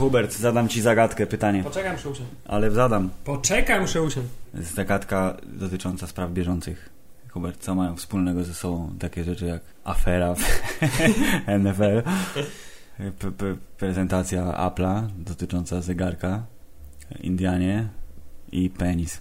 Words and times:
Hubert, 0.00 0.32
zadam 0.36 0.68
ci 0.68 0.80
zagadkę, 0.80 1.26
pytanie. 1.26 1.64
Poczekam, 1.64 1.92
muszę 1.92 2.10
usiąść. 2.10 2.30
Ale 2.46 2.70
zadam. 2.70 3.10
Poczekaj, 3.24 3.80
muszę 3.80 4.02
usiąść. 4.02 4.28
Zagadka 4.54 5.36
dotycząca 5.46 6.06
spraw 6.06 6.30
bieżących. 6.30 6.88
Hubert, 7.30 7.60
co 7.60 7.74
mają 7.74 7.96
wspólnego 7.96 8.44
ze 8.44 8.54
sobą 8.54 8.94
takie 8.98 9.24
rzeczy 9.24 9.46
jak 9.46 9.62
afera 9.84 10.34
w 10.34 10.40
NFL, 11.62 12.02
p- 13.18 13.32
p- 13.38 13.56
prezentacja 13.78 14.42
Apple'a 14.44 15.02
dotycząca 15.18 15.80
zegarka, 15.82 16.42
Indianie 17.20 17.88
i 18.52 18.70
penis. 18.70 19.20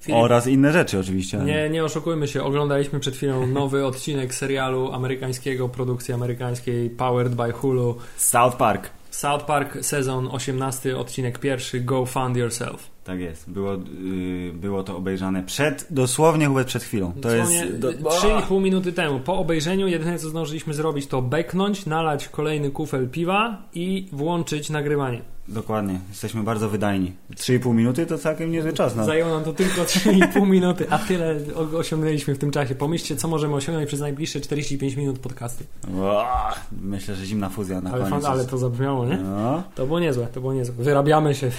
Filip, 0.00 0.20
Oraz 0.20 0.46
inne 0.46 0.72
rzeczy 0.72 0.98
oczywiście. 0.98 1.38
Nie, 1.38 1.70
nie 1.70 1.84
oszukujmy 1.84 2.28
się, 2.28 2.42
oglądaliśmy 2.42 3.00
przed 3.00 3.16
chwilą 3.16 3.46
nowy 3.46 3.86
odcinek 3.86 4.34
serialu 4.34 4.92
amerykańskiego, 4.92 5.68
produkcji 5.68 6.14
amerykańskiej, 6.14 6.90
powered 6.90 7.34
by 7.34 7.52
Hulu. 7.52 7.98
South 8.16 8.56
Park. 8.56 8.90
South 9.18 9.44
Park, 9.44 9.78
sezon 9.80 10.28
18, 10.28 10.96
odcinek 10.96 11.38
pierwszy, 11.38 11.80
Go 11.80 12.06
Fund 12.06 12.36
Yourself. 12.36 12.97
Tak 13.08 13.20
jest. 13.20 13.50
Było, 13.50 13.74
y, 13.74 14.52
było 14.54 14.82
to 14.82 14.96
obejrzane 14.96 15.42
przed, 15.42 15.86
dosłownie 15.90 16.46
Hubert 16.46 16.68
przed 16.68 16.82
chwilą. 16.82 17.12
To 17.12 17.20
Dosłownie 17.20 17.56
jest... 17.56 17.78
Do, 17.78 17.92
3,5 17.92 18.60
minuty 18.62 18.92
temu. 18.92 19.20
Po 19.20 19.38
obejrzeniu 19.38 19.88
jedyne 19.88 20.18
co 20.18 20.28
zdążyliśmy 20.28 20.74
zrobić 20.74 21.06
to 21.06 21.22
beknąć, 21.22 21.86
nalać 21.86 22.28
kolejny 22.28 22.70
kufel 22.70 23.08
piwa 23.08 23.62
i 23.74 24.08
włączyć 24.12 24.70
nagrywanie. 24.70 25.22
Dokładnie. 25.48 26.00
Jesteśmy 26.08 26.42
bardzo 26.42 26.68
wydajni. 26.68 27.12
3,5 27.34 27.74
minuty 27.74 28.06
to 28.06 28.18
całkiem 28.18 28.50
niezły 28.50 28.72
czas. 28.72 28.96
No. 28.96 29.04
Zajęło 29.04 29.30
nam 29.34 29.44
to 29.44 29.52
tylko 29.52 29.82
3,5 29.82 30.46
minuty, 30.56 30.86
a 30.90 30.98
tyle 30.98 31.34
osiągnęliśmy 31.76 32.34
w 32.34 32.38
tym 32.38 32.50
czasie. 32.50 32.74
Pomyślcie, 32.74 33.16
co 33.16 33.28
możemy 33.28 33.54
osiągnąć 33.54 33.88
przez 33.88 34.00
najbliższe 34.00 34.40
45 34.40 34.96
minut 34.96 35.18
podcastu. 35.18 35.64
Myślę, 36.82 37.14
że 37.14 37.26
zimna 37.26 37.48
fuzja 37.48 37.80
na 37.80 37.90
Ale, 37.90 38.04
koniec. 38.04 38.22
fan, 38.24 38.32
ale 38.32 38.44
to 38.44 38.58
zabrzmiało, 38.58 39.06
nie? 39.06 39.16
No, 39.16 39.62
To 39.74 39.86
było 39.86 40.00
niezłe, 40.00 40.26
to 40.26 40.40
było 40.40 40.54
niezłe. 40.54 40.84
Wyrabiamy 40.84 41.34
się, 41.34 41.50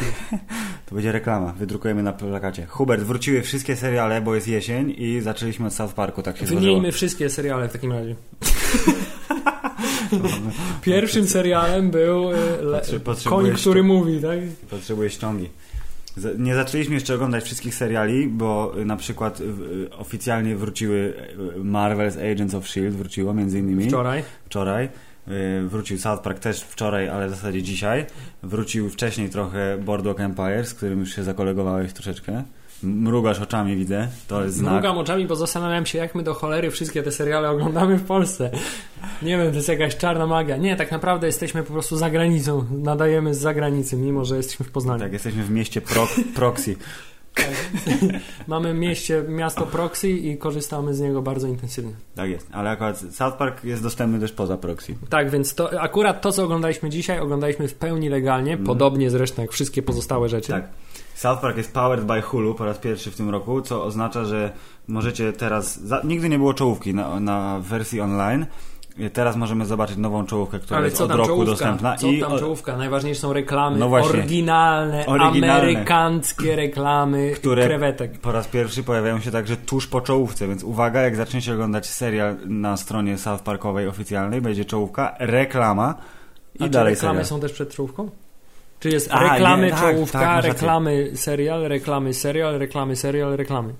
to 0.89 0.95
będzie 0.95 1.11
reklama. 1.11 1.38
Wydrukujemy 1.57 2.03
na 2.03 2.13
plakacie. 2.13 2.65
Hubert, 2.65 3.03
wróciły 3.03 3.41
wszystkie 3.41 3.75
seriale, 3.75 4.21
bo 4.21 4.35
jest 4.35 4.47
jesień 4.47 4.95
i 4.97 5.21
zaczęliśmy 5.21 5.67
od 5.67 5.73
South 5.73 5.93
Parku, 5.93 6.23
tak 6.23 6.37
się 6.37 6.45
Wymienijmy 6.45 6.91
wszystkie 6.91 7.29
seriale 7.29 7.69
w 7.69 7.73
takim 7.73 7.91
razie. 7.91 8.15
Pierwszym 10.81 11.27
serialem 11.27 11.91
był 11.91 12.31
e, 12.31 12.35
le, 12.61 12.81
Koń, 13.25 13.51
który 13.51 13.83
mówi, 13.83 14.21
tak? 14.21 14.39
Potrzebuję 14.69 15.09
ściągi. 15.09 15.49
Nie 16.37 16.55
zaczęliśmy 16.55 16.93
jeszcze 16.93 17.15
oglądać 17.15 17.43
wszystkich 17.43 17.75
seriali, 17.75 18.27
bo 18.27 18.73
y, 18.79 18.85
na 18.85 18.95
przykład 18.95 19.41
y, 19.41 19.43
y, 19.43 19.89
oficjalnie 19.97 20.55
wróciły 20.55 21.13
y, 21.57 21.59
Marvel's 21.59 22.31
Agents 22.31 22.53
of 22.53 22.65
S.H.I.E.L.D. 22.65 22.97
wróciło 22.97 23.33
między 23.33 23.59
innymi. 23.59 23.87
Wczoraj. 23.87 24.23
wczoraj. 24.45 24.89
Y, 25.27 25.67
Wrócił 25.67 25.97
South 25.97 26.21
Park 26.23 26.39
też 26.39 26.61
wczoraj, 26.61 27.09
ale 27.09 27.27
w 27.27 27.29
zasadzie 27.29 27.63
dzisiaj. 27.63 28.05
Wrócił 28.43 28.89
wcześniej 28.89 29.29
trochę 29.29 29.77
Boardwalk 29.77 30.19
Empire, 30.19 30.65
z 30.65 30.73
którym 30.73 30.99
już 30.99 31.15
się 31.15 31.23
zakolegowałeś 31.23 31.93
troszeczkę. 31.93 32.43
Mrugasz 32.83 33.39
oczami, 33.39 33.75
widzę. 33.75 34.07
To 34.27 34.43
jest 34.43 34.55
znak. 34.55 34.73
Mrugam 34.73 34.97
oczami, 34.97 35.25
bo 35.25 35.35
zastanawiam 35.35 35.85
się, 35.85 35.97
jak 35.97 36.15
my 36.15 36.23
do 36.23 36.33
cholery 36.33 36.71
wszystkie 36.71 37.03
te 37.03 37.11
seriale 37.11 37.49
oglądamy 37.49 37.97
w 37.97 38.03
Polsce. 38.03 38.51
Nie 39.21 39.37
wiem, 39.37 39.49
to 39.49 39.55
jest 39.55 39.67
jakaś 39.69 39.97
czarna 39.97 40.27
magia. 40.27 40.57
Nie, 40.57 40.75
tak 40.75 40.91
naprawdę 40.91 41.27
jesteśmy 41.27 41.63
po 41.63 41.73
prostu 41.73 41.97
za 41.97 42.09
granicą. 42.09 42.65
Nadajemy 42.71 43.33
z 43.33 43.39
zagranicy, 43.39 43.97
mimo 43.97 44.25
że 44.25 44.37
jesteśmy 44.37 44.65
w 44.65 44.71
Poznaniu. 44.71 44.99
Tak, 44.99 45.13
jesteśmy 45.13 45.43
w 45.43 45.51
mieście 45.51 45.81
pro 45.81 46.07
Proxy. 46.35 46.75
Mamy 48.47 48.73
mieście, 48.73 49.23
miasto 49.27 49.65
Proxy 49.65 50.09
i 50.09 50.37
korzystamy 50.37 50.93
z 50.93 50.99
niego 50.99 51.21
bardzo 51.21 51.47
intensywnie. 51.47 51.91
Tak 52.15 52.29
jest. 52.29 52.47
Ale 52.51 52.69
akurat 52.69 52.99
South 52.99 53.37
Park 53.37 53.63
jest 53.63 53.83
dostępny 53.83 54.19
też 54.19 54.31
poza 54.31 54.57
Proxy. 54.57 54.95
Tak, 55.09 55.29
więc 55.29 55.55
to 55.55 55.81
akurat 55.81 56.21
to, 56.21 56.31
co 56.31 56.43
oglądaliśmy 56.43 56.89
dzisiaj, 56.89 57.19
oglądaliśmy 57.19 57.67
w 57.67 57.73
pełni 57.73 58.09
legalnie, 58.09 58.57
podobnie 58.57 59.09
zresztą 59.09 59.41
jak 59.41 59.51
wszystkie 59.51 59.81
pozostałe 59.81 60.29
rzeczy. 60.29 60.51
Tak. 60.51 60.69
South 61.15 61.41
Park 61.41 61.57
jest 61.57 61.73
powered 61.73 62.05
by 62.05 62.21
Hulu 62.21 62.55
po 62.55 62.65
raz 62.65 62.77
pierwszy 62.77 63.11
w 63.11 63.15
tym 63.15 63.29
roku, 63.29 63.61
co 63.61 63.83
oznacza, 63.83 64.25
że 64.25 64.51
możecie 64.87 65.33
teraz. 65.33 65.79
Za, 65.79 66.01
nigdy 66.03 66.29
nie 66.29 66.37
było 66.37 66.53
czołówki 66.53 66.93
na, 66.93 67.19
na 67.19 67.59
wersji 67.59 68.01
online. 68.01 68.45
Teraz 69.13 69.35
możemy 69.35 69.65
zobaczyć 69.65 69.97
nową 69.97 70.25
czołówkę, 70.25 70.59
która 70.59 70.77
Ale 70.77 70.87
jest 70.89 71.01
od 71.01 71.11
roku 71.11 71.27
czołówka? 71.27 71.51
dostępna. 71.51 71.97
Co 71.97 72.07
I 72.07 72.19
tam 72.21 72.39
czołówka? 72.39 72.77
Najważniejsze 72.77 73.21
są 73.21 73.33
reklamy, 73.33 73.77
No 73.77 73.89
właśnie. 73.89 74.19
oryginalne, 74.19 75.05
Oryginalne. 75.05 75.53
amerykańskie 75.61 76.55
reklamy 76.55 77.31
Które- 77.35 77.65
krewetek. 77.65 78.19
po 78.19 78.31
raz 78.31 78.47
pierwszy 78.47 78.83
pojawiają 78.83 79.19
się 79.19 79.31
także 79.31 79.57
tuż 79.57 79.87
po 79.87 80.01
czołówce, 80.01 80.47
więc 80.47 80.63
uwaga, 80.63 81.01
jak 81.01 81.15
zaczniecie 81.15 81.53
oglądać 81.53 81.87
serial 81.87 82.35
na 82.45 82.77
stronie 82.77 83.17
South 83.17 83.43
Parkowej 83.43 83.87
oficjalnej, 83.87 84.41
będzie 84.41 84.65
czołówka, 84.65 85.15
reklama 85.19 85.95
i 86.59 86.63
A 86.63 86.65
czy 86.65 86.69
dalej 86.69 86.93
reklamy 86.93 87.13
serial. 87.15 87.25
są 87.25 87.39
też 87.39 87.51
przed 87.53 87.73
czołówką? 87.75 88.09
Czy 88.79 88.89
jest 88.89 89.09
A, 89.11 89.33
reklamy, 89.33 89.65
nie, 89.65 89.71
tak, 89.71 89.79
czołówka, 89.95 90.19
tak, 90.19 90.27
masz 90.27 90.35
rację. 90.35 90.51
reklamy, 90.53 91.11
serial, 91.15 91.61
reklamy, 91.63 92.13
serial, 92.13 92.57
reklamy, 92.59 92.95
serial, 92.95 93.35
reklamy? 93.35 93.73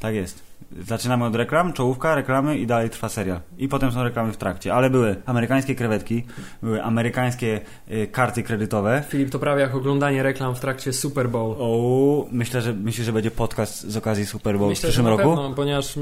Tak 0.00 0.14
jest. 0.14 0.49
Zaczynamy 0.78 1.24
od 1.24 1.34
reklam, 1.34 1.72
czołówka, 1.72 2.14
reklamy 2.14 2.58
i 2.58 2.66
dalej 2.66 2.90
trwa 2.90 3.08
serial. 3.08 3.40
I 3.58 3.68
potem 3.68 3.92
są 3.92 4.02
reklamy 4.02 4.32
w 4.32 4.36
trakcie. 4.36 4.74
Ale 4.74 4.90
były 4.90 5.16
amerykańskie 5.26 5.74
krewetki, 5.74 6.24
były 6.62 6.82
amerykańskie 6.82 7.60
y, 7.90 8.06
karty 8.06 8.42
kredytowe. 8.42 9.02
Filip, 9.08 9.30
to 9.30 9.38
prawie 9.38 9.62
jak 9.62 9.74
oglądanie 9.74 10.22
reklam 10.22 10.54
w 10.54 10.60
trakcie 10.60 10.92
Super 10.92 11.28
Bowl. 11.28 11.56
O, 11.58 12.26
myślę, 12.32 12.62
że 12.62 12.72
myślę, 12.72 13.04
że 13.04 13.12
będzie 13.12 13.30
podcast 13.30 13.80
z 13.90 13.96
okazji 13.96 14.26
Super 14.26 14.58
Bowl 14.58 14.68
w 14.68 14.70
Myślę, 14.70 14.88
że 14.88 14.92
przyszłym 14.92 15.06
roku. 15.06 15.36
pewno, 15.36 15.54
ponieważ 15.54 15.96
y, 15.96 16.00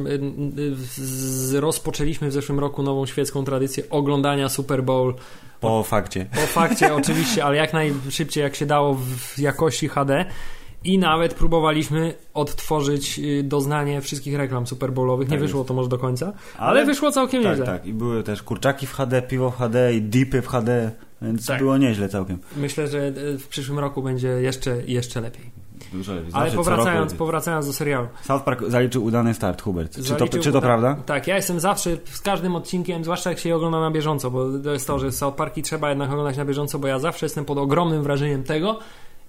y, 0.58 0.74
z, 0.76 1.54
rozpoczęliśmy 1.54 2.28
w 2.28 2.32
zeszłym 2.32 2.58
roku 2.58 2.82
nową 2.82 3.06
świecką 3.06 3.44
tradycję 3.44 3.84
oglądania 3.90 4.48
Super 4.48 4.82
Bowl 4.84 5.14
Po 5.60 5.82
fakcie. 5.82 6.26
po 6.34 6.40
fakcie 6.40 6.94
oczywiście, 6.94 7.44
ale 7.44 7.56
jak 7.56 7.72
najszybciej 7.72 8.42
jak 8.42 8.54
się 8.56 8.66
dało 8.66 8.94
w 8.94 9.38
jakości 9.38 9.88
HD 9.88 10.24
i 10.84 10.98
nawet 10.98 11.34
próbowaliśmy 11.34 12.14
odtworzyć 12.34 13.18
y, 13.18 13.42
doznanie 13.42 14.00
wszystkich 14.00 14.36
reklam 14.36 14.66
Super 14.66 14.92
Bowlowych. 14.92 15.28
Nie 15.28 15.32
Tak 15.36 15.40
wyszło 15.40 15.60
jest. 15.60 15.68
to 15.68 15.74
może 15.74 15.88
do 15.88 15.98
końca, 15.98 16.32
ale, 16.58 16.84
wyszło 16.86 17.12
całkiem 17.12 17.42
tak, 17.42 17.50
nieźle. 17.50 17.66
tak. 17.66 17.86
I 17.86 17.92
były 17.92 18.22
też 18.22 18.42
kurczaki 18.42 18.86
w 18.86 18.92
HD, 18.92 19.22
piwo 19.22 19.50
w 19.50 19.56
HD 19.56 19.94
i 19.94 20.02
dipy 20.02 20.42
w 20.42 20.46
HD, 20.46 20.90
więc 21.22 21.46
Tak. 21.46 21.58
było 21.58 21.76
nieźle 21.78 22.08
całkiem. 22.08 22.38
Myślę, 22.56 22.88
że 22.88 22.98
y, 23.06 23.38
w 23.38 23.48
przyszłym 23.48 23.78
roku 23.78 24.02
będzie 24.02 24.28
jeszcze, 24.28 24.82
jeszcze 24.86 25.20
lepiej. 25.20 25.50
Dużo 25.92 26.14
lepiej. 26.14 26.30
Ale 26.34 26.50
Zawsze 26.50 26.56
co 26.64 26.64
powracając, 26.70 27.14
powracając 27.14 27.66
do 27.66 27.72
serialu. 27.72 28.08
South 28.24 28.44
Park 28.44 28.62
zaliczył 28.68 29.04
udany 29.04 29.34
start, 29.34 29.62
Hubert. 29.62 30.04
Czy 30.04 30.14
to, 30.14 30.28
czy 30.28 30.52
to 30.52 30.60
prawda? 30.60 30.96
Tak, 31.06 31.26
ja 31.26 31.36
jestem 31.36 31.60
zawsze 31.60 31.96
z 32.04 32.20
każdym 32.20 32.56
odcinkiem, 32.56 33.04
zwłaszcza 33.04 33.30
jak 33.30 33.38
się 33.38 33.48
je 33.48 33.56
ogląda 33.56 33.80
na 33.80 33.90
bieżąco, 33.90 34.30
bo 34.30 34.46
to 34.64 34.72
jest 34.72 34.86
to, 34.86 34.98
że 34.98 35.12
South 35.12 35.36
Parki 35.36 35.62
trzeba 35.62 35.88
jednak 35.88 36.10
oglądać 36.10 36.36
na 36.36 36.44
bieżąco, 36.44 36.78
bo 36.78 36.86
ja 36.88 36.98
zawsze 36.98 37.26
jestem 37.26 37.44
pod 37.44 37.58
ogromnym 37.58 38.02
wrażeniem 38.02 38.44
tego, 38.44 38.78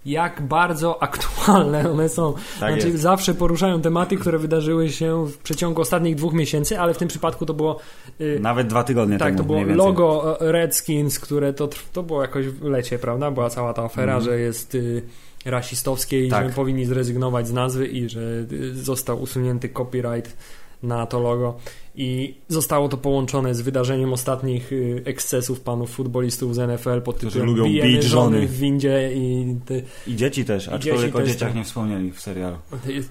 jak 0.06 0.42
bardzo 0.42 1.04
aktualne 1.04 1.92
one 1.92 2.10
są. 2.10 2.34
Tak 2.60 2.74
znaczy, 2.74 2.88
jest. 2.90 3.02
zawsze 3.02 3.34
poruszają 3.34 3.82
tematy, 3.82 4.18
które 4.18 4.38
wydarzyły 4.40 4.90
się 4.90 5.26
w 5.28 5.38
przeciągu 5.38 5.82
ostatnich 5.82 6.16
dwóch 6.16 6.34
miesięcy, 6.34 6.80
ale 6.80 6.94
w 6.94 6.98
tym 6.98 7.08
przypadku 7.08 7.46
to 7.46 7.54
było. 7.54 7.80
y, 8.22 8.38
Nawet 8.42 8.68
dwa 8.68 8.84
tygodnie 8.84 9.18
tak, 9.18 9.28
temu 9.28 9.38
to 9.38 9.44
było 9.44 9.76
logo 9.76 10.38
e, 10.42 10.52
Redskins, 10.52 11.20
które 11.20 11.54
to, 11.54 11.70
to 11.94 12.04
było 12.04 12.22
jakoś 12.22 12.48
w 12.48 12.64
lecie, 12.64 13.00
prawda? 13.00 13.32
Była 13.32 13.50
cała 13.50 13.74
ta 13.74 13.84
afera, 13.84 14.16
Mhm. 14.16 14.24
że 14.24 14.40
jest 14.40 14.76
y, 14.76 15.02
rasistowskie 15.46 16.26
i 16.26 16.30
Tak. 16.30 16.48
że 16.50 16.54
powinni 16.54 16.86
zrezygnować 16.86 17.48
z 17.48 17.54
nazwy 17.54 17.88
i 17.88 18.10
że 18.10 18.20
y, 18.52 18.76
został 18.76 19.22
usunięty 19.22 19.70
copyright 19.70 20.38
na 20.84 21.06
to 21.06 21.20
logo. 21.20 21.58
I 21.96 22.36
zostało 22.48 22.90
to 22.90 22.98
połączone 22.98 23.56
z 23.56 23.62
wydarzeniem 23.62 24.14
ostatnich 24.14 24.72
y, 24.72 25.02
ekscesów 25.06 25.62
panów 25.62 25.90
futbolistów 25.90 26.56
z 26.56 26.58
NFL 26.58 27.02
pod 27.02 27.16
Którzy 27.18 27.32
tytułem 27.32 27.50
lubią 27.50 27.64
bijemy 27.64 27.90
bić 27.90 28.04
żony 28.04 28.48
w 28.48 28.58
windzie 28.58 29.12
i 29.14 29.56
ty, 29.66 29.84
I 30.08 30.16
dzieci 30.16 30.46
też, 30.46 30.68
I 30.68 30.70
aczkolwiek 30.70 31.02
dzieci 31.02 31.18
o 31.18 31.20
też, 31.20 31.28
dzieciach 31.28 31.50
tak. 31.50 31.56
nie 31.56 31.64
wspomnieli 31.64 32.12
w 32.12 32.22
serialu. 32.22 32.56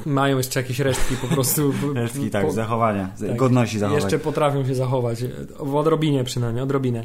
mają 0.07 0.37
jeszcze 0.37 0.61
jakieś 0.61 0.79
resztki 0.79 1.15
po 1.17 1.27
prostu. 1.27 1.73
Resztki, 1.95 2.31
tak, 2.31 2.47
po- 2.47 2.53
zachowania, 2.53 3.11
tak. 3.21 3.37
godności 3.37 3.79
zachowań. 3.79 4.03
Jeszcze 4.03 4.19
potrafią 4.19 4.67
się 4.67 4.75
zachować. 4.75 5.25
W 5.61 5.75
odrobinie 5.75 6.25
przynajmniej, 6.25 6.63
odrobinę. 6.63 7.05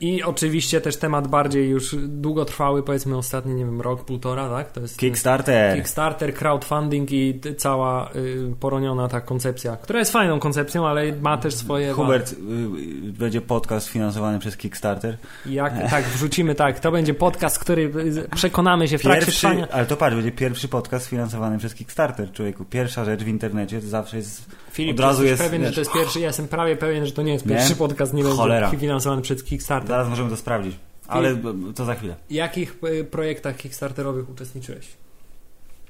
I 0.00 0.22
oczywiście 0.22 0.80
też 0.80 0.96
temat 0.96 1.28
bardziej 1.28 1.68
już 1.68 1.96
długotrwały, 1.98 2.82
powiedzmy 2.82 3.16
ostatni, 3.16 3.54
nie 3.54 3.64
wiem, 3.64 3.80
rok, 3.80 4.04
półtora, 4.04 4.48
tak? 4.48 4.72
To 4.72 4.80
jest 4.80 4.98
Kickstarter. 4.98 5.76
Kickstarter, 5.76 6.34
crowdfunding 6.34 7.12
i 7.12 7.40
cała 7.56 8.10
y, 8.16 8.54
poroniona 8.60 9.08
ta 9.08 9.20
koncepcja, 9.20 9.76
która 9.76 9.98
jest 9.98 10.12
fajną 10.12 10.40
koncepcją, 10.40 10.86
ale 10.86 11.12
ma 11.12 11.38
też 11.38 11.54
swoje... 11.54 11.92
Hubert, 11.92 12.32
y, 12.32 12.36
y, 12.36 13.12
będzie 13.12 13.40
podcast 13.40 13.88
finansowany 13.88 14.38
przez 14.38 14.56
Kickstarter. 14.56 15.16
Jak, 15.46 15.90
tak, 15.90 16.04
wrzucimy 16.04 16.54
tak. 16.54 16.80
To 16.80 16.92
będzie 16.92 17.14
podcast, 17.14 17.58
który 17.58 17.82
y, 17.82 18.28
przekonamy 18.34 18.88
się 18.88 18.98
w 18.98 19.02
trakcie 19.02 19.26
Pierwszy, 19.26 19.40
trwania... 19.40 19.68
ale 19.72 19.86
to 19.86 19.96
patrz, 19.96 20.16
będzie 20.16 20.32
pierwszy 20.32 20.68
podcast 20.68 21.06
finansowany 21.06 21.58
przez 21.58 21.74
Kickstarter, 21.74 22.32
człowieku. 22.32 22.64
Pierwsza 22.64 23.04
rzecz 23.04 23.24
w 23.24 23.28
internecie 23.28 23.80
to 23.80 23.86
zawsze 23.86 24.16
jest... 24.16 24.44
Filip, 24.70 24.94
od 24.94 25.00
razu 25.00 25.24
jest, 25.24 25.42
pewien, 25.42 25.60
że 25.60 25.66
wiesz, 25.66 25.74
to 25.74 25.80
jest 25.80 25.92
pierwszy, 25.92 26.20
ja 26.20 26.26
jestem 26.26 26.48
prawie 26.48 26.76
pewien, 26.76 27.06
że 27.06 27.12
to 27.12 27.22
nie 27.22 27.32
jest 27.32 27.46
Nie? 27.46 27.56
pierwszy 27.56 27.76
podcast, 27.76 28.14
nie 28.14 28.24
będzie 28.24 28.76
finansowany 28.78 29.22
przez 29.22 29.41
Kickstarter. 29.44 29.88
Zaraz 29.88 30.08
możemy 30.08 30.30
to 30.30 30.36
sprawdzić. 30.36 30.76
Ale 31.08 31.36
to 31.74 31.84
za 31.84 31.94
chwilę. 31.94 32.16
W 32.28 32.32
jakich 32.32 32.76
y, 32.84 33.04
projektach 33.04 33.56
kickstarterowych 33.56 34.30
uczestniczyłeś? 34.30 34.88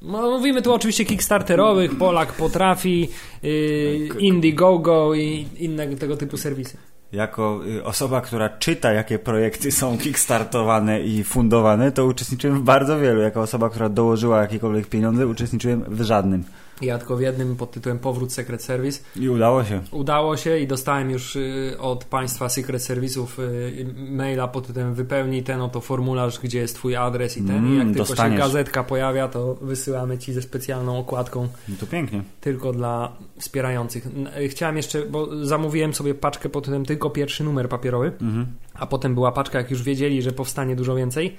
No, 0.02 0.30
mówimy 0.30 0.62
tu 0.62 0.72
oczywiście 0.74 1.04
kickstarterowych, 1.04 1.98
Polak 1.98 2.32
potrafi, 2.32 3.08
y, 3.44 4.08
Indiegogo 4.18 5.14
i 5.14 5.46
inne 5.58 5.96
tego 5.96 6.16
typu 6.16 6.36
serwisy. 6.36 6.76
jako 7.12 7.60
y, 7.66 7.84
osoba, 7.84 8.20
która 8.20 8.48
czyta, 8.48 8.92
jakie 8.92 9.18
projekty 9.18 9.72
są 9.72 9.98
kickstartowane 9.98 11.00
i 11.00 11.24
fundowane, 11.24 11.92
to 11.92 12.06
uczestniczyłem 12.06 12.58
w 12.58 12.62
bardzo 12.62 12.98
wielu. 12.98 13.20
Jako 13.20 13.40
osoba, 13.40 13.70
która 13.70 13.88
dołożyła 13.88 14.40
jakiekolwiek 14.40 14.86
pieniądze, 14.86 15.26
uczestniczyłem 15.26 15.84
w 15.88 16.02
żadnym. 16.02 16.44
Ja 16.82 16.98
tylko 16.98 17.16
w 17.16 17.20
jednym 17.20 17.56
pod 17.56 17.70
tytułem 17.70 17.98
Powrót 17.98 18.32
Secret 18.32 18.62
Service. 18.62 19.00
I 19.16 19.28
udało 19.28 19.64
się. 19.64 19.80
Udało 19.90 20.36
się 20.36 20.58
i 20.58 20.66
dostałem 20.66 21.10
już 21.10 21.36
y, 21.36 21.76
od 21.78 22.04
państwa 22.04 22.48
Secret 22.48 22.82
Service'ów 22.82 23.26
y, 23.38 23.86
maila 24.10 24.48
pod 24.48 24.66
tytułem 24.66 24.94
wypełnij 24.94 25.42
ten 25.42 25.60
oto 25.60 25.80
formularz, 25.80 26.40
gdzie 26.40 26.58
jest 26.58 26.74
twój 26.74 26.96
adres 26.96 27.36
i 27.38 27.42
ten. 27.42 27.56
Mm, 27.56 27.74
I 27.74 27.76
jak 27.78 27.86
tylko 27.86 27.98
dostaniesz. 27.98 28.32
się 28.40 28.46
gazetka 28.46 28.84
pojawia, 28.84 29.28
to 29.28 29.54
wysyłamy 29.54 30.18
ci 30.18 30.32
ze 30.32 30.42
specjalną 30.42 30.98
okładką 30.98 31.48
No 31.68 31.74
to 31.80 31.86
pięknie. 31.86 32.22
tylko 32.40 32.72
dla 32.72 33.12
wspierających. 33.38 34.06
Y, 34.40 34.48
Chciałem 34.48 34.76
jeszcze, 34.76 35.06
bo 35.06 35.46
zamówiłem 35.46 35.94
sobie 35.94 36.14
paczkę 36.14 36.48
pod 36.48 36.64
tytułem 36.64 36.84
tylko 36.84 37.10
pierwszy 37.10 37.44
numer 37.44 37.68
papierowy, 37.68 38.12
Mhm. 38.20 38.46
a 38.74 38.86
potem 38.86 39.14
była 39.14 39.32
paczka, 39.32 39.58
jak 39.58 39.70
już 39.70 39.82
wiedzieli, 39.82 40.22
że 40.22 40.32
powstanie 40.32 40.76
dużo 40.76 40.94
więcej, 40.94 41.36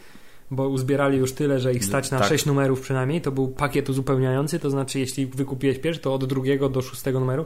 bo 0.51 0.67
uzbierali 0.69 1.17
już 1.17 1.33
tyle, 1.33 1.59
że 1.59 1.73
ich 1.73 1.85
stać 1.85 2.11
na 2.11 2.19
Tak. 2.19 2.27
6 2.27 2.45
numerów 2.45 2.81
przynajmniej. 2.81 3.21
To 3.21 3.31
był 3.31 3.47
pakiet 3.47 3.89
uzupełniający, 3.89 4.59
to 4.59 4.69
znaczy 4.69 4.99
jeśli 4.99 5.25
wykupiłeś 5.25 5.79
pierwszy, 5.79 6.01
to 6.01 6.13
od 6.13 6.25
drugiego 6.25 6.69
do 6.69 6.81
szóstego 6.81 7.19
numeru. 7.19 7.45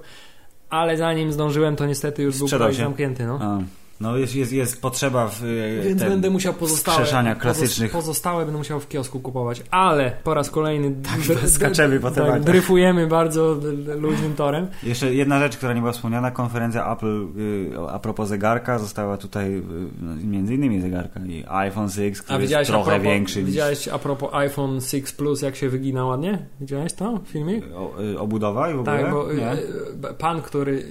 Ale 0.69 0.97
zanim 0.97 1.31
zdążyłem, 1.31 1.75
to 1.75 1.85
niestety 1.85 2.23
już 2.23 2.37
był 2.37 2.47
Sprzedał 2.47 2.65
projekt 2.65 2.77
się. 2.77 2.83
zamknięty. 2.83 3.25
No. 3.25 3.39
A, 3.41 3.59
no 3.99 4.17
jest, 4.17 4.35
jest, 4.35 4.51
jest 4.51 4.81
potrzeba 4.81 5.27
w 5.27 5.43
e, 5.43 5.83
Więc 5.83 5.99
ten, 5.99 6.09
będę 6.09 6.29
musiał 6.29 6.53
pozostałe, 6.53 7.35
klasycznych. 7.35 7.91
Pozostałe 7.91 8.45
będę 8.45 8.57
musiał 8.57 8.79
w 8.79 8.87
kiosku 8.87 9.19
kupować. 9.19 9.63
Ale 9.71 10.11
po 10.23 10.33
raz 10.33 10.49
kolejny 10.49 10.91
dr- 10.91 11.49
skaczemy 11.49 11.99
po 11.99 12.07
tak, 12.07 12.15
tematach. 12.15 12.43
dryfujemy 12.43 13.07
bardzo 13.07 13.57
luźnym 13.99 14.33
torem. 14.33 14.67
Jeszcze 14.83 15.13
jedna 15.13 15.39
rzecz, 15.39 15.57
która 15.57 15.73
nie 15.73 15.79
była 15.79 15.91
wspomniana, 15.91 16.31
konferencja 16.31 16.93
Apple 16.93 17.27
y, 17.37 17.71
a 17.89 17.99
propos 17.99 18.29
zegarka 18.29 18.79
została 18.79 19.17
tutaj, 19.17 19.57
y, 19.57 19.61
no, 20.01 20.15
między 20.23 20.53
innymi 20.53 20.81
zegarka 20.81 21.19
i 21.19 21.43
iPhone 21.47 21.89
6, 21.89 22.21
który 22.21 22.37
A 22.37 22.39
widziałeś 22.39 22.67
jest 22.67 22.71
trochę 22.71 22.91
propos, 22.91 23.03
większy 23.03 23.39
niż 23.39 23.47
Widziałeś 23.47 23.87
a 23.87 23.99
propos 23.99 24.29
iPhone 24.33 24.81
6 24.81 25.11
Plus, 25.11 25.41
jak 25.41 25.55
się 25.55 25.69
wygina 25.69 26.05
ładnie? 26.05 26.45
Widziałeś 26.59 26.93
to? 26.93 27.19
Filmik? 27.25 27.65
o, 27.75 28.01
y, 28.03 28.19
obudowa 28.19 28.71
i 28.71 28.73
w 28.73 28.79
ogóle? 28.79 29.01
Tak, 29.03 29.11
bo 29.11 29.33
Nie? 29.33 29.57
pan, 30.17 30.41
który, 30.41 30.83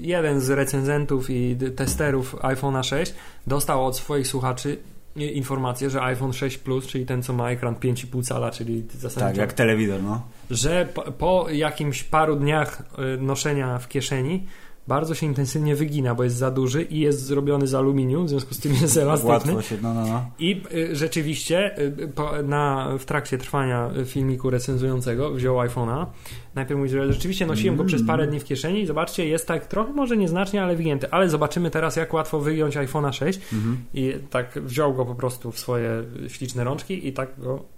jeden 0.00 0.40
z 0.40 0.50
recenzentów 0.50 1.30
i 1.30 1.56
testerów 1.76 2.36
iPhone'a 2.54 2.82
6 2.82 3.14
dostał 3.46 3.86
od 3.86 3.96
swoich 3.96 4.26
słuchaczy 4.26 4.78
informację, 5.16 5.90
że 5.90 6.02
iPhone 6.02 6.32
6 6.32 6.58
Plus, 6.58 6.86
czyli 6.86 7.06
ten, 7.06 7.22
co 7.22 7.32
ma 7.32 7.50
ekran 7.50 7.74
5,5 7.74 8.24
cala, 8.24 8.50
czyli 8.50 8.82
Tak, 8.82 8.96
zasadniczo, 8.96 9.40
jak 9.40 9.52
telewizor, 9.52 10.02
no. 10.02 10.22
że 10.50 10.88
po, 10.94 11.02
po 11.12 11.46
jakimś 11.50 12.04
paru 12.04 12.36
dniach 12.36 12.82
y, 13.14 13.22
noszenia 13.22 13.78
w 13.78 13.88
kieszeni 13.88 14.46
bardzo 14.88 15.14
się 15.14 15.26
intensywnie 15.26 15.76
wygina, 15.76 16.14
bo 16.14 16.24
jest 16.24 16.36
za 16.36 16.50
duży 16.50 16.82
i 16.82 17.00
jest 17.00 17.20
zrobiony 17.20 17.66
z 17.66 17.74
aluminium, 17.74 18.26
w 18.26 18.28
związku 18.28 18.54
z 18.54 18.58
tym 18.58 18.72
jest 18.74 18.96
elastyczny. 19.06 19.54
Łatwo 19.54 19.62
się, 19.62 19.76
no, 19.82 19.94
no, 19.94 20.06
no. 20.06 20.30
I 20.38 20.62
y, 20.74 20.96
rzeczywiście 20.96 21.78
y, 21.78 22.08
po, 22.14 22.42
na, 22.42 22.92
w 22.98 23.04
trakcie 23.04 23.38
trwania 23.38 23.90
filmiku 24.04 24.50
recenzującego 24.50 25.30
wziął 25.30 25.56
iPhone'a. 25.56 26.06
Najpierw 26.54 26.78
mówi, 26.78 26.90
że 26.90 27.12
rzeczywiście 27.12 27.46
nosiłem 27.46 27.76
go 27.76 27.82
Mm. 27.82 27.88
przez 27.88 28.06
parę 28.06 28.26
dni 28.26 28.40
w 28.40 28.44
kieszeni 28.44 28.80
i 28.80 28.86
zobaczcie, 28.86 29.26
jest 29.26 29.46
tak 29.46 29.66
trochę, 29.66 29.92
może 29.92 30.16
nieznacznie, 30.16 30.62
ale 30.62 30.76
wygięty. 30.76 31.10
Ale 31.10 31.28
zobaczymy 31.28 31.70
teraz, 31.70 31.96
jak 31.96 32.14
łatwo 32.14 32.40
wygiąć 32.40 32.76
iPhone'a 32.76 33.12
6. 33.12 33.40
Mhm. 33.52 33.78
I 33.94 34.14
tak 34.30 34.58
wziął 34.62 34.94
go 34.94 35.04
po 35.04 35.14
prostu 35.14 35.52
w 35.52 35.58
swoje 35.58 36.04
śliczne 36.28 36.64
rączki 36.64 37.08
i 37.08 37.12
tak 37.12 37.40
go 37.40 37.77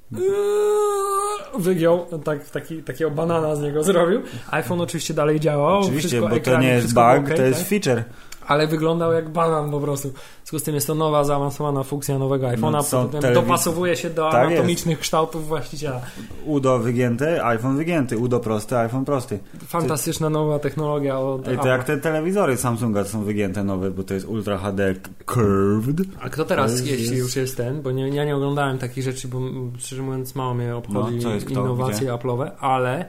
wygiął, 1.58 2.06
tak, 2.24 2.50
taki, 2.50 2.82
takiego 2.82 3.10
banana 3.10 3.56
z 3.56 3.62
niego 3.62 3.82
zrobił. 3.82 4.22
iPhone 4.50 4.80
oczywiście 4.80 5.14
dalej 5.14 5.40
działał. 5.40 5.80
Oczywiście, 5.80 6.08
wszystko, 6.08 6.28
bo 6.28 6.40
to 6.40 6.58
nie 6.58 6.68
jest 6.68 6.94
bug, 6.94 7.24
okej, 7.24 7.36
to 7.36 7.42
jest 7.42 7.58
tak? 7.60 7.68
feature. 7.68 8.04
Ale 8.50 8.66
wyglądał 8.66 9.12
jak 9.12 9.28
banan 9.28 9.70
po 9.70 9.80
prostu. 9.80 10.08
W 10.08 10.12
związku 10.38 10.58
z 10.58 10.62
tym 10.62 10.74
jest 10.74 10.86
to 10.86 10.94
nowa, 10.94 11.24
zaawansowana 11.24 11.82
funkcja 11.82 12.18
nowego 12.18 12.46
iPhone'a, 12.46 13.08
No, 13.22 13.32
dopasowuje 13.34 13.96
się 13.96 14.10
do 14.10 14.30
Tak 14.30 14.46
anatomicznych 14.46 14.98
kształtów 14.98 15.48
właściciela. 15.48 16.00
UDO 16.44 16.78
wygięty, 16.78 17.44
iPhone 17.44 17.76
wygięty, 17.76 18.18
UDO 18.18 18.40
prosty, 18.40 18.76
iPhone 18.78 19.04
prosty. 19.04 19.38
Fantastyczna 19.66 20.30
nowa 20.30 20.58
technologia 20.58 21.18
od 21.18 21.52
I 21.52 21.58
to 21.58 21.68
jak 21.68 21.84
te 21.84 21.98
telewizory 21.98 22.56
Samsunga 22.56 23.04
są 23.04 23.24
wygięte 23.24 23.64
nowe, 23.64 23.90
bo 23.90 24.02
to 24.02 24.14
jest 24.14 24.26
Ultra 24.28 24.58
HD 24.58 24.94
Curved. 25.26 25.96
A 26.20 26.28
kto 26.30 26.44
teraz, 26.44 26.72
jest- 26.72 26.86
jeśli 26.86 27.04
jest- 27.04 27.18
już 27.18 27.36
jest 27.36 27.56
ten, 27.56 27.82
bo 27.82 27.90
nie, 27.90 28.08
ja 28.08 28.24
nie 28.24 28.36
oglądałem 28.36 28.78
takich 28.78 29.04
rzeczy, 29.04 29.28
bo 29.28 29.40
szczerze 29.78 30.02
mówiąc 30.02 30.34
mało 30.34 30.54
mnie 30.54 30.76
obchodzi 30.76 31.16
No, 31.22 31.34
jest 31.34 31.46
kto? 31.46 31.60
innowacje 31.60 31.96
Gdzie? 32.00 32.12
Apple'owe, 32.12 32.50
ale 32.60 33.04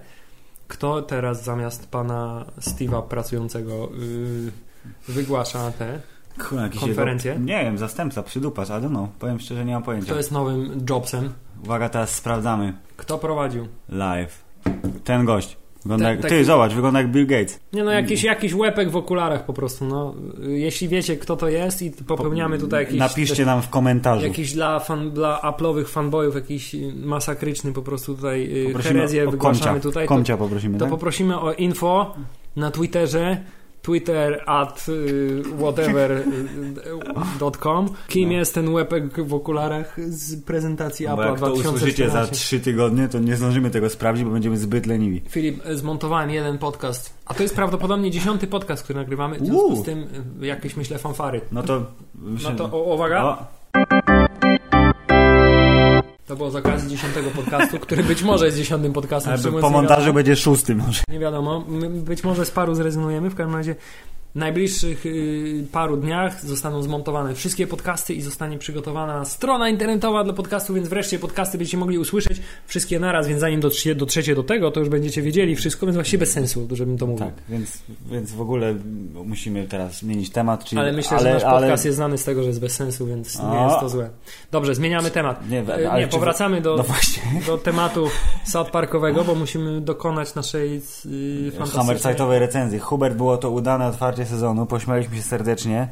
kto 0.68 1.02
teraz 1.02 1.44
zamiast 1.44 1.88
pana 1.88 2.46
Steve'a 2.62 3.02
pracującego 3.04 3.74
yy, 3.74 4.52
wygłasza 5.08 5.72
te, 5.72 6.00
Kurwa, 6.40 6.64
jakiś 6.64 6.80
Konferencję? 6.82 7.32
Jego, 7.32 7.46
nie 7.46 7.64
wiem, 7.64 7.78
zastępca, 7.78 8.24
przydupacz, 8.24 8.70
I 8.70 8.72
don't 8.72 8.90
know. 8.90 9.10
Powiem 9.20 9.40
szczerze, 9.40 9.66
nie 9.66 9.74
mam 9.74 9.84
pojęcia. 9.84 10.06
kto 10.08 10.18
jest 10.18 10.32
nowym 10.32 10.86
Jobsem, 10.90 11.34
Uwaga, 11.64 11.90
teraz 11.90 12.16
sprawdzamy. 12.16 12.74
kto 12.98 13.18
prowadził? 13.18 13.68
Live. 13.90 14.44
Ten 15.04 15.26
gość. 15.26 15.58
Wygląda 15.84 16.06
Ten 16.06 16.14
jak, 16.14 16.22
taki- 16.22 16.36
Ty, 16.36 16.46
zobacz, 16.46 16.74
wygląda 16.74 17.00
jak 17.02 17.12
Bill 17.12 17.28
Gates. 17.28 17.60
Nie 17.74 17.84
no, 17.84 17.92
jakiś, 17.92 18.24
jakiś 18.24 18.54
łepek 18.54 18.90
w 18.90 18.96
okularach 18.96 19.46
po 19.46 19.54
prostu, 19.54 19.86
no. 19.86 20.16
Jeśli 20.48 20.88
wiecie, 20.88 21.18
kto 21.18 21.36
to 21.36 21.50
jest 21.50 21.82
i 21.82 21.92
popełniamy 21.92 22.58
tutaj 22.60 22.84
jakiś... 22.84 23.00
Napiszcie 23.00 23.46
nam 23.46 23.62
w 23.62 23.70
komentarzu. 23.70 24.26
Jakiś 24.28 24.54
dla, 24.54 24.80
fan, 24.80 25.12
dla 25.12 25.40
Apple'owych 25.44 25.86
fanboyów 25.88 26.36
jakiś 26.36 26.76
masakryczny 26.96 27.74
po 27.74 27.82
prostu 27.82 28.16
tutaj 28.16 28.44
y, 28.62 28.66
Poprosimy 28.66 28.94
herezję 28.94 29.28
o 29.28 29.32
wygłaszamy 29.32 29.72
komcia. 29.72 29.84
tutaj. 29.84 30.06
To, 30.06 30.10
Komcia 30.10 30.38
poprosimy, 30.38 30.78
to 30.78 30.86
tak? 30.86 30.90
poprosimy 30.90 31.40
o 31.40 31.54
info 31.54 32.16
na 32.56 32.72
Twitterze 32.72 33.38
twitter 33.82 34.44
at 34.46 34.86
y, 34.90 35.44
whatever.com 36.62 37.90
Kim 38.08 38.30
No. 38.30 38.36
jest 38.36 38.54
ten 38.56 38.70
łepek 38.70 39.22
w 39.28 39.34
okularach 39.34 39.96
z 40.10 40.44
prezentacji 40.44 41.06
Bo 41.08 41.12
Apple'a 41.14 41.26
jak 41.30 41.40
to 41.40 41.46
2014? 41.46 41.76
usłyszycie 41.78 42.10
za 42.10 42.28
trzy 42.28 42.60
tygodnie, 42.60 43.08
to 43.08 43.20
nie 43.20 43.36
zdążymy 43.36 43.70
tego 43.70 43.90
sprawdzić, 43.90 44.26
bo 44.26 44.32
będziemy 44.32 44.58
zbyt 44.58 44.86
leniwi. 44.86 45.22
Filip, 45.30 45.66
y, 45.66 45.78
zmontowałem 45.78 46.30
jeden 46.30 46.58
podcast, 46.58 47.14
a 47.26 47.34
to 47.34 47.44
jest 47.44 47.56
prawdopodobnie 47.56 48.12
dziesiąty 48.12 48.48
podcast, 48.48 48.84
który 48.84 49.00
nagrywamy, 49.00 49.40
w 49.40 49.46
związku 49.46 49.76
z 49.76 49.84
tym 49.84 50.08
y, 50.42 50.46
jakieś 50.48 50.76
myślę 50.78 50.98
fanfary. 50.98 51.42
No 51.52 51.64
to... 51.64 51.86
No 52.44 52.52
to 52.68 52.84
uwaga, 52.84 53.24
O, 53.24 53.38
to 56.32 56.36
było 56.36 56.52
z 56.52 56.56
okazji 56.56 56.90
dziesiątego 56.90 57.32
podcastu, 57.32 57.80
który 57.80 58.04
być 58.04 58.24
może 58.24 58.46
jest 58.46 58.58
dziesiątym 58.58 58.94
podcastem. 58.94 59.34
ale 59.34 59.62
po 59.62 59.70
montażu 59.70 60.14
będzie 60.14 60.36
szósty 60.36 60.76
może. 60.76 61.04
Nie 61.10 61.20
wiadomo, 61.20 61.64
być 61.92 62.24
może 62.24 62.46
z 62.46 62.52
paru 62.52 62.76
zrezygnujemy, 62.76 63.30
w 63.30 63.36
każdym 63.36 63.56
razie 63.56 63.76
w 64.32 64.36
najbliższych 64.36 65.06
y, 65.06 65.66
paru 65.72 65.98
dniach 65.98 66.46
zostaną 66.46 66.84
zmontowane 66.84 67.36
wszystkie 67.36 67.68
podcasty 67.68 68.14
i 68.14 68.22
zostanie 68.22 68.58
przygotowana 68.58 69.26
strona 69.26 69.70
internetowa 69.70 70.24
dla 70.24 70.34
podcastu, 70.34 70.74
więc 70.74 70.88
wreszcie 70.88 71.20
podcasty 71.20 71.58
będziecie 71.58 71.78
mogli 71.78 71.98
usłyszeć 71.98 72.42
wszystkie 72.68 73.00
naraz, 73.00 73.28
więc 73.28 73.40
zanim 73.40 73.60
dotrzecie, 73.60 73.96
dotrzecie 73.96 74.36
do 74.36 74.44
tego, 74.44 74.72
to 74.72 74.80
już 74.80 74.90
będziecie 74.90 75.22
wiedzieli 75.22 75.56
wszystko, 75.56 75.86
więc 75.86 75.96
właściwie 75.96 76.20
bez 76.20 76.32
sensu, 76.32 76.68
żebym 76.72 76.98
to 76.98 77.08
mówił. 77.08 77.26
Tak, 77.26 77.34
więc, 77.50 77.80
więc 78.12 78.32
w 78.32 78.42
ogóle 78.42 78.76
musimy 79.26 79.68
teraz 79.68 79.98
zmienić 79.98 80.30
temat. 80.30 80.64
Czyli, 80.64 80.82
Ale 80.82 80.92
myślę, 80.92 81.20
że 81.20 81.34
nasz 81.34 81.44
podcast 81.44 81.86
jest 81.86 81.96
znany 81.96 82.18
z 82.18 82.24
tego, 82.24 82.42
że 82.42 82.48
jest 82.48 82.62
bez 82.62 82.74
sensu, 82.74 83.08
więc 83.08 83.40
nie 83.40 83.64
jest 83.64 83.80
to 83.80 83.90
złe. 83.90 84.10
Dobrze, 84.52 84.76
zmieniamy 84.76 85.12
temat. 85.12 85.50
Nie, 85.50 85.60
E, 85.60 85.92
ale 85.92 86.02
nie 86.02 86.08
czy- 86.08 86.12
powracamy 86.18 86.62
do, 86.62 86.78
No 86.78 86.84
do 87.48 87.58
tematu 87.72 88.08
South 88.46 88.72
Parkowego, 88.72 89.24
bo 89.24 89.36
musimy 89.36 89.82
dokonać 89.82 90.36
naszej 90.36 90.72
yy, 91.06 91.52
fantastycznej... 91.52 92.40
Recenzji. 92.40 92.80
Hubert, 92.80 93.16
było 93.18 93.38
to 93.38 93.52
udane 93.52 93.88
otwarcie 93.88 94.21
sezonu, 94.26 94.66
pośmialiśmy 94.66 95.16
się 95.16 95.22
serdecznie. 95.22 95.88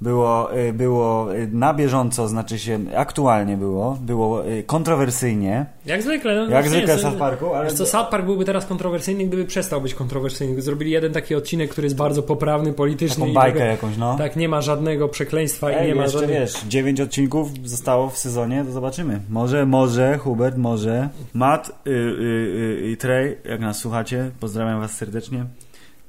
Było, 0.00 0.56
y, 0.58 0.72
było 0.72 1.34
y, 1.36 1.48
na 1.52 1.74
bieżąco, 1.74 2.28
znaczy 2.28 2.58
się 2.58 2.78
aktualnie 2.96 3.56
było, 3.56 3.98
było 4.00 4.48
y, 4.48 4.62
kontrowersyjnie, 4.62 5.66
Jak 5.86 6.02
zwykle. 6.02 6.34
No, 6.34 6.50
jak 6.50 6.68
zwykle 6.68 6.96
w 6.96 7.00
South 7.00 7.16
Parku, 7.18 7.54
ale 7.54 7.70
co, 7.70 7.86
South 7.86 8.10
Park 8.10 8.24
byłby 8.24 8.44
teraz 8.44 8.66
kontrowersyjny, 8.66 9.24
gdyby 9.24 9.44
przestał 9.44 9.80
być 9.80 9.94
kontrowersyjny. 9.94 10.62
Zrobili 10.62 10.90
jeden 10.90 11.12
taki 11.12 11.34
odcinek, 11.34 11.70
który 11.70 11.86
jest 11.86 11.96
bardzo 11.96 12.22
poprawny, 12.22 12.72
polityczny. 12.72 13.16
taką 13.16 13.30
i 13.30 13.34
bajkę 13.34 13.58
tego- 13.58 13.70
jakąś, 13.70 13.96
no. 13.96 14.16
Tak, 14.18 14.36
nie 14.36 14.48
ma 14.48 14.60
żadnego 14.60 15.08
przekleństwa 15.08 15.72
i 15.72 15.74
Ej, 15.74 15.88
nie 15.88 15.94
ma 15.94 16.02
jeszcze 16.02 16.18
żadnych... 16.18 16.38
wiesz, 16.40 16.52
dziewięć 16.68 17.00
odcinków 17.00 17.48
zostało 17.64 18.10
w 18.10 18.18
sezonie, 18.18 18.64
to 18.64 18.72
zobaczymy. 18.72 19.20
Może, 19.30 19.66
może, 19.66 20.18
Hubert, 20.18 20.56
może. 20.56 21.08
Matt 21.34 21.68
y, 21.86 21.90
y, 21.90 21.94
y, 21.94 22.90
i 22.90 22.96
Trey, 22.96 23.36
jak 23.44 23.60
nas 23.60 23.78
słuchacie, 23.78 24.30
pozdrawiam 24.40 24.80
was 24.80 24.90
serdecznie. 24.92 25.44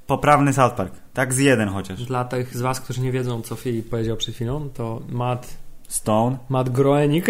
Poprawny 0.08 0.54
South 0.54 0.74
Park, 0.76 0.94
tak 1.14 1.34
z 1.34 1.38
jeden 1.38 1.70
chociaż. 1.70 2.04
Dla 2.06 2.26
tych 2.26 2.58
z 2.58 2.62
was, 2.62 2.80
którzy 2.80 3.02
nie 3.02 3.12
wiedzą, 3.12 3.42
co 3.42 3.56
Filip 3.56 3.90
powiedział 3.90 4.18
przed 4.18 4.36
chwilą, 4.36 4.70
to 4.70 5.02
Matt, 5.10 5.58
Stone. 5.88 6.38
Matt 6.50 6.70
Groening, 6.70 7.26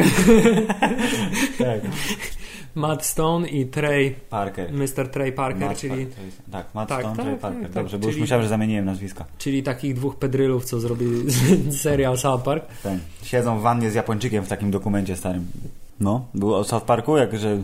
Tak. 1.57 1.81
Matt 2.75 3.05
Stone 3.05 3.47
i 3.49 3.65
Trey, 3.65 4.15
Parker. 4.29 4.73
Mr. 4.73 5.07
Trey 5.11 5.31
Parker, 5.31 5.67
Matt 5.67 5.77
czyli, 5.79 6.05
Parker, 6.05 6.23
tak, 6.51 6.65
Matt 6.75 6.89
Tak, 6.89 6.99
Stone, 6.99 7.15
tak, 7.15 7.25
Trey 7.25 7.33
tak, 7.37 7.41
Parker. 7.41 7.63
tak, 7.63 7.71
Dobrze, 7.71 7.97
bo 7.99 8.05
już 8.05 8.13
czyli- 8.13 8.21
myślałem, 8.21 8.43
że 8.43 8.49
zamieniłem 8.49 8.85
nazwiska. 8.85 9.25
czyli 9.37 9.63
takich 9.63 9.93
dwóch 9.95 10.15
pedrylów, 10.15 10.65
co 10.65 10.79
zrobili 10.79 11.25
serial 11.83 12.17
South 12.17 12.43
Park. 12.43 12.65
Ten. 12.83 12.99
Siedzą 13.23 13.59
w 13.59 13.61
wannie 13.61 13.91
z 13.91 13.93
Japończykiem 13.93 14.43
w 14.43 14.47
takim 14.47 14.71
dokumencie 14.71 15.15
starym. 15.15 15.45
No, 15.99 16.25
było 16.33 16.57
o 16.57 16.63
South 16.63 16.85
Parku, 16.85 17.17
jak 17.17 17.37
że 17.39 17.57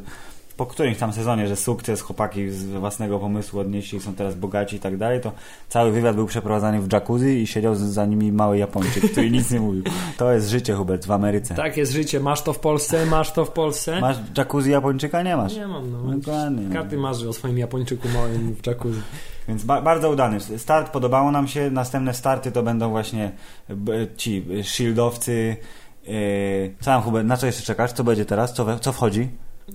po 0.59 0.65
którymś 0.65 0.97
tam 0.97 1.13
sezonie, 1.13 1.47
że 1.47 1.55
sukces, 1.55 2.01
chłopaki 2.01 2.49
z 2.49 2.65
własnego 2.65 3.19
pomysłu 3.19 3.59
odnieśli, 3.59 3.99
są 3.99 4.13
teraz 4.13 4.35
bogaci 4.35 4.75
i 4.75 4.79
tak 4.79 4.97
dalej, 4.97 5.21
to 5.21 5.31
cały 5.69 5.91
wywiad 5.91 6.15
był 6.15 6.25
przeprowadzany 6.27 6.81
w 6.81 6.93
jacuzzi 6.93 7.25
i 7.25 7.47
siedział 7.47 7.75
za 7.75 8.05
nimi 8.05 8.31
mały 8.31 8.57
Japończyk, 8.57 9.11
który 9.11 9.31
nic 9.31 9.51
nie 9.51 9.59
mówił. 9.59 9.83
To 10.17 10.31
jest 10.31 10.49
życie, 10.49 10.73
Hubert, 10.75 11.05
w 11.05 11.11
Ameryce. 11.11 11.55
Tak 11.55 11.77
jest 11.77 11.91
życie. 11.91 12.19
Masz 12.19 12.41
to 12.41 12.53
w 12.53 12.59
Polsce, 12.59 13.05
masz 13.05 13.31
to 13.31 13.45
w 13.45 13.51
Polsce. 13.51 14.01
Masz 14.01 14.17
jacuzzi 14.37 14.71
Japończyka? 14.71 15.23
Nie 15.23 15.37
masz. 15.37 15.55
Nie 15.55 15.67
mam, 15.67 15.91
no. 15.91 16.17
Dokładnie. 16.17 16.73
Każdy 16.73 16.97
marzy 16.97 17.29
o 17.29 17.33
swoim 17.33 17.57
Japończyku 17.57 18.07
małym 18.07 18.55
w 18.55 18.67
jacuzzi. 18.67 19.01
Więc 19.47 19.63
ba 19.63 19.81
bardzo 19.81 20.09
udany. 20.09 20.39
Start 20.39 20.91
podobało 20.91 21.31
nam 21.31 21.47
się. 21.47 21.71
Następne 21.71 22.13
starty 22.13 22.51
to 22.51 22.63
będą 22.63 22.89
właśnie 22.89 23.31
ci 24.17 24.45
shieldowcy. 24.63 25.57
Yy, 26.07 26.75
co 26.79 26.85
tam, 26.85 27.01
Hubert, 27.01 27.27
na 27.27 27.37
co 27.37 27.45
jeszcze 27.45 27.63
czekasz? 27.63 27.91
Co 27.91 28.03
będzie 28.03 28.25
teraz? 28.25 28.53
Co, 28.53 28.79
co 28.79 28.91
wchodzi? 28.91 29.29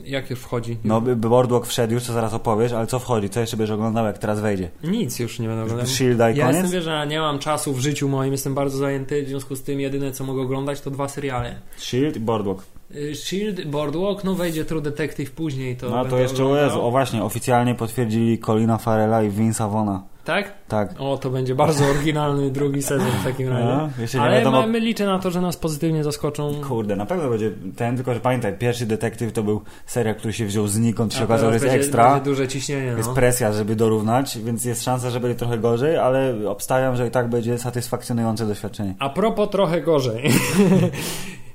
Jak 0.04 0.30
już 0.30 0.38
wchodzi? 0.38 0.76
No, 0.84 1.00
Boardwalk 1.00 1.66
wszedł 1.66 1.92
już, 1.94 2.02
co 2.02 2.12
zaraz 2.12 2.34
opowiesz, 2.34 2.72
ale 2.72 2.86
co 2.86 2.98
wchodzi? 2.98 3.30
Co 3.30 3.40
jeszcze 3.40 3.56
będziesz 3.56 3.74
oglądał, 3.74 4.06
jak 4.06 4.18
teraz 4.18 4.40
wejdzie? 4.40 4.70
Nic 4.84 5.18
już 5.18 5.38
nie 5.38 5.48
będę 5.48 5.62
oglądał. 5.62 5.86
Shielda 5.86 6.30
i 6.30 6.36
Ja 6.36 6.46
koniec? 6.46 6.62
jestem, 6.62 6.72
wiesz, 6.78 6.84
że 6.84 7.06
nie 7.06 7.20
mam 7.20 7.38
czasu 7.38 7.72
w 7.72 7.78
życiu 7.78 8.08
moim, 8.08 8.32
jestem 8.32 8.54
bardzo 8.54 8.78
zajęty, 8.78 9.22
w 9.24 9.28
związku 9.28 9.56
z 9.56 9.62
tym 9.62 9.80
jedyne 9.80 10.12
co 10.12 10.24
mogę 10.24 10.42
oglądać 10.42 10.80
to 10.80 10.90
dwa 10.90 11.08
seriale. 11.08 11.54
Shield 11.78 12.16
i 12.16 12.20
Boardwalk. 12.20 12.62
Y, 12.94 13.14
Shield, 13.14 13.64
Boardwalk, 13.66 14.24
no 14.24 14.34
wejdzie 14.34 14.64
True 14.64 14.80
Detective 14.82 15.30
później, 15.30 15.76
to 15.76 15.90
No 15.90 16.04
to 16.04 16.18
jeszcze, 16.18 16.42
o 16.42 16.46
oglądał. 16.46 16.66
Jezu, 16.66 16.82
o 16.82 16.90
właśnie, 16.90 17.22
oficjalnie 17.24 17.74
potwierdzili 17.74 18.38
Colina 18.38 18.78
Farrella 18.78 19.22
i 19.22 19.30
Vince'a 19.30 19.70
Vona. 19.70 20.02
Tak? 20.24 20.52
Tak. 20.68 20.94
O, 20.98 21.18
to 21.18 21.30
będzie 21.30 21.54
bardzo 21.54 21.84
oryginalny 21.84 22.50
drugi 22.50 22.82
sezon 22.82 23.06
w 23.20 23.24
takim 23.24 23.48
razie. 23.48 23.64
No, 23.64 23.88
jeszcze 23.98 24.18
nie 24.18 24.24
Ale 24.24 24.40
wiadomo- 24.40 24.60
mamy, 24.60 24.80
liczę 24.80 25.06
na 25.06 25.18
to, 25.18 25.30
że 25.30 25.40
nas 25.40 25.56
pozytywnie 25.56 26.04
zaskoczą. 26.04 26.54
Kurde, 26.68 26.96
na 26.96 27.06
pewno 27.06 27.30
będzie 27.30 27.50
ten, 27.76 27.96
tylko 27.96 28.14
że 28.14 28.20
pamiętaj, 28.20 28.58
pierwszy 28.58 28.86
detektyw 28.86 29.32
to 29.32 29.42
był 29.42 29.60
serial, 29.86 30.14
który 30.14 30.32
się 30.32 30.46
wziął 30.46 30.68
znikąd, 30.68 31.14
się 31.14 31.20
A 31.20 31.24
okazało, 31.24 31.50
że 31.50 31.54
jest 31.54 31.64
będzie, 31.64 31.78
ekstra. 31.78 32.10
Będzie 32.10 32.24
duże 32.30 32.48
ciśnienie, 32.48 32.86
Jest 32.96 33.08
no. 33.08 33.14
presja, 33.14 33.52
żeby 33.52 33.76
dorównać, 33.76 34.38
więc 34.38 34.64
jest 34.64 34.82
szansa, 34.84 35.10
że 35.10 35.20
będzie 35.20 35.38
trochę 35.38 35.58
gorzej, 35.58 35.96
ale 35.96 36.34
obstawiam, 36.48 36.96
że 36.96 37.06
i 37.06 37.10
tak 37.10 37.28
będzie 37.28 37.58
satysfakcjonujące 37.58 38.46
doświadczenie. 38.46 38.94
A 38.98 39.08
propos 39.10 39.50
trochę 39.50 39.80
gorzej. 39.80 40.30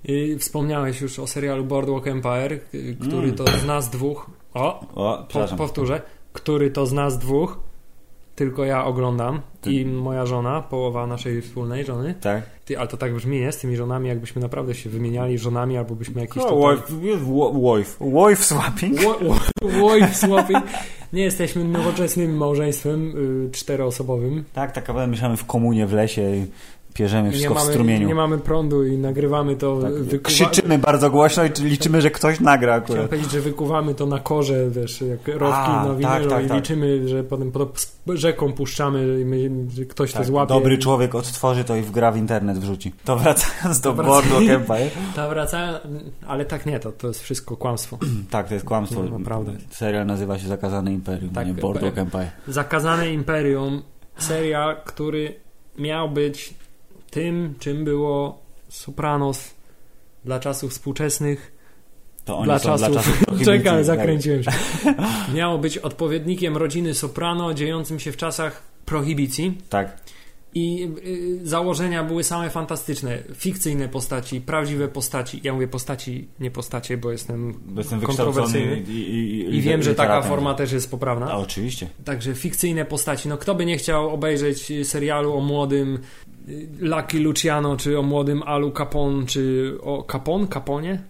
Y, 0.10 0.38
Wspomniałeś 0.40 1.02
już 1.02 1.20
o 1.20 1.28
serialu 1.28 1.64
Boardwalk 1.66 2.08
Empire, 2.08 2.54
y, 2.74 2.98
który 3.02 3.24
Mm. 3.24 3.36
to 3.36 3.46
z 3.48 3.66
nas 3.66 3.90
dwóch. 3.90 4.30
O, 4.54 4.80
O, 4.96 5.28
po, 5.34 5.48
powtórzę. 5.58 6.02
Który 6.34 6.72
to 6.72 6.86
z 6.86 6.94
nas 6.94 7.18
dwóch. 7.20 7.60
Tylko 8.40 8.66
ja 8.66 8.86
oglądam 8.86 9.42
Ty- 9.62 9.72
i 9.74 9.86
moja 9.86 10.26
żona, 10.26 10.62
połowa 10.62 11.08
naszej 11.08 11.42
wspólnej 11.42 11.86
żony. 11.86 12.16
Tak. 12.22 12.44
Ty, 12.66 12.80
ale 12.80 12.88
to 12.88 12.98
tak 12.98 13.14
brzmi, 13.16 13.40
nie? 13.40 13.52
Z 13.52 13.58
tymi 13.58 13.76
żonami, 13.76 14.08
jakbyśmy 14.08 14.42
naprawdę 14.42 14.76
się 14.76 14.90
wymieniali 14.90 15.38
żonami, 15.38 15.78
albo 15.78 15.96
byśmy 15.96 16.22
jakieś 16.22 16.44
No, 16.44 16.50
total... 16.50 16.78
wife, 17.02 17.18
wife. 17.78 18.06
Wife 18.30 18.44
swapping? 18.44 19.00
Wife 19.62 20.14
swapping. 20.14 20.64
Nie 21.14 21.24
jesteśmy 21.24 21.64
nowoczesnym 21.64 22.38
małżeństwem 22.38 23.14
y, 23.48 23.52
czteroosobowym. 23.52 24.44
Tak, 24.54 24.72
tak 24.72 24.88
naprawdę 24.88 25.12
mieszamy 25.12 25.38
w 25.38 25.46
komunie 25.46 25.88
w 25.88 25.94
lesie 25.94 26.46
Nie 27.04 27.32
wszystko 27.32 27.54
w 27.54 27.58
mamy, 27.58 27.70
strumieniu. 27.72 28.08
nie 28.08 28.16
mamy 28.16 28.38
prądu 28.38 28.86
i 28.86 28.98
nagrywamy 28.98 29.56
to. 29.56 29.80
Tak, 29.82 29.94
wykuwa- 29.94 30.28
Krzyczymy 30.28 30.78
bardzo 30.78 31.10
głośno 31.10 31.44
i 31.46 31.50
liczymy, 31.64 32.02
że 32.02 32.12
ktoś 32.12 32.40
nagra 32.40 32.74
Chciałem 32.82 32.84
akurat. 32.84 33.10
powiedzieć, 33.10 33.32
że 33.32 33.42
wykuwamy 33.42 33.96
to 33.96 34.06
na 34.06 34.20
korze, 34.20 34.70
wiesz, 34.70 35.02
jak 35.02 35.28
rowki 35.28 35.58
A, 35.72 35.86
na 35.86 35.94
winylu 35.96 36.30
tak, 36.30 36.30
tak, 36.30 36.46
i 36.46 36.48
tak. 36.48 36.58
liczymy, 36.58 37.08
że 37.08 37.24
potem 37.24 37.52
pod 37.52 37.88
rzeką 38.08 38.54
puszczamy 38.54 39.20
i 39.22 39.26
my, 39.26 39.50
że 39.76 39.86
ktoś 39.86 40.12
to 40.12 40.18
Tak, 40.18 40.28
złapie. 40.28 40.54
dobry 40.54 40.78
człowiek 40.78 41.16
odtworzy 41.16 41.64
to 41.64 41.76
i 41.76 41.82
wgra 41.82 42.12
w 42.12 42.18
internet 42.18 42.58
wrzuci. 42.58 42.94
To 43.06 43.16
wracając 43.18 43.80
do 43.82 43.94
To 43.94 44.04
Boardwalk 44.04 44.50
Empire. 44.50 44.90
Ta 45.16 45.30
wraca, 45.30 45.80
ale 46.28 46.46
tak 46.46 46.66
nie, 46.66 46.80
to, 46.80 46.92
to 46.92 47.08
jest 47.08 47.22
wszystko 47.22 47.58
kłamstwo. 47.58 47.98
Tak, 48.30 48.48
to 48.48 48.54
jest 48.54 48.66
kłamstwo. 48.66 49.04
No, 49.04 49.20
naprawdę. 49.20 49.52
Serial 49.70 50.06
nazywa 50.06 50.40
się 50.40 50.48
Zakazane 50.48 50.94
Imperium, 50.94 51.30
Tak, 51.34 51.48
nie 51.48 51.54
Boardwalk 51.54 51.98
Empire. 51.98 52.32
Zakazane 52.48 53.14
Imperium, 53.14 53.82
serial, 54.18 54.76
który 54.86 55.36
miał 55.78 56.10
być 56.10 56.54
tym, 57.10 57.56
czym 57.60 57.84
było 57.84 58.42
Sopranos 58.70 59.54
dla 60.26 60.40
czasów 60.40 60.72
współczesnych. 60.72 61.60
To 62.26 62.38
oni 62.38 62.46
dla 62.46 62.60
są 62.60 62.78
dla 62.78 62.90
czasów... 62.90 63.20
czasów 63.26 63.46
Czekaj, 63.46 63.64
tak. 63.64 63.86
zakręciłem 63.86 64.44
się. 64.44 64.52
Miało 65.36 65.58
być 65.58 65.78
odpowiednikiem 65.78 66.58
rodziny 66.58 66.94
Soprano, 66.94 67.54
dziejącym 67.54 68.00
się 68.00 68.12
w 68.12 68.18
czasach 68.18 68.62
prohibicji. 68.86 69.58
Tak. 69.70 69.98
I 70.54 70.90
y, 71.06 71.48
założenia 71.48 72.04
były 72.04 72.24
same 72.24 72.50
fantastyczne. 72.50 73.18
Fikcyjne 73.36 73.90
postaci, 73.90 74.42
prawdziwe 74.42 74.88
postaci. 74.88 75.42
Ja 75.44 75.54
mówię 75.54 75.68
postaci, 75.68 76.28
nie 76.40 76.52
postacie, 76.52 76.98
bo 76.98 77.12
jestem 77.12 77.54
Bo 77.66 77.82
jestem 77.82 78.02
kontrowersyjny. 78.02 78.80
i, 78.80 78.92
i, 78.92 79.40
i, 79.40 79.56
I 79.56 79.62
wiem, 79.62 79.84
że 79.84 79.96
taka 79.96 80.22
forma 80.22 80.54
też 80.54 80.72
jest 80.72 80.92
poprawna. 80.92 81.32
A 81.32 81.38
oczywiście. 81.38 81.88
Także 82.06 82.36
fikcyjne 82.36 82.86
postaci. 82.86 83.30
No 83.30 83.38
kto 83.38 83.56
by 83.56 83.66
nie 83.66 83.78
chciał 83.78 84.10
obejrzeć 84.10 84.72
serialu 84.84 85.38
o 85.38 85.42
młodym 85.42 86.00
Lucky 86.80 87.20
Luciano, 87.20 87.78
czy 87.78 88.00
o 88.00 88.02
młodym 88.04 88.44
Alu 88.44 88.72
Capone, 88.72 89.26
czy 89.26 89.74
o 89.82 90.04
Capone? 90.12 90.48
Caponie? 90.48 91.02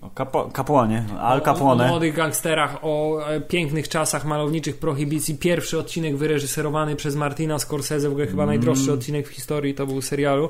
O 0.00 0.10
Capuanie, 0.56 1.04
Al 1.20 1.38
O, 1.38 1.42
o 1.42 1.44
Capone. 1.44 1.88
młodych 1.88 2.14
gangsterach, 2.14 2.78
o 2.82 3.20
e, 3.30 3.40
pięknych 3.40 3.88
czasach 3.88 4.24
malowniczych 4.24 4.76
prohibicji. 4.76 5.34
Pierwszy 5.34 5.78
odcinek 5.78 6.16
wyreżyserowany 6.16 6.96
przez 6.96 7.16
Martina 7.16 7.58
Scorsese, 7.58 8.08
w 8.08 8.12
ogóle 8.12 8.26
chyba 8.26 8.42
Mm. 8.42 8.54
najdroższy 8.54 8.92
odcinek 8.92 9.28
w 9.28 9.30
historii 9.30 9.74
to 9.74 9.86
był 9.86 10.02
serialu, 10.02 10.48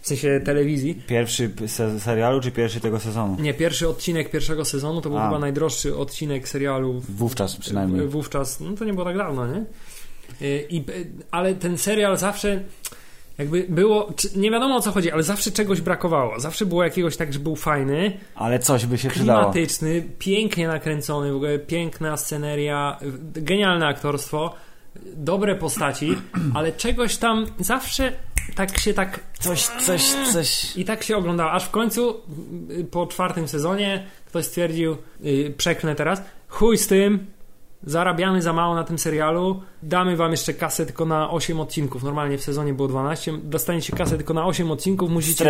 w 0.00 0.08
sensie 0.08 0.40
telewizji. 0.44 1.02
Pierwszy 1.06 1.50
se 1.66 2.00
serialu 2.00 2.40
czy 2.40 2.50
pierwszy 2.52 2.80
tego 2.80 3.00
sezonu? 3.00 3.36
Nie, 3.40 3.54
pierwszy 3.54 3.88
odcinek 3.88 4.30
pierwszego 4.30 4.64
sezonu 4.64 5.00
to 5.00 5.08
był 5.08 5.18
A. 5.18 5.26
chyba 5.28 5.38
najdroższy 5.38 5.96
odcinek 5.96 6.48
serialu 6.48 7.00
w- 7.00 7.16
Wówczas 7.16 7.56
przynajmniej. 7.56 8.06
wówczas, 8.08 8.60
no 8.60 8.72
to 8.76 8.84
nie 8.84 8.92
było 8.92 9.04
tak 9.04 9.16
dawno, 9.16 9.46
nie? 9.46 9.64
Y, 10.42 10.66
I, 10.70 10.84
ale 11.30 11.54
ten 11.54 11.78
serial 11.78 12.16
zawsze 12.16 12.60
jakby 13.38 13.66
było, 13.68 14.12
nie 14.36 14.50
wiadomo 14.50 14.76
o 14.76 14.80
co 14.80 14.92
chodzi, 14.92 15.10
ale 15.10 15.22
zawsze 15.22 15.50
czegoś 15.50 15.80
brakowało. 15.80 16.40
Zawsze 16.40 16.66
było 16.66 16.84
jakiegoś 16.84 17.16
tak, 17.16 17.32
że 17.32 17.38
był 17.38 17.56
fajny, 17.56 18.18
Ale 18.34 18.58
coś 18.58 18.86
by 18.86 18.98
się 18.98 19.08
przydało. 19.10 19.38
klimatyczny, 19.52 20.04
pięknie 20.18 20.68
nakręcony, 20.68 21.32
w 21.32 21.36
ogóle 21.36 21.58
piękna 21.58 22.16
sceneria, 22.16 22.98
genialne 23.34 23.86
aktorstwo, 23.86 24.54
dobre 25.16 25.54
postaci, 25.54 26.14
ale 26.54 26.72
czegoś 26.72 27.16
tam 27.16 27.46
zawsze 27.58 28.12
tak 28.54 28.78
się 28.78 28.94
tak 28.94 29.20
Coś, 29.40 29.62
coś, 29.62 30.02
coś. 30.32 30.76
i 30.76 30.84
tak 30.84 31.02
się 31.02 31.16
oglądało, 31.16 31.52
aż 31.52 31.64
w 31.64 31.70
końcu 31.70 32.14
y, 32.70 32.84
po 32.84 33.06
czwartym 33.06 33.48
sezonie 33.48 34.06
ktoś 34.26 34.44
stwierdził, 34.44 34.96
yy, 35.20 35.54
przeklnę 35.56 35.94
teraz, 35.94 36.22
chuj 36.48 36.78
z 36.78 36.86
tym, 36.86 37.26
zarabiamy 37.82 38.42
za 38.42 38.52
mało 38.52 38.74
na 38.74 38.84
tym 38.84 38.98
serialu, 38.98 39.62
damy 39.82 40.16
wam 40.16 40.30
jeszcze 40.30 40.54
kasę 40.54 40.86
tylko 40.86 41.04
na 41.04 41.30
8 41.30 41.60
odcinków, 41.60 42.02
normalnie 42.02 42.38
w 42.38 42.42
sezonie 42.42 42.74
było 42.74 42.88
12, 42.88 43.32
dostaniecie 43.42 43.96
kasę 43.96 44.16
tylko 44.16 44.34
na 44.34 44.46
8 44.46 44.70
odcinków, 44.70 45.10
musicie, 45.10 45.44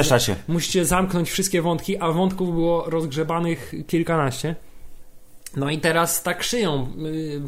musicie 0.48 0.84
zamknąć 0.84 1.30
wszystkie 1.30 1.62
wątki, 1.62 1.98
a 1.98 2.10
wątków 2.12 2.52
było 2.54 2.84
rozgrzebanych 2.90 3.74
kilkanaście. 3.86 4.54
No 5.56 5.70
i 5.70 5.78
teraz 5.78 6.22
tak 6.22 6.42
szyją 6.42 6.86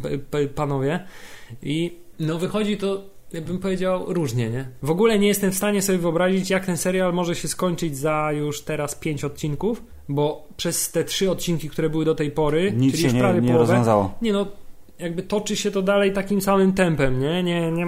y, 0.06 0.18
p- 0.30 0.46
panowie 0.48 1.00
i 1.62 1.98
no 2.20 2.38
wychodzi 2.38 2.76
to, 2.76 3.02
bym 3.46 3.58
powiedział, 3.58 4.04
różnie, 4.12 4.50
nie? 4.50 4.68
W 4.82 4.90
ogóle 4.90 5.18
nie 5.18 5.28
jestem 5.28 5.50
w 5.52 5.54
stanie 5.54 5.82
sobie 5.82 5.98
wyobrazić, 5.98 6.50
jak 6.50 6.66
ten 6.66 6.76
serial 6.76 7.12
może 7.14 7.34
się 7.34 7.48
skończyć 7.48 7.98
za 7.98 8.32
już 8.32 8.62
teraz 8.62 8.94
pięć 8.94 9.24
odcinków, 9.24 9.82
bo 10.08 10.48
przez 10.56 10.90
te 10.92 11.04
trzy 11.04 11.30
odcinki, 11.30 11.68
które 11.70 11.90
były 11.90 12.04
do 12.04 12.14
tej 12.14 12.30
pory, 12.30 12.72
Nic 12.76 12.90
czyli 12.90 12.98
się 13.02 13.06
już 13.06 13.14
nie, 13.14 13.20
prawie 13.20 13.40
nie 13.40 13.46
połowę, 13.48 13.60
rozwiązało. 13.72 14.14
nie 14.22 14.32
no, 14.32 14.46
jakby 15.02 15.22
toczy 15.22 15.56
się 15.56 15.70
to 15.70 15.82
dalej 15.82 16.12
takim 16.12 16.40
samym 16.40 16.72
tempem, 16.72 17.20
nie? 17.20 17.42
Nie, 17.42 17.72
nie, 17.72 17.86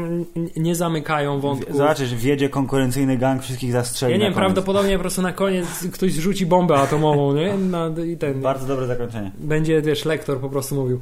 nie 0.56 0.74
zamykają 0.74 1.40
wątków. 1.40 1.76
Zobaczysz, 1.76 2.14
wjedzie 2.14 2.48
konkurencyjny 2.48 3.16
gang, 3.16 3.42
wszystkich 3.42 3.72
zastrzeli 3.72 4.12
Ja 4.12 4.18
nie 4.18 4.24
wiem, 4.24 4.34
prawdopodobnie 4.34 4.92
po 4.94 5.00
prostu 5.00 5.22
na 5.22 5.32
koniec 5.32 5.66
ktoś 5.92 6.12
zrzuci 6.12 6.46
bombę 6.46 6.74
atomową, 6.74 7.34
nie? 7.34 7.54
Na, 7.54 7.90
I 8.12 8.16
ten, 8.16 8.40
Bardzo 8.40 8.66
dobre 8.66 8.86
zakończenie. 8.86 9.30
będzie, 9.38 9.82
wiesz, 9.82 10.04
lektor 10.04 10.40
po 10.40 10.48
prostu 10.48 10.74
mówił, 10.74 11.00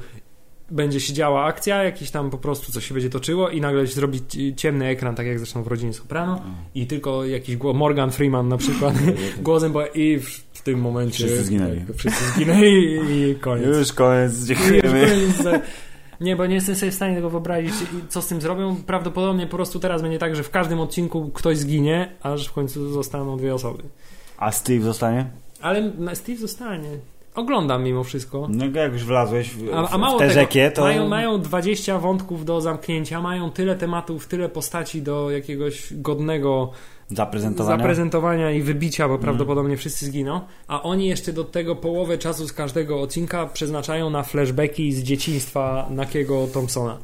będzie 0.71 1.01
się 1.01 1.13
działa 1.13 1.45
akcja, 1.45 1.83
jakiś 1.85 2.11
tam 2.11 2.31
po 2.31 2.39
prostu 2.39 2.73
coś 2.73 2.89
się 2.89 2.95
będzie 2.95 3.11
toczyło 3.11 3.49
i 3.49 3.61
nagle 3.61 3.87
zrobi 3.87 4.21
ci- 4.29 4.55
ciemny 4.57 4.87
ekran, 4.87 5.15
tak 5.15 5.27
jak 5.27 5.39
zresztą 5.39 5.63
w 5.63 5.67
Rodzinie 5.67 5.93
Soprano 5.93 6.41
i 6.75 6.87
tylko 6.87 7.25
jakiś 7.25 7.57
głos, 7.57 7.77
Morgan 7.77 8.11
Freeman 8.11 8.49
na 8.49 8.57
przykład, 8.57 8.95
głosem, 9.43 9.73
bo 9.73 9.87
i 9.87 10.19
w, 10.19 10.29
w 10.53 10.63
tym 10.63 10.81
momencie 10.81 11.25
Wszyscy 11.27 11.45
zginęli. 11.45 11.81
Tak, 11.81 11.97
wszyscy 11.97 12.25
zginęli 12.25 12.99
i 13.11 13.35
koniec. 13.41 13.67
Już 13.67 13.93
koniec, 13.93 14.39
Już 14.39 14.49
dziękujemy. 14.49 15.07
koniec. 15.07 15.63
Nie, 16.21 16.37
bo 16.37 16.47
nie 16.47 16.55
jestem 16.55 16.75
sobie 16.75 16.93
w 16.93 16.95
stanie 16.95 17.15
tego 17.15 17.31
wyobrazić, 17.31 17.75
i 17.83 18.09
co 18.09 18.23
z 18.23 18.27
tym 18.27 18.41
zrobią. 18.41 18.77
Prawdopodobnie 18.87 19.47
po 19.47 19.57
prostu 19.57 19.81
teraz 19.81 20.03
będzie 20.03 20.19
tak, 20.19 20.37
że 20.37 20.43
w 20.43 20.51
każdym 20.51 20.81
odcinku 20.81 21.31
ktoś 21.35 21.59
zginie, 21.59 22.13
aż 22.23 22.49
w 22.49 22.53
końcu 22.53 22.91
zostaną 22.91 23.37
dwie 23.37 23.55
osoby. 23.55 23.83
A 24.39 24.53
Steve 24.53 24.81
zostanie? 24.81 25.27
Ale 25.61 25.93
Steve 26.15 26.39
zostanie. 26.39 26.89
Oglądam 27.35 27.85
mimo 27.85 28.05
wszystko. 28.05 28.47
No 28.51 28.65
jak 28.75 28.93
już 28.93 29.05
wlazłeś 29.05 29.51
w, 29.51 29.75
A, 29.75 29.89
a 29.89 29.99
w 29.99 30.01
mało 30.01 30.19
tę 30.19 30.29
tego, 30.29 30.75
to... 30.75 30.83
mają, 30.83 31.09
mają 31.09 31.41
20 31.41 31.99
wątków 31.99 32.45
do 32.45 32.61
zamknięcia, 32.61 33.21
mają 33.21 33.51
tyle 33.51 33.77
tematów, 33.77 34.27
tyle 34.27 34.49
postaci 34.49 35.03
do 35.03 35.31
jakiegoś 35.31 35.93
godnego 35.93 36.73
Zaprezentowania. 37.11 37.79
zaprezentowania 37.79 38.51
i 38.51 38.63
wybicia, 38.63 39.09
bo 39.09 39.19
prawdopodobnie 39.19 39.77
wszyscy 39.77 40.07
zginą. 40.07 40.41
A 40.69 40.83
oni 40.83 41.07
jeszcze 41.07 41.33
do 41.33 41.45
tego 41.45 41.77
połowę 41.77 42.19
czasu 42.19 42.49
z 42.49 42.53
każdego 42.53 43.01
odcinka 43.01 43.47
przeznaczają 43.47 44.11
na 44.11 44.23
flashbacki 44.23 44.93
z 44.93 45.03
dzieciństwa 45.03 45.87
Nakiego 45.91 46.47
Thompsona. 46.47 46.99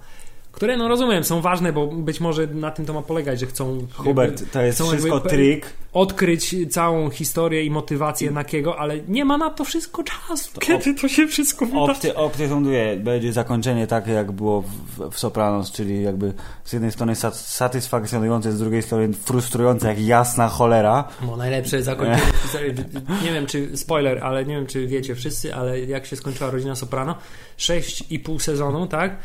Które, 0.56 0.76
no 0.76 0.88
rozumiem, 0.88 1.24
są 1.24 1.40
ważne, 1.40 1.72
bo 1.72 1.86
być 1.86 2.20
może 2.20 2.46
na 2.46 2.70
tym 2.70 2.86
to 2.86 2.92
ma 2.92 3.02
polegać, 3.02 3.40
że 3.40 3.46
chcą. 3.46 3.74
jakby 3.76 3.92
Hubert, 3.94 4.52
to 4.52 4.62
jest 4.62 4.82
wszystko 4.82 5.14
jakby- 5.14 5.30
trik. 5.30 5.66
Odkryć 5.92 6.54
całą 6.70 7.10
historię 7.10 7.64
i 7.64 7.70
motywację 7.70 8.30
Nakiego, 8.30 8.78
ale 8.78 9.00
nie 9.08 9.24
ma 9.24 9.38
na 9.38 9.50
to 9.50 9.64
wszystko 9.64 10.02
czasu. 10.02 10.60
Kiedy 10.60 10.94
to 10.94 11.08
się 11.08 11.26
wszystko 11.26 11.66
wydarzy? 11.66 12.14
Opcje 12.14 12.48
są 12.48 12.64
dwie. 12.64 12.96
Będzie 12.96 13.32
zakończenie 13.32 13.86
takie, 13.86 14.10
jak 14.12 14.32
było 14.32 14.62
w, 14.62 15.10
w 15.10 15.18
Sopranos, 15.18 15.72
czyli 15.72 16.02
jakby 16.02 16.32
z 16.64 16.72
jednej 16.72 16.92
strony 16.92 17.12
sat- 17.12 17.34
satysfakcjonujące, 17.34 18.52
z 18.52 18.58
drugiej 18.58 18.82
strony 18.82 19.12
frustrujące, 19.12 19.88
jak 19.88 20.00
jasna 20.00 20.48
cholera. 20.48 21.04
No 21.26 21.36
najlepsze 21.36 21.82
zakończenie 21.82 22.32
historii. 22.42 22.74
Nie 23.24 23.32
wiem, 23.32 23.46
czy 23.46 23.76
spoiler, 23.76 24.24
ale 24.24 24.44
nie 24.44 24.54
wiem, 24.54 24.66
czy 24.66 24.86
wiecie 24.86 25.14
wszyscy, 25.14 25.54
ale 25.54 25.80
jak 25.80 26.06
się 26.06 26.16
skończyła 26.16 26.50
Rodzina 26.50 26.74
Soprano? 26.74 27.14
Sześć 27.56 28.04
i 28.10 28.18
pół 28.18 28.38
sezonu, 28.38 28.86
tak? 28.86 29.16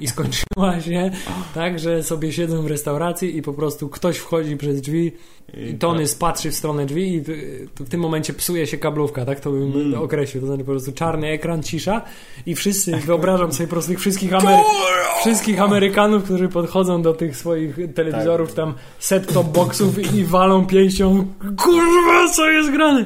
I 0.00 0.08
skończyła 0.08 0.80
się 0.80 1.10
tak, 1.54 1.78
że 1.78 2.02
sobie 2.02 2.32
siedzą 2.32 2.62
w 2.62 2.66
restauracji 2.66 3.36
i 3.36 3.42
po 3.42 3.52
prostu 3.52 3.88
ktoś 3.88 4.16
wchodzi 4.16 4.56
przez 4.56 4.80
drzwi 4.80 5.12
i 5.54 5.74
Tony 5.74 6.06
spatrzy 6.06 6.50
w 6.50 6.54
stronę 6.54 6.86
drzwi 6.86 7.14
i 7.14 7.20
w- 7.20 7.88
tym 7.88 8.00
momencie 8.00 8.32
psuje 8.32 8.66
się 8.66 8.78
kablówka, 8.78 9.24
tak 9.24 9.40
to 9.40 9.50
bym 9.50 9.72
Mm. 9.72 10.02
określił. 10.02 10.40
To 10.40 10.46
znaczy 10.46 10.64
po 10.64 10.70
prostu 10.70 10.92
czarny 10.92 11.28
ekran, 11.28 11.62
cisza 11.62 12.02
i 12.46 12.54
wszyscy, 12.54 12.96
wyobrażam 12.96 13.52
sobie 13.52 13.66
po 13.66 13.70
prostu 13.72 13.90
tych 13.90 14.00
wszystkich, 14.00 14.34
Amery 14.34 14.62
wszystkich 15.20 15.60
Amerykanów, 15.60 16.24
którzy 16.24 16.48
podchodzą 16.48 17.02
do 17.02 17.12
tych 17.14 17.36
swoich 17.36 17.76
telewizorów, 17.94 18.48
Tak. 18.48 18.56
tam 18.56 18.74
set-top 19.00 19.44
boxów 19.52 20.14
i 20.14 20.24
walą 20.24 20.66
pięścią 20.66 21.26
kurwa, 21.58 22.28
co 22.36 22.48
jest 22.50 22.70
grane? 22.70 23.04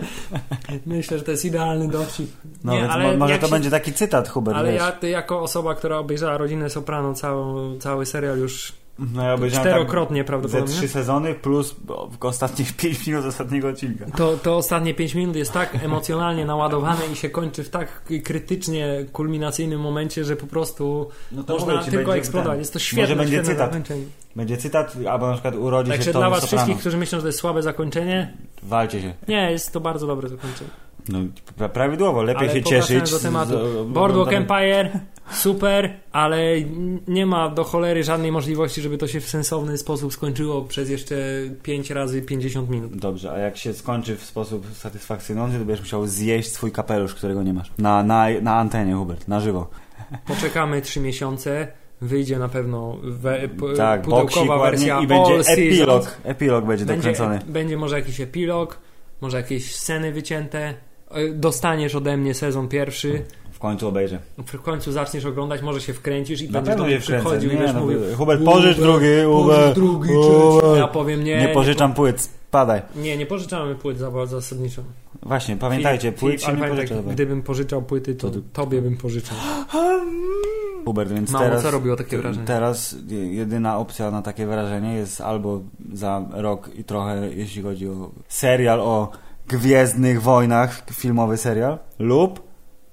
Myślę, 0.86 1.18
że 1.18 1.24
to 1.24 1.30
jest 1.30 1.44
idealny 1.44 1.88
dowcip. 1.88 2.30
No 2.64 2.72
Nie, 2.72 2.88
ale 2.88 3.12
mo- 3.12 3.18
może 3.18 3.38
to 3.38 3.46
się- 3.46 3.50
będzie 3.52 3.70
taki 3.70 3.92
cytat, 3.92 4.28
Hubert, 4.28 4.58
Ale 4.58 4.72
wiesz. 4.72 4.82
ja 4.82 4.92
ty 4.92 5.08
jako 5.08 5.40
osoba, 5.40 5.74
która 5.74 5.98
obejrzała 5.98 6.38
Rodzinę 6.38 6.70
Soprano, 6.70 7.14
całą, 7.14 7.78
cały 7.78 8.06
serial 8.06 8.38
już 8.38 8.72
No 8.98 9.22
ja 9.22 9.36
czterokrotnie 9.50 10.16
tak 10.20 10.26
ze 10.26 10.28
prawdopodobnie. 10.28 10.74
trzy 10.74 10.88
sezony 10.88 11.34
plus 11.34 11.76
ostatnich 12.20 12.72
pięć 12.82 13.06
minut 13.06 13.24
ostatniego 13.26 13.68
odcinka. 13.68 14.04
To, 14.16 14.36
to 14.36 14.56
ostatnie 14.56 14.94
5 14.94 15.14
minut 15.14 15.36
jest 15.36 15.52
tak 15.52 15.84
emocjonalnie 15.84 16.44
naładowane 16.44 17.00
i 17.12 17.16
się 17.16 17.30
kończy 17.30 17.64
w 17.64 17.70
tak 17.70 18.02
krytycznie 18.24 19.06
kulminacyjnym 19.12 19.80
momencie, 19.80 20.24
że 20.24 20.36
po 20.36 20.46
prostu 20.46 21.08
No 21.32 21.42
to 21.44 21.52
można 21.58 21.82
ci, 21.82 21.90
tylko 21.90 22.16
eksplodować. 22.16 22.52
ten- 22.52 22.58
Jest 22.58 22.72
to 22.72 22.78
świetne, 22.78 23.02
Może 23.02 23.16
będzie 23.16 23.32
świetne 23.32 23.52
cytat. 23.52 23.70
zakończenie. 23.70 24.04
Będzie 24.36 24.56
cytat, 24.56 24.96
albo 25.10 25.26
na 25.26 25.32
przykład 25.32 25.54
urodzi 25.56 25.90
Także 25.90 26.04
się 26.04 26.12
dla 26.12 26.20
Tony 26.20 26.30
was 26.30 26.40
Soprano. 26.40 26.58
wszystkich, 26.64 26.80
którzy 26.80 26.96
myślą, 26.96 27.18
że 27.18 27.22
to 27.22 27.28
jest 27.28 27.38
słabe 27.38 27.62
zakończenie, 27.62 28.36
Walcie 28.62 29.00
się. 29.02 29.14
nie, 29.28 29.50
jest 29.50 29.72
to 29.72 29.80
bardzo 29.80 30.06
dobre 30.06 30.28
zakończenie. 30.28 30.70
No, 31.08 31.18
pra- 31.58 31.68
prawidłowo, 31.68 32.22
lepiej 32.22 32.48
Ale 32.48 32.58
się 32.58 32.62
cieszyć. 32.64 33.10
do 33.10 33.18
tematu. 33.18 33.50
z- 33.52 33.86
z- 33.88 33.92
Boardwalk 33.92 34.32
Empire, 34.32 34.90
super, 35.30 35.92
ale 36.12 36.38
nie 37.08 37.26
ma 37.26 37.48
do 37.48 37.64
cholery 37.64 38.04
żadnej 38.04 38.32
możliwości, 38.32 38.80
żeby 38.80 38.98
to 38.98 39.06
się 39.06 39.20
w 39.20 39.28
sensowny 39.28 39.78
sposób 39.78 40.12
skończyło 40.12 40.62
przez 40.62 40.90
jeszcze 40.90 41.16
5 41.62 41.90
razy 41.90 42.22
50 42.22 42.70
minut. 42.70 42.96
Dobrze, 42.96 43.32
a 43.32 43.38
jak 43.38 43.56
się 43.56 43.74
skończy 43.74 44.16
w 44.16 44.22
sposób 44.24 44.66
satysfakcjonujący, 44.74 45.58
to 45.58 45.64
będziesz 45.64 45.84
musiał 45.84 46.06
zjeść 46.06 46.52
swój 46.52 46.72
kapelusz, 46.72 47.14
którego 47.14 47.42
nie 47.42 47.52
masz. 47.52 47.70
Na, 47.78 48.02
na, 48.02 48.26
na 48.42 48.54
antenie, 48.58 48.94
Hubert, 48.94 49.28
na 49.28 49.40
żywo. 49.40 49.70
Poczekamy 50.26 50.82
3 50.82 51.00
miesiące, 51.00 51.68
wyjdzie 52.00 52.38
na 52.38 52.48
pewno 52.48 52.98
we, 53.02 53.48
tak, 53.76 54.02
pudełkowa 54.02 54.58
wersja 54.58 55.00
i 55.00 55.06
będzie 55.06 55.32
All 55.34 55.44
Seasons. 55.44 55.58
epilog. 55.58 56.16
Epilog 56.24 56.64
będzie 56.64 56.84
Będzie, 56.86 57.12
dokręcony. 57.12 57.38
będzie 57.52 57.76
może 57.76 57.96
jakiś 57.98 58.20
epilog, 58.20 58.78
może 59.20 59.36
jakieś 59.36 59.74
sceny 59.76 60.12
wycięte. 60.12 60.74
Dostaniesz 61.32 61.94
ode 61.94 62.16
mnie 62.16 62.34
sezon 62.34 62.68
pierwszy. 62.68 63.24
W 63.54 63.58
końcu 63.58 63.88
obejrzę. 63.88 64.18
W 64.46 64.62
końcu 64.62 64.92
zaczniesz 64.92 65.24
oglądać, 65.24 65.62
może 65.62 65.80
się 65.80 65.92
wkręcisz 65.94 66.42
i 66.42 66.50
Na 66.50 66.52
będziesz 66.52 66.76
do 66.76 66.84
mnie 66.84 66.98
przychodził 66.98 67.50
i 67.50 67.52
Nie, 67.52 67.58
będziesz 67.58 67.74
no, 67.74 67.80
mówił 67.82 67.98
Hubert, 68.16 68.44
pożycz 68.44 68.76
drugi, 68.78 69.06
pożycz 69.06 69.26
Hubert. 69.26 69.74
drugi, 69.74 70.08
trzeci. 70.08 70.78
Ja 70.78 70.88
powiem 70.88 71.24
nie. 71.24 71.40
Nie 71.40 71.48
pożyczam 71.48 71.94
płyt, 71.94 72.20
spadaj. 72.20 72.82
Nie, 72.96 73.16
nie 73.16 73.26
pożyczamy 73.26 73.74
płyt 73.74 73.98
za- 73.98 74.26
zasadniczo. 74.26 74.82
Właśnie, 75.22 75.56
pamiętajcie, 75.56 76.08
Filip- 76.12 76.18
płyt 76.20 76.32
Filip, 76.32 76.40
się 76.40 76.46
ale 76.46 76.56
nie 76.56 76.62
pamiętaj, 76.62 76.88
pożycza. 76.88 77.12
Gdybym 77.14 77.42
pożyczał 77.42 77.82
płyty, 77.82 78.14
to 78.14 78.30
To- 78.30 78.38
tobie 78.52 78.82
bym 78.82 78.96
pożyczał. 78.96 79.36
Hubert, 80.84 81.10
więc 81.12 81.30
Mało 81.30 81.44
teraz, 81.44 81.62
co 81.62 81.70
robiło 81.70 81.96
takie 81.96 82.18
wrażenie. 82.18 82.46
teraz 82.46 82.96
jedyna 83.10 83.78
opcja 83.78 84.10
na 84.10 84.22
takie 84.22 84.46
wrażenie 84.46 84.94
jest 84.94 85.20
albo 85.20 85.60
za 85.92 86.22
rok 86.32 86.70
i 86.74 86.84
trochę, 86.84 87.28
jeśli 87.34 87.62
chodzi 87.62 87.88
o 87.88 88.10
serial 88.28 88.80
o 88.80 89.08
Gwiezdnych 89.48 90.22
Wojnach, 90.22 90.82
filmowy 90.92 91.36
serial, 91.36 91.78
lub 91.98 92.42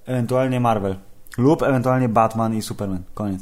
ewentualnie 0.06 0.60
Marvel, 0.60 0.96
lub 1.38 1.62
ewentualnie 1.62 2.08
Batman 2.08 2.54
i 2.56 2.62
Superman. 2.62 3.02
Koniec. 3.14 3.40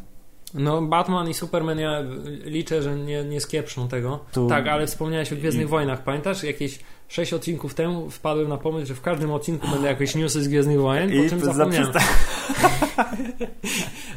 No, 0.55 0.83
Batman 0.83 1.29
i 1.29 1.35
Superman, 1.35 1.79
ja 1.79 2.03
liczę, 2.45 2.83
że 2.83 2.97
nie, 2.97 3.25
nie 3.25 3.41
skieprzą 3.41 3.89
tego. 3.89 4.25
Tu- 4.33 4.49
Tak, 4.49 4.67
ale 4.69 4.87
wspomniałeś 4.87 5.33
o 5.33 5.37
Gwiezdnych 5.37 5.67
I- 5.67 5.71
Wojnach. 5.71 6.03
Pamiętasz? 6.05 6.43
Jakieś 6.45 6.79
sześć 7.09 7.33
odcinków 7.33 7.75
temu 7.75 8.11
wpadłem 8.11 8.49
na 8.49 8.57
pomysł, 8.57 8.87
że 8.87 8.95
w 8.95 9.01
każdym 9.01 9.33
odcinku 9.33 9.69
będą 9.69 9.85
jakieś 9.87 10.15
newsy 10.15 10.43
z 10.43 10.49
Gwiezdnych 10.49 10.81
Wojen, 10.81 11.11
po 11.25 11.29
czym 11.31 11.41
za- 11.41 11.53
zapomniałem. 11.53 11.93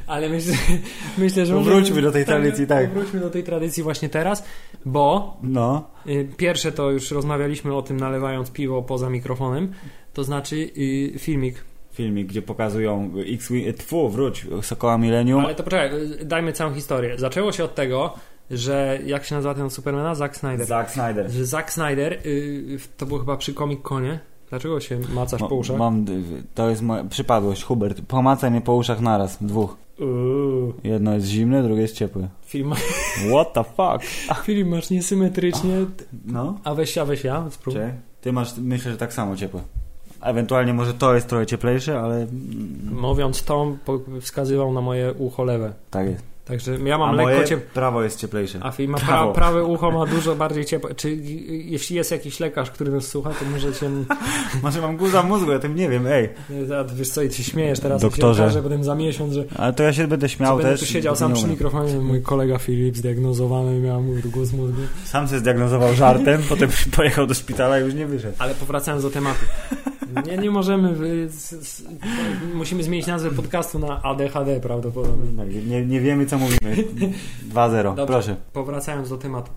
Ale 0.08 0.30
myślę, 0.30 0.54
myślę 1.18 1.46
że... 1.46 1.54
Wróćmy 1.54 1.80
możemy- 1.80 2.02
do 2.02 2.12
tej 2.12 2.26
tradycji, 2.26 2.68
tak. 2.68 2.94
Wróćmy 2.94 3.20
do 3.20 3.30
tej 3.30 3.44
tradycji 3.44 3.84
właśnie 3.84 4.10
teraz, 4.10 4.44
bo 4.86 5.38
No, 5.44 5.90
y, 6.08 6.28
pierwsze 6.38 6.72
to 6.72 6.92
już 6.92 7.12
rozmawialiśmy 7.12 7.76
o 7.76 7.82
tym 7.82 7.98
nalewając 7.98 8.52
piwo 8.52 8.82
poza 8.82 9.10
mikrofonem, 9.10 9.74
to 10.14 10.24
znaczy 10.24 10.56
y, 10.78 11.14
filmik. 11.20 11.64
Filmik, 11.94 12.28
gdzie 12.28 12.42
pokazują 12.42 13.12
X-Wing, 13.28 13.78
tfu, 13.78 14.10
wróć, 14.10 14.48
Sokoła 14.62 14.98
Millennium. 14.98 15.46
Ale 15.46 15.56
to 15.56 15.64
poczekaj, 15.64 15.92
dajmy 16.26 16.54
całą 16.54 16.74
historię. 16.74 17.18
Zaczęło 17.18 17.52
się 17.52 17.64
od 17.64 17.76
tego, 17.76 18.14
że 18.52 19.00
jak 19.06 19.26
się 19.26 19.36
nazywa 19.36 19.54
ten 19.54 19.70
Supermana? 19.70 20.16
Zack 20.16 20.36
Snyder. 20.38 20.66
Zack 20.68 20.92
Snyder. 20.92 21.32
Że 21.32 21.46
Zack 21.46 21.72
Snyder, 21.72 22.14
y, 22.26 22.78
to 22.98 23.06
było 23.06 23.20
chyba 23.20 23.38
przy 23.38 23.54
Comic 23.54 23.82
Conie. 23.82 24.20
Dlaczego 24.50 24.80
się 24.80 25.00
macasz 25.14 25.40
po 25.42 25.56
uszach? 25.56 25.78
Mam, 25.78 26.06
to 26.56 26.70
jest 26.70 26.82
moja 26.82 27.04
przypadłość, 27.04 27.64
Hubert. 27.64 28.02
Pomacaj 28.08 28.52
mnie 28.52 28.62
po 28.62 28.76
uszach 28.76 29.02
naraz, 29.02 29.38
dwóch. 29.44 29.78
Uuu, 30.00 30.74
Jedno 30.84 31.14
jest 31.14 31.28
zimne, 31.28 31.64
drugie 31.64 31.82
jest 31.82 31.96
ciepłe. 31.96 32.28
film, 32.46 32.74
What 33.34 33.54
the 33.54 33.64
fuck? 33.64 34.44
film 34.46 34.68
masz 34.68 34.90
niesymetrycznie. 34.90 35.86
No. 36.26 36.60
A 36.64 36.74
weź 36.76 36.96
ja, 36.96 37.06
weź 37.06 37.24
ja, 37.24 37.46
spróbuj. 37.52 37.82
Ty 38.22 38.34
masz, 38.34 38.58
myślę, 38.58 38.92
że 38.92 38.98
tak 38.98 39.14
samo 39.14 39.36
ciepłe. 39.36 39.62
Ewentualnie 40.24 40.74
może 40.74 40.94
to 40.94 41.16
jest 41.16 41.28
trochę 41.28 41.46
cieplejsze, 41.46 42.00
ale 42.00 42.28
Mówiąc 42.92 43.44
to, 43.44 43.76
wskazywał 44.22 44.74
na 44.74 44.82
moje 44.82 45.14
ucho 45.14 45.44
lewe. 45.44 45.74
tak 45.92 46.08
jest. 46.08 46.34
Także 46.46 46.78
ja 46.86 46.98
mam 46.98 47.10
A 47.10 47.24
lekko 47.24 47.44
ciep... 47.44 47.66
prawo 47.66 48.04
jest 48.04 48.20
cieplejsze. 48.20 48.60
A 48.64 48.72
ma 48.88 48.98
pra... 48.98 49.28
Prawe 49.28 49.64
ucho 49.64 49.92
ma 49.92 50.06
dużo 50.06 50.36
bardziej 50.36 50.66
ciepłe. 50.66 50.96
Czy 50.96 51.16
jeśli 51.66 51.96
jest 51.96 52.12
jakiś 52.12 52.40
lekarz, 52.40 52.72
który 52.72 52.92
nas 52.92 53.08
słucha, 53.08 53.30
to 53.30 53.46
możecie... 53.46 53.90
Może 54.64 54.82
mam 54.82 54.98
guza 54.98 55.24
mózgu, 55.24 55.52
ja 55.52 55.60
tym 55.60 55.76
nie 55.76 55.90
wiem, 55.90 56.08
ej. 56.08 56.30
A 56.80 56.84
Wiesz 56.94 57.10
co, 57.10 57.22
i 57.22 57.30
ty 57.30 57.44
śmiejesz 57.44 57.80
teraz, 57.80 58.02
Doktorze. 58.02 58.44
jak 58.44 58.52
się 58.52 58.60
okaże 58.60 58.70
potem 58.70 58.84
za 58.84 58.96
miesiąc, 58.96 59.34
że 59.34 59.44
Ale 59.56 59.74
to 59.74 59.84
ja 59.84 59.94
się 59.94 60.08
będę 60.08 60.30
śmiał 60.30 60.58
będę 60.58 60.72
też. 60.72 60.80
tu 60.80 60.86
siedział 60.86 61.16
sam 61.16 61.34
przy 61.34 61.48
mikrofonie, 61.48 61.94
mój 61.94 62.22
kolega 62.22 62.58
Filip 62.58 62.98
zdiagnozowany, 62.98 63.80
miał 63.80 64.04
głos 64.26 64.54
mózgu. 64.54 64.82
Sam 65.06 65.28
się 65.28 65.40
zdiagnozował 65.40 65.94
żartem, 65.94 66.42
potem 66.50 66.70
pojechał 66.96 67.28
do 67.28 67.34
szpitala 67.34 67.80
i 67.80 67.84
już 67.84 67.94
nie 67.94 68.06
wyszedł. 68.06 68.36
Ale 68.40 68.56
powracając 68.56 69.04
do 69.04 69.10
tematu. 69.10 69.46
Nie, 70.26 70.38
nie 70.38 70.52
możemy. 70.52 70.96
wy- 70.96 71.30
musimy 72.54 72.84
zmienić 72.84 73.08
nazwę 73.08 73.32
podcastu 73.32 73.80
na 73.80 74.02
ADHD 74.02 74.60
prawdopodobnie. 74.60 75.38
Tak, 75.38 75.66
Nie, 75.68 75.86
nie 75.86 76.00
wiemy, 76.02 76.26
co 76.26 76.38
mówimy. 76.38 76.76
2-0, 77.54 77.84
Dobrze. 77.84 78.06
proszę. 78.08 78.36
Powracając 78.54 79.10
do 79.10 79.18
tematu. 79.18 79.52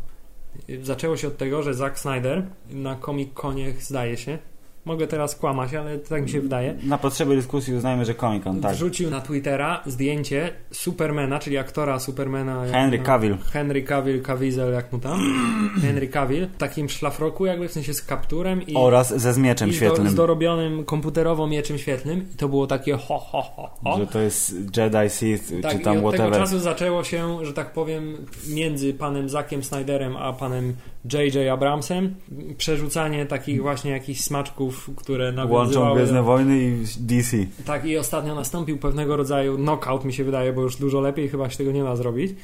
Zaczęło 0.83 1.17
się 1.17 1.29
od 1.29 1.37
tego, 1.37 1.63
że 1.63 1.75
Zack 1.75 1.99
Snyder 1.99 2.43
na 2.71 2.97
Comic 2.97 3.35
Conie 3.35 3.73
zdaje 3.81 4.17
się. 4.17 4.39
Mogę 4.87 5.07
teraz 5.07 5.37
kłamać, 5.37 5.75
ale 5.75 5.99
tak 5.99 6.23
mi 6.23 6.29
się 6.29 6.41
wydaje. 6.41 6.75
Na 6.83 6.99
potrzeby 6.99 7.37
dyskusji 7.37 7.75
uznajmy, 7.75 8.05
że 8.05 8.15
Comic 8.15 8.45
Con, 8.45 8.61
tak. 8.61 8.75
Wrzucił 8.75 9.11
na 9.11 9.21
Twittera 9.21 9.83
zdjęcie 9.87 10.53
Supermana, 10.71 11.39
czyli 11.39 11.59
aktora 11.59 11.99
Supermana. 11.99 12.65
Henry 12.73 12.99
Cavill. 12.99 13.37
Henry 13.53 13.83
Cavill, 13.83 14.23
Caviezel, 14.23 14.73
jak 14.73 14.93
mu 14.93 14.99
tam. 14.99 15.21
Henry 15.83 16.09
Cavill. 16.09 16.47
W 16.47 16.57
takim 16.57 16.89
szlafroku, 16.89 17.47
jakby 17.47 17.69
w 17.69 17.73
sensie 17.73 17.95
z 17.95 18.03
kapturem 18.03 18.63
i. 18.63 18.75
Oraz 18.77 19.21
ze 19.21 19.33
zmieczem 19.33 19.71
I 19.71 19.73
świetlnym. 19.73 20.09
z 20.09 20.15
dorobionym 20.15 20.85
komputerowo 20.85 21.47
mieczem 21.47 21.79
świetlnym 21.79 22.27
i 22.35 22.37
to 22.37 22.49
było 22.49 22.67
takie 22.67 22.93
ho, 22.97 23.19
ho, 23.19 23.43
ho, 23.43 23.71
ho. 23.85 23.99
Że 23.99 24.07
to 24.07 24.19
jest 24.21 24.55
Jedi, 24.77 25.09
Sith, 25.11 25.53
Tak, 25.63 25.73
czy 25.73 25.79
i 25.79 25.85
tam 25.85 25.97
od 25.97 26.13
tego 26.13 26.23
whatever. 26.25 26.41
czasu 26.41 26.59
zaczęło 26.59 27.05
się, 27.05 27.45
że 27.45 27.53
tak 27.53 27.73
powiem, 27.73 28.17
między 28.49 28.95
panem 28.95 29.29
Zackiem 29.29 29.63
Snyderem 29.65 30.17
a 30.17 30.33
panem 30.33 30.75
J.J. 31.13 31.49
Abramsem 31.53 32.15
przerzucanie 32.59 33.27
takich 33.27 33.63
właśnie 33.63 33.91
jakichś 33.91 34.21
smaczków, 34.21 34.76
które 34.97 35.25
Łączą 35.25 35.55
nawiązywały... 35.57 35.97
Gwiezdne 35.97 36.23
Wojny 36.23 36.59
i 36.59 36.85
DC. 37.01 37.37
Tak, 37.65 37.85
i 37.85 37.99
ostatnio 37.99 38.35
nastąpił 38.35 38.79
pewnego 38.79 39.17
rodzaju 39.17 39.57
knockout, 39.57 40.05
mi 40.05 40.13
się 40.13 40.25
wydaje, 40.25 40.53
bo 40.53 40.63
już 40.63 40.77
dużo 40.77 41.01
lepiej 41.01 41.29
chyba 41.29 41.51
się 41.51 41.57
tego 41.57 41.73
nie 41.73 41.83
da 41.83 41.97
zrobić. 41.97 42.35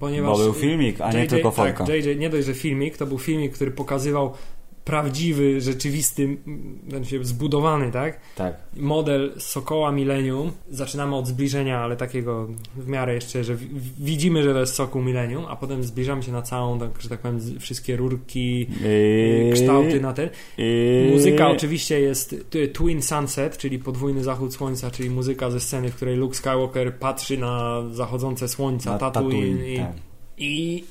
ponieważ... 0.00 0.38
Bo 0.38 0.44
był 0.44 0.52
filmik, 0.52 1.00
a 1.00 1.12
nie 1.12 1.20
JJ 1.22 1.28
tylko 1.28 1.50
tak, 1.50 1.78
fotka. 1.78 1.94
JJ, 1.94 2.18
nie 2.18 2.30
dość, 2.30 2.46
że 2.46 2.54
filmik, 2.54 2.96
to 2.96 3.06
był 3.06 3.18
filmik, 3.18 3.52
który 3.52 3.70
pokazywał 3.70 4.32
prawdziwy, 4.84 5.60
rzeczywisty, 5.60 6.36
sensie 6.90 7.24
zbudowany, 7.24 7.92
tak? 7.92 8.20
Tak. 8.36 8.54
Model 8.76 9.32
Sokoła 9.38 9.92
Millennium. 9.92 10.52
Zaczynamy 10.70 11.16
od 11.16 11.26
zbliżenia, 11.26 11.80
ale 11.80 11.96
takiego 11.96 12.48
w 12.76 12.88
miarę 12.88 13.14
jeszcze, 13.14 13.44
że 13.44 13.56
wi- 13.56 13.68
widzimy, 13.98 14.42
że 14.42 14.52
to 14.52 14.60
jest 14.60 14.74
Sokół 14.74 15.02
Millennium, 15.02 15.44
a 15.48 15.56
potem 15.56 15.82
zbliżamy 15.84 16.22
się 16.22 16.32
na 16.32 16.42
całą, 16.42 16.78
tak, 16.78 17.02
że 17.02 17.08
tak 17.08 17.20
powiem, 17.20 17.40
wszystkie 17.60 17.96
rurki, 17.96 18.66
I... 18.84 19.50
kształty 19.52 20.00
na 20.00 20.12
ten. 20.12 20.28
I... 20.58 21.08
Muzyka 21.12 21.50
oczywiście 21.50 22.00
jest 22.00 22.36
Twin 22.72 23.02
Sunset, 23.02 23.58
czyli 23.58 23.78
podwójny 23.78 24.24
zachód 24.24 24.54
słońca, 24.54 24.90
czyli 24.90 25.10
muzyka 25.10 25.50
ze 25.50 25.60
sceny, 25.60 25.90
w 25.90 25.96
której 25.96 26.16
Luke 26.16 26.34
Skywalker 26.34 26.98
patrzy 26.98 27.38
na 27.38 27.82
zachodzące 27.90 28.48
słońca, 28.48 28.92
Na 28.92 28.98
Tatooine 28.98 29.66
i, 29.66 29.76
tak. 29.76 29.92
i 30.38 30.84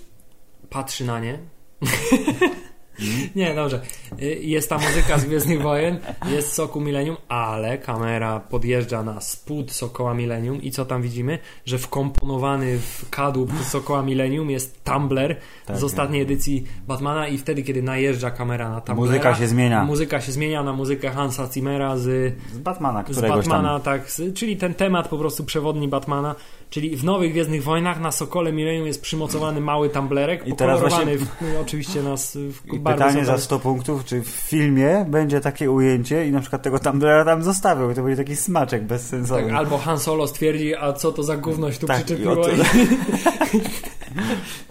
patrzy 0.70 1.06
na 1.06 1.20
nie. 1.20 1.40
Nie, 3.36 3.56
dobrze. 3.56 3.82
Y, 4.22 4.26
Jest 4.42 4.70
ta 4.70 4.78
muzyka 4.78 5.18
z 5.18 5.26
Gwiezdnych 5.26 5.62
Wojen, 5.62 6.00
jest 6.30 6.54
Soku 6.54 6.82
Millennium, 6.82 7.18
ale 7.28 7.78
kamera 7.78 8.40
podjeżdża 8.40 9.04
na 9.04 9.22
spód 9.22 9.72
Sokoła 9.72 10.14
Millennium 10.14 10.62
i 10.62 10.72
co 10.72 10.86
tam 10.86 11.02
widzimy? 11.02 11.40
Że 11.66 11.78
wkomponowany 11.78 12.80
w 12.80 13.10
kadłub 13.10 13.52
Sokoła 13.64 14.04
Millennium 14.04 14.50
jest 14.50 14.84
tumbler 14.84 15.38
Tak, 15.66 15.78
z 15.78 15.84
ostatniej 15.84 16.22
edycji 16.22 16.64
Batmana 16.88 17.28
i 17.28 17.38
wtedy, 17.38 17.64
kiedy 17.64 17.82
najeżdża 17.84 18.32
kamera 18.32 18.70
na 18.70 18.82
tumblera, 18.82 19.12
Muzyka 19.12 19.36
się 19.36 19.48
zmienia. 19.48 19.84
muzyka 19.84 20.22
się 20.22 20.32
zmienia 20.32 20.64
na 20.64 20.74
muzykę 20.74 21.10
Hansa 21.10 21.48
Zimmera 21.48 21.98
z, 21.98 22.34
Z 22.54 22.58
Batmana, 22.58 23.04
z 23.10 23.22
Batmana, 23.22 23.80
tam. 23.80 23.82
tak, 23.82 24.12
czyli 24.36 24.58
ten 24.58 24.74
temat 24.74 25.08
po 25.08 25.18
prostu 25.18 25.44
przewodni 25.44 25.88
Batmana, 25.88 26.36
czyli 26.70 26.96
w 26.98 27.04
nowych 27.04 27.32
Gwiezdnych 27.32 27.64
Wojnach 27.64 28.00
na 28.00 28.12
Sokole 28.12 28.54
Millennium 28.54 28.88
jest 28.88 29.02
przymocowany 29.02 29.62
mały 29.62 29.90
tumblerek, 29.90 30.48
I 30.48 30.54
teraz 30.56 30.80
pokolorowany 30.82 31.18
w, 31.18 31.26
no, 31.42 31.60
oczywiście 31.66 32.04
nas 32.04 32.38
w 32.38 32.62
pytanie 32.94 33.26
za 33.26 33.38
100 33.38 33.60
punktów, 33.60 34.06
czy 34.06 34.22
w 34.22 34.28
filmie 34.28 35.06
będzie 35.10 35.42
takie 35.42 35.72
ujęcie 35.72 36.28
i 36.28 36.32
na 36.32 36.40
przykład 36.40 36.62
tego 36.62 36.80
Tumblera 36.80 37.26
tam 37.26 37.44
zostawią 37.44 37.92
i 37.92 37.96
to 37.96 38.04
będzie 38.04 38.24
taki 38.24 38.36
smaczek 38.36 38.84
bezsensowny. 38.84 39.48
Tak, 39.48 39.54
albo 39.58 39.78
Han 39.78 40.00
Solo 40.00 40.28
stwierdzi, 40.28 40.76
a 40.76 40.94
co 40.94 41.12
to 41.12 41.24
za 41.24 41.38
gówność 41.38 41.80
tu 41.80 41.88
Tak, 41.88 41.98
przyczepiło. 41.98 42.50
I- 42.50 42.58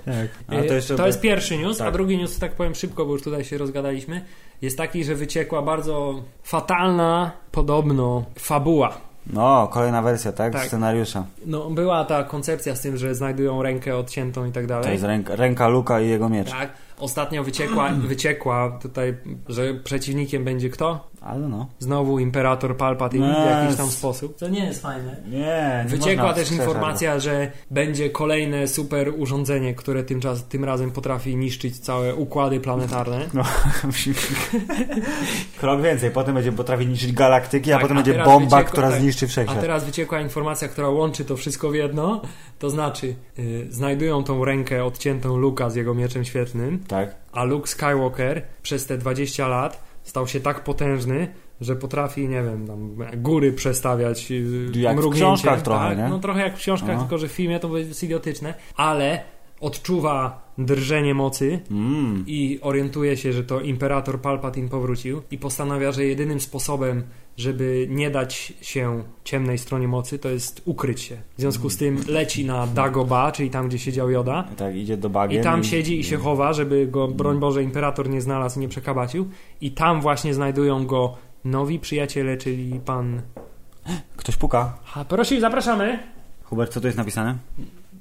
tak. 0.05 0.29
A 0.49 0.97
to, 0.97 1.07
jest 1.07 1.21
pierwszy 1.21 1.59
news, 1.59 1.81
a 1.81 1.85
Tak. 1.85 1.93
drugi 1.93 2.17
news, 2.19 2.39
tak 2.39 2.53
powiem 2.53 2.75
szybko, 2.75 3.07
bo 3.07 3.13
już 3.13 3.23
tutaj 3.23 3.45
się 3.45 3.59
rozgadaliśmy, 3.59 4.25
jest 4.63 4.79
taki, 4.79 5.05
że 5.05 5.15
wyciekła 5.15 5.63
bardzo 5.63 6.23
fatalna, 6.43 7.31
podobno, 7.53 8.25
fabuła. 8.39 8.93
No, 9.27 9.69
kolejna 9.73 10.03
wersja, 10.03 10.33
tak? 10.33 10.53
Tak. 10.53 10.67
Scenariusza. 10.67 11.25
No, 11.47 11.71
była 11.71 12.05
ta 12.05 12.25
koncepcja 12.25 12.77
z 12.77 12.81
tym, 12.81 12.97
że 12.97 13.15
znajdują 13.15 13.63
rękę 13.63 13.97
odciętą 13.97 14.45
i 14.47 14.53
tak 14.53 14.67
dalej. 14.67 14.85
To 14.85 14.91
jest 14.91 15.05
ręka, 15.05 15.37
ręka 15.37 15.69
Luka 15.69 16.01
i 16.01 16.09
jego 16.09 16.29
miecz. 16.29 16.51
Tak. 16.51 16.71
Ostatnio 17.01 17.45
wyciekła, 17.45 17.89
wyciekła 17.89 18.79
tutaj, 18.83 19.17
że 19.49 19.75
przeciwnikiem 19.75 20.45
będzie 20.45 20.71
kto? 20.71 21.10
Ale 21.21 21.49
no. 21.49 21.67
Znowu 21.79 22.19
Imperator 22.19 22.77
Palpatine 22.77 23.27
w 23.27 23.39
No, 23.39 23.47
jakiś 23.51 23.77
tam 23.77 23.87
sposób. 23.91 24.39
To 24.39 24.49
nie 24.49 24.65
jest 24.65 24.83
fajne. 24.83 25.17
Nie, 25.31 25.39
nie 25.39 25.85
Wyciekła 25.89 26.33
też 26.35 26.53
informacja, 26.53 27.19
że 27.19 27.51
będzie 27.71 28.11
kolejne 28.11 28.69
super 28.69 29.13
urządzenie, 29.17 29.75
które 29.75 30.05
tym, 30.05 30.21
czas, 30.21 30.45
tym 30.45 30.65
razem 30.65 30.91
potrafi 30.91 31.37
niszczyć 31.37 31.79
całe 31.79 32.15
układy 32.15 32.61
planetarne. 32.61 33.27
go. 33.35 33.43
Krok 35.61 35.83
więcej, 35.83 36.11
potem 36.11 36.35
będzie 36.35 36.53
potrafić 36.53 36.89
niszczyć 36.89 37.13
galaktyki, 37.13 37.73
a 37.73 37.75
Tak, 37.75 37.83
potem 37.83 37.97
a 37.99 38.03
będzie 38.03 38.25
bomba, 38.25 38.57
wyciekła- 38.63 38.65
która 38.71 38.91
tak. 38.91 39.01
zniszczy 39.01 39.27
A 39.27 39.29
wszechświat. 39.29 39.61
teraz 39.61 39.85
wyciekła 39.85 40.21
informacja, 40.21 40.69
która 40.69 40.89
łączy 40.89 41.25
to 41.25 41.37
wszystko 41.37 41.71
w 41.71 41.75
jedno. 41.75 42.23
To 42.59 42.71
znaczy, 42.71 43.15
yy, 43.39 43.67
znajdują 43.71 44.25
tą 44.25 44.45
rękę 44.45 44.85
odciętą 44.85 45.37
Luka 45.37 45.71
z 45.71 45.75
jego 45.75 45.95
mieczem 45.95 46.25
świetlnym, 46.25 46.85
Tak. 46.89 47.15
a 47.33 47.45
Luke 47.45 47.67
Skywalker 47.67 48.43
przez 48.63 48.87
te 48.87 48.99
20 48.99 49.49
lat 49.49 49.90
stał 50.03 50.27
się 50.27 50.41
tak 50.41 50.65
potężny, 50.65 51.29
że 51.61 51.77
potrafi, 51.77 52.29
nie 52.29 52.43
wiem, 52.43 52.67
tam 52.67 52.97
góry 53.17 53.53
przestawiać 53.53 54.31
yy, 54.31 54.71
Jak 54.75 55.01
w 55.01 55.11
książkach 55.11 55.63
trochę, 55.63 55.89
tak? 55.89 55.99
nie? 55.99 56.09
No 56.09 56.19
trochę 56.19 56.41
jak 56.41 56.55
w 56.57 56.59
książkach, 56.59 56.95
No. 56.97 57.01
tylko 57.01 57.19
że 57.19 57.29
w 57.29 57.33
filmie 57.33 57.61
to 57.61 57.79
jest 57.79 58.03
idiotyczne, 58.03 58.55
ale 58.77 59.23
odczuwa 59.61 60.51
drżenie 60.59 61.15
mocy 61.15 61.61
Mm. 61.71 62.25
i 62.27 62.59
orientuje 62.63 63.17
się, 63.17 63.33
że 63.33 63.45
to 63.45 63.61
imperator 63.61 64.21
Palpatine 64.21 64.69
powrócił 64.69 65.23
i 65.31 65.39
postanawia, 65.39 65.93
że 65.93 66.05
jedynym 66.05 66.41
sposobem, 66.41 67.03
żeby 67.41 67.87
nie 67.91 68.11
dać 68.11 68.53
się 68.61 69.03
ciemnej 69.25 69.59
stronie 69.59 69.89
mocy, 69.89 70.19
to 70.19 70.29
jest 70.29 70.63
ukryć 70.65 71.01
się. 71.01 71.17
W 71.37 71.41
związku 71.41 71.71
z 71.71 71.77
tym 71.77 71.99
leci 72.09 72.45
na 72.45 72.67
Dagobah, 72.67 73.33
czyli 73.33 73.51
tam, 73.51 73.69
gdzie 73.69 73.79
siedział 73.79 74.11
Yoda 74.11 74.45
Tak, 74.57 74.77
idzie 74.77 74.97
do 74.97 75.11
bagien. 75.11 75.41
i 75.41 75.45
tam 75.45 75.65
siedzi 75.65 76.01
i 76.01 76.05
się 76.05 76.17
chowa, 76.17 76.53
żeby 76.53 76.87
go, 76.87 77.09
broń 77.09 77.39
Boże, 77.41 77.63
imperator 77.63 78.09
nie 78.09 78.21
znalazł 78.21 78.59
i 78.59 78.61
nie 78.63 78.69
przekabacił 78.69 79.29
i 79.61 79.71
tam 79.71 80.01
właśnie 80.01 80.35
znajdują 80.35 80.87
go 80.87 81.17
nowi 81.45 81.79
przyjaciele, 81.79 82.37
czyli 82.37 82.81
pan... 82.85 83.23
Ktoś 84.17 84.37
puka. 84.37 84.79
Prosi, 85.09 85.41
zapraszamy! 85.41 85.99
Hubert, 86.45 86.73
co 86.73 86.81
tu 86.81 86.87
jest 86.87 86.99
napisane? 86.99 87.39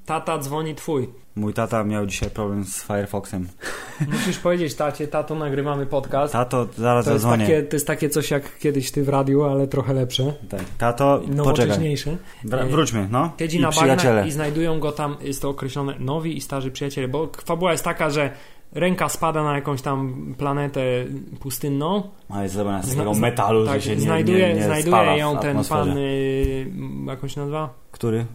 Tata 0.09 0.37
dzwoni 0.37 0.75
twój. 0.75 1.09
Mój 1.35 1.53
tata 1.53 1.83
miał 1.83 2.05
dzisiaj 2.05 2.29
problem 2.29 2.65
z 2.65 2.83
Firefoxem. 2.83 3.47
Musisz 4.13 4.39
powiedzieć 4.39 4.75
tacie, 4.75 5.07
tato, 5.07 5.35
nagrywamy 5.35 5.85
podcast. 5.85 6.33
Tato, 6.33 6.67
zaraz 6.77 7.05
To 7.05 7.11
jest, 7.11 7.23
zadzwonię. 7.23 7.45
takie, 7.45 7.63
to 7.63 7.75
jest 7.75 7.87
takie 7.87 8.09
coś 8.09 8.31
jak 8.31 8.57
kiedyś 8.57 8.91
ty 8.91 9.03
w 9.03 9.09
radiu, 9.09 9.43
ale 9.43 9.67
trochę 9.67 9.93
lepsze, 9.93 10.33
Tak. 10.49 10.61
Tato, 10.77 11.21
nowocześniejsze. 11.27 12.17
Wr- 12.45 12.69
Wróćmy, 12.69 13.07
no. 13.11 13.31
Siedzi 13.39 13.57
I 13.57 13.61
na 13.61 13.71
bagnach 13.71 14.27
i 14.27 14.31
znajdują 14.31 14.79
go 14.79 14.91
tam, 14.91 15.15
jest 15.21 15.41
to 15.41 15.49
określone, 15.49 15.95
nowi 15.99 16.37
i 16.37 16.41
starzy 16.41 16.71
przyjaciele, 16.71 17.07
bo 17.07 17.29
fabuła 17.45 17.71
jest 17.71 17.83
taka, 17.83 18.09
że 18.09 18.31
ręka 18.71 19.09
spada 19.09 19.43
na 19.43 19.55
jakąś 19.55 19.81
tam 19.81 20.25
planetę 20.37 20.81
pustynną. 21.39 22.03
Ale 22.29 22.49
zrobiona 22.49 22.83
z 22.83 22.89
takiego 22.89 23.13
metalu, 23.13 23.65
tak, 23.65 23.81
że 23.81 23.87
się 23.89 23.95
nie, 23.95 24.01
znajduje, 24.01 24.47
nie, 24.47 24.53
nie 24.55 24.63
znajduje 24.63 25.17
ją 25.17 25.37
ten 25.37 25.49
atmosferze. 25.49 25.89
pan, 25.91 25.97
y, 25.97 26.71
jak 27.07 27.23
on 27.23 27.29
się 27.29 27.39
nazywa? 27.41 27.73
Który? 27.91 28.25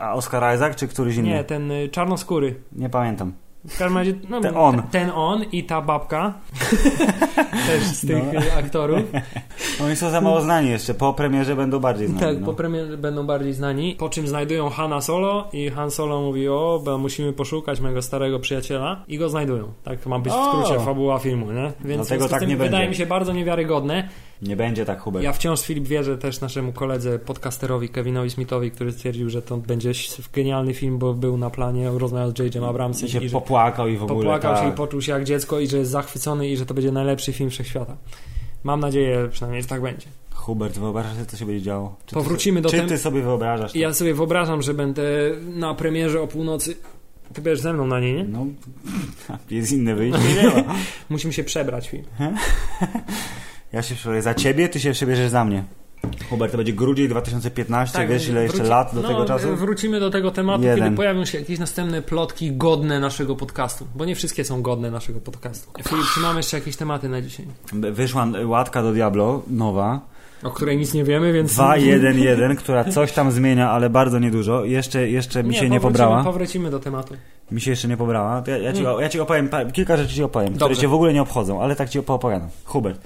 A 0.00 0.14
Oscar 0.14 0.54
Isaac 0.56 0.76
czy 0.76 0.88
któryś 0.88 1.16
inny? 1.16 1.28
Nie, 1.28 1.44
ten 1.44 1.70
y, 1.70 1.88
czarnoskóry. 1.88 2.54
Nie 2.72 2.88
pamiętam. 2.88 3.32
W 3.68 3.78
każdym 3.78 3.96
razie, 3.98 4.14
no, 4.28 4.40
Ten 4.40 4.56
on. 4.56 4.82
Ten 4.90 5.10
on 5.14 5.44
i 5.52 5.64
ta 5.64 5.82
babka. 5.82 6.34
Też 7.66 7.82
z 7.82 8.06
tych 8.06 8.24
No. 8.32 8.40
aktorów. 8.58 9.00
Oni 9.84 9.96
są 9.96 10.10
za 10.10 10.20
mało 10.20 10.40
znani 10.40 10.70
jeszcze. 10.70 10.94
Po 10.94 11.12
premierze 11.14 11.56
będą 11.56 11.78
bardziej 11.80 12.06
znani. 12.08 12.20
Tak, 12.20 12.40
no. 12.40 12.46
po 12.46 12.54
premierze 12.54 12.96
będą 12.98 13.26
bardziej 13.26 13.52
znani. 13.52 13.96
Po 13.98 14.08
czym 14.08 14.28
znajdują 14.28 14.70
Hanna 14.70 15.00
Solo 15.00 15.48
i 15.52 15.70
Han 15.70 15.90
Solo 15.90 16.20
mówi, 16.20 16.48
o, 16.48 16.80
bo 16.84 16.98
musimy 16.98 17.32
poszukać 17.32 17.80
mojego 17.80 18.02
starego 18.02 18.38
przyjaciela 18.40 19.04
i 19.08 19.18
go 19.18 19.28
znajdują. 19.28 19.72
Tak 19.84 20.06
ma 20.06 20.18
być 20.18 20.32
w 20.32 20.36
O! 20.36 20.62
skrócie 20.64 20.80
fabuła 20.84 21.18
filmu, 21.18 21.52
nie? 21.52 21.72
Więc 21.84 22.02
w 22.02 22.08
Dlatego 22.08 22.28
tak 22.28 22.40
nie 22.48 22.56
wydaje 22.56 22.70
będzie. 22.70 22.88
mi 22.88 22.94
się 22.94 23.06
bardzo 23.06 23.32
niewiarygodne. 23.32 24.08
Nie 24.42 24.56
będzie 24.56 24.84
tak, 24.84 25.00
Hubert. 25.00 25.24
Ja 25.24 25.32
wciąż, 25.32 25.62
Filip, 25.62 25.88
wierzę 25.88 26.18
też 26.18 26.40
naszemu 26.40 26.72
koledze 26.72 27.18
podcasterowi 27.18 27.88
Kevinowi 27.88 28.30
Smithowi, 28.30 28.70
który 28.70 28.92
stwierdził, 28.92 29.30
że 29.30 29.42
to 29.42 29.56
będzie 29.56 29.92
genialny 30.32 30.74
film, 30.74 30.98
bo 30.98 31.14
był 31.14 31.36
na 31.36 31.50
planie, 31.50 31.90
rozmawiał 31.94 32.30
z 32.30 32.38
J.J. 32.38 32.64
Abramsem 32.64 33.08
I 33.08 33.10
się 33.10 33.24
i 33.24 33.30
popłakał 33.30 33.88
i 33.88 33.96
w 33.96 34.02
ogóle 34.02 34.18
popłakał 34.18 34.54
tak. 34.54 34.64
się 34.64 34.70
i 34.70 34.72
poczuł 34.72 35.02
się 35.02 35.12
jak 35.12 35.24
dziecko 35.24 35.60
i 35.60 35.68
że 35.68 35.78
jest 35.78 35.90
zachwycony 35.90 36.48
i 36.48 36.56
że 36.56 36.66
to 36.66 36.74
będzie 36.74 36.92
najlepszy 36.92 37.32
film 37.32 37.50
wszechświata. 37.50 37.96
Mam 38.64 38.80
nadzieję 38.80 39.28
przynajmniej, 39.30 39.62
że 39.62 39.68
tak 39.68 39.82
będzie. 39.82 40.06
Hubert, 40.34 40.78
wyobrażasz 40.78 41.12
sobie, 41.12 41.26
co 41.26 41.36
się 41.36 41.46
będzie 41.46 41.62
działo? 41.62 41.96
Czy 42.06 42.14
Powrócimy 42.14 42.60
ty, 42.60 42.62
do 42.62 42.68
Czy 42.68 42.76
tem- 42.76 42.88
ty 42.88 42.98
sobie 42.98 43.22
wyobrażasz? 43.22 43.72
to? 43.72 43.78
Ja 43.78 43.94
sobie 43.94 44.14
wyobrażam, 44.14 44.62
że 44.62 44.74
będę 44.74 45.02
na 45.54 45.74
premierze 45.74 46.20
o 46.20 46.26
północy. 46.26 46.76
Ty 47.32 47.42
będziesz 47.42 47.60
ze 47.60 47.72
mną 47.72 47.86
na 47.86 48.00
niej, 48.00 48.14
nie? 48.14 48.24
No, 48.24 48.46
jest 49.50 49.72
inne 49.72 49.94
wyjście. 49.94 50.64
Musimy 51.10 51.32
się 51.32 51.44
przebrać, 51.44 51.88
film. 51.88 52.04
Ja 53.72 53.82
się 53.82 53.94
przebiorę 53.94 54.22
za 54.22 54.34
ciebie, 54.34 54.68
ty 54.68 54.80
się 54.80 54.92
przebierzesz 54.92 55.30
za 55.30 55.44
mnie. 55.44 55.64
Hubert, 56.30 56.52
to 56.52 56.56
będzie 56.58 56.72
grudzień 56.72 57.08
2015, 57.08 58.06
wiesz 58.08 58.28
ile 58.28 58.42
jeszcze 58.42 58.58
Tak, 58.58 58.66
wróci- 58.66 58.70
lat 58.70 58.94
do 58.94 59.02
no, 59.02 59.08
tego 59.08 59.24
czasu? 59.24 59.56
Wrócimy 59.56 60.00
do 60.00 60.10
tego 60.10 60.30
tematu, 60.30 60.64
Jeden. 60.64 60.84
kiedy 60.84 60.96
pojawią 60.96 61.24
się 61.24 61.38
jakieś 61.38 61.58
następne 61.58 62.02
plotki 62.02 62.52
godne 62.52 63.00
naszego 63.00 63.36
podcastu. 63.36 63.86
Bo 63.94 64.04
nie 64.04 64.14
wszystkie 64.14 64.44
są 64.44 64.62
godne 64.62 64.90
naszego 64.90 65.20
podcastu. 65.20 65.70
Filip, 65.88 66.04
czy 66.14 66.20
mamy 66.20 66.36
jeszcze 66.38 66.58
jakieś 66.58 66.76
tematy 66.76 67.08
na 67.08 67.22
dzisiaj? 67.22 67.46
Wyszła 67.72 68.26
łatka 68.44 68.82
do 68.82 68.92
Diablo, 68.92 69.42
nowa, 69.48 70.00
O 70.42 70.50
której 70.50 70.76
nic 70.78 70.94
nie 70.94 71.04
wiemy, 71.04 71.32
więc... 71.32 71.52
2.1.1, 71.54 72.56
która 72.56 72.84
coś 72.84 73.12
tam 73.12 73.32
zmienia, 73.32 73.70
ale 73.70 73.90
bardzo 73.90 74.18
niedużo. 74.18 74.64
Jeszcze, 74.64 75.08
jeszcze 75.10 75.44
mi 75.44 75.54
się 75.54 75.68
nie 75.70 75.80
pobrała. 75.80 76.24
Powrócimy 76.24 76.70
do 76.70 76.78
tematu. 76.78 77.14
Mi 77.50 77.60
się 77.60 77.70
jeszcze 77.70 77.88
nie 77.88 77.96
pobrała. 77.96 78.42
Ja, 78.46 78.58
ja, 78.58 78.72
ci, 78.72 78.80
Mm. 78.80 79.00
ja 79.00 79.08
ci 79.08 79.20
opowiem, 79.20 79.50
kilka 79.72 79.96
rzeczy 79.96 80.14
ci 80.14 80.22
opowiem, 80.22 80.48
które 80.48 80.58
Dobrze. 80.68 80.80
cię 80.80 80.88
w 80.88 80.94
ogóle 80.94 81.12
nie 81.12 81.22
obchodzą, 81.22 81.62
ale 81.62 81.76
tak 81.76 81.88
ci 81.90 81.98
opowiadam. 81.98 82.48
Hubert, 82.64 83.00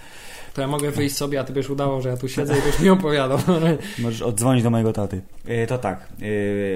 To 0.61 0.65
ja 0.65 0.69
mogę 0.69 0.91
wyjść 0.91 1.17
sobie, 1.17 1.41
a 1.41 1.45
ty 1.45 1.53
byś 1.53 1.71
udawał, 1.71 2.03
że 2.03 2.09
ja 2.09 2.17
tu 2.17 2.29
siedzę 2.29 2.59
i 2.59 2.63
byś 2.63 2.81
mi 2.81 2.91
opowiadał. 2.91 3.39
Możesz 3.99 4.23
oddzwonić 4.23 4.63
do 4.63 4.71
mojego 4.71 4.93
taty. 4.93 5.21
E, 5.47 5.67
to 5.67 5.79
tak, 5.79 6.09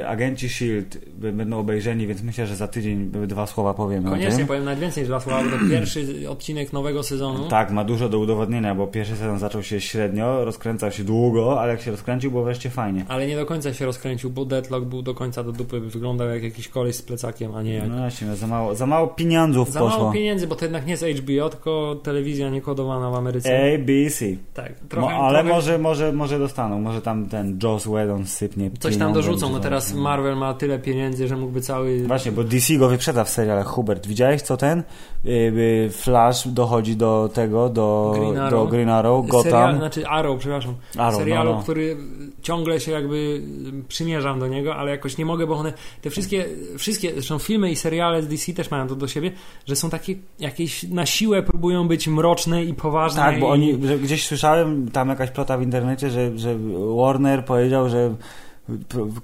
e, 0.00 0.08
agenci 0.08 0.46
S.H.I.E.L.D. 0.46 1.32
będą 1.32 1.58
obejrzeni, 1.58 2.06
więc 2.06 2.22
myślę, 2.22 2.46
że 2.46 2.56
za 2.56 2.68
tydzień 2.68 3.10
dwa 3.26 3.46
słowa 3.46 3.74
powiemy 3.74 4.08
o 4.08 4.10
Koniecznie 4.10 4.38
tym. 4.38 4.46
powiem 4.46 4.64
nawet 4.64 4.78
więcej 4.80 5.02
niż 5.02 5.08
dwa 5.08 5.20
słowa, 5.20 5.42
bo 5.44 5.50
to 5.50 5.56
pierwszy 5.70 6.28
odcinek 6.28 6.72
nowego 6.72 7.02
sezonu. 7.02 7.48
Tak, 7.48 7.70
ma 7.70 7.84
dużo 7.84 8.08
do 8.08 8.18
udowodnienia, 8.18 8.74
bo 8.74 8.86
pierwszy 8.86 9.16
sezon 9.16 9.38
zaczął 9.38 9.62
się 9.62 9.80
średnio, 9.80 10.44
rozkręcał 10.44 10.92
się 10.92 11.04
długo, 11.04 11.60
ale 11.60 11.72
jak 11.72 11.80
się 11.82 11.90
rozkręcił, 11.90 12.30
było 12.30 12.44
wreszcie 12.44 12.70
fajnie. 12.70 13.04
Ale 13.08 13.26
nie 13.26 13.36
do 13.36 13.46
końca 13.46 13.74
się 13.74 13.86
rozkręcił, 13.86 14.30
bo 14.30 14.44
Deadlock 14.44 14.86
był 14.86 15.02
do 15.02 15.14
końca 15.14 15.44
do 15.44 15.52
dupy. 15.52 15.80
Wyglądał 15.80 16.28
jak 16.28 16.42
jakiś 16.42 16.68
koleś 16.68 16.96
z 16.96 17.02
plecakiem, 17.02 17.54
a 17.54 17.62
nie 17.62 17.74
jak... 17.74 17.88
No 17.88 17.96
właśnie, 17.98 18.26
no 18.26 18.36
za 18.36 18.46
mało, 18.46 18.74
za 18.74 18.86
mało 18.86 19.06
pieniądzów 19.08 19.72
Za 19.72 19.80
poszło. 19.80 19.98
mało 19.98 20.12
pieniędzy, 20.12 20.46
bo 20.46 20.54
to 20.54 20.64
jednak 20.64 20.86
nie 20.86 20.90
jest 20.90 21.04
HBO, 21.04 21.48
tylko 21.48 21.96
telewizja 22.02 22.50
niekodowana 22.50 23.10
w 23.10 23.14
Ameryce. 23.14 23.73
ABC. 23.74 24.24
Tak, 24.54 24.70
Mo, 24.82 24.88
trochę, 24.88 25.14
ale 25.14 25.38
trochę 25.38 25.54
może, 25.54 25.78
może, 25.78 26.12
może 26.12 26.38
dostaną, 26.38 26.80
może 26.80 27.02
tam 27.02 27.26
ten 27.26 27.58
Joss 27.62 27.84
Whedon 27.84 28.26
sypnie 28.26 28.70
coś 28.80 28.96
tam 28.96 29.12
dorzucą. 29.12 29.52
No 29.52 29.60
teraz 29.60 29.94
Marvel 29.94 30.36
ma 30.36 30.54
tyle 30.54 30.78
pieniędzy, 30.78 31.28
że 31.28 31.36
mógłby 31.36 31.60
cały... 31.60 32.06
Właśnie, 32.06 32.32
bo 32.32 32.44
DC 32.44 32.74
go 32.74 32.88
wyprzedza 32.88 33.24
w 33.24 33.28
serialach. 33.28 33.66
Hubert, 33.66 34.06
widziałeś 34.06 34.42
co 34.42 34.56
ten? 34.56 34.82
Yy, 35.24 35.32
yy, 35.32 35.90
Flash 35.90 36.48
dochodzi 36.48 36.96
do 36.96 37.30
tego, 37.34 37.68
do 37.68 38.12
Green 38.14 38.38
Arrow. 38.38 38.64
do 38.64 38.70
Green 38.70 38.88
Arrow 38.88 39.26
Gotham. 39.26 39.42
Serial, 39.42 39.76
znaczy 39.76 40.06
Arrow, 40.06 40.38
przepraszam. 40.38 40.74
Arrow, 40.98 41.18
serialu, 41.18 41.50
no, 41.50 41.56
no. 41.56 41.62
który 41.62 41.96
ciągle 42.42 42.80
się 42.80 42.92
jakby 42.92 43.42
przymierzam 43.88 44.40
do 44.40 44.48
niego, 44.48 44.76
ale 44.76 44.90
jakoś 44.90 45.18
nie 45.18 45.26
mogę, 45.26 45.46
bo 45.46 45.54
one, 45.54 45.72
te 46.02 46.10
wszystkie, 46.10 46.44
wszystkie, 46.78 47.12
zresztą 47.12 47.38
filmy 47.38 47.70
i 47.70 47.76
seriale 47.76 48.22
z 48.22 48.28
DC 48.28 48.52
też 48.52 48.70
mają 48.70 48.88
to 48.88 48.96
do 48.96 49.08
siebie, 49.08 49.32
że 49.66 49.76
są 49.76 49.90
takie 49.90 50.14
jakieś 50.38 50.82
na 50.82 51.06
siłę 51.06 51.42
próbują 51.42 51.88
być 51.88 52.08
mroczne 52.08 52.64
i 52.64 52.74
poważne. 52.74 53.22
Tak, 53.22 53.40
bo. 53.40 53.53
Oni, 53.54 53.78
gdzieś 53.78 54.26
słyszałem, 54.26 54.90
tam 54.90 55.08
jakaś 55.08 55.30
plota 55.30 55.58
w 55.58 55.62
internecie, 55.62 56.10
że, 56.10 56.38
że 56.38 56.56
Warner 56.96 57.44
powiedział, 57.44 57.88
że 57.88 58.14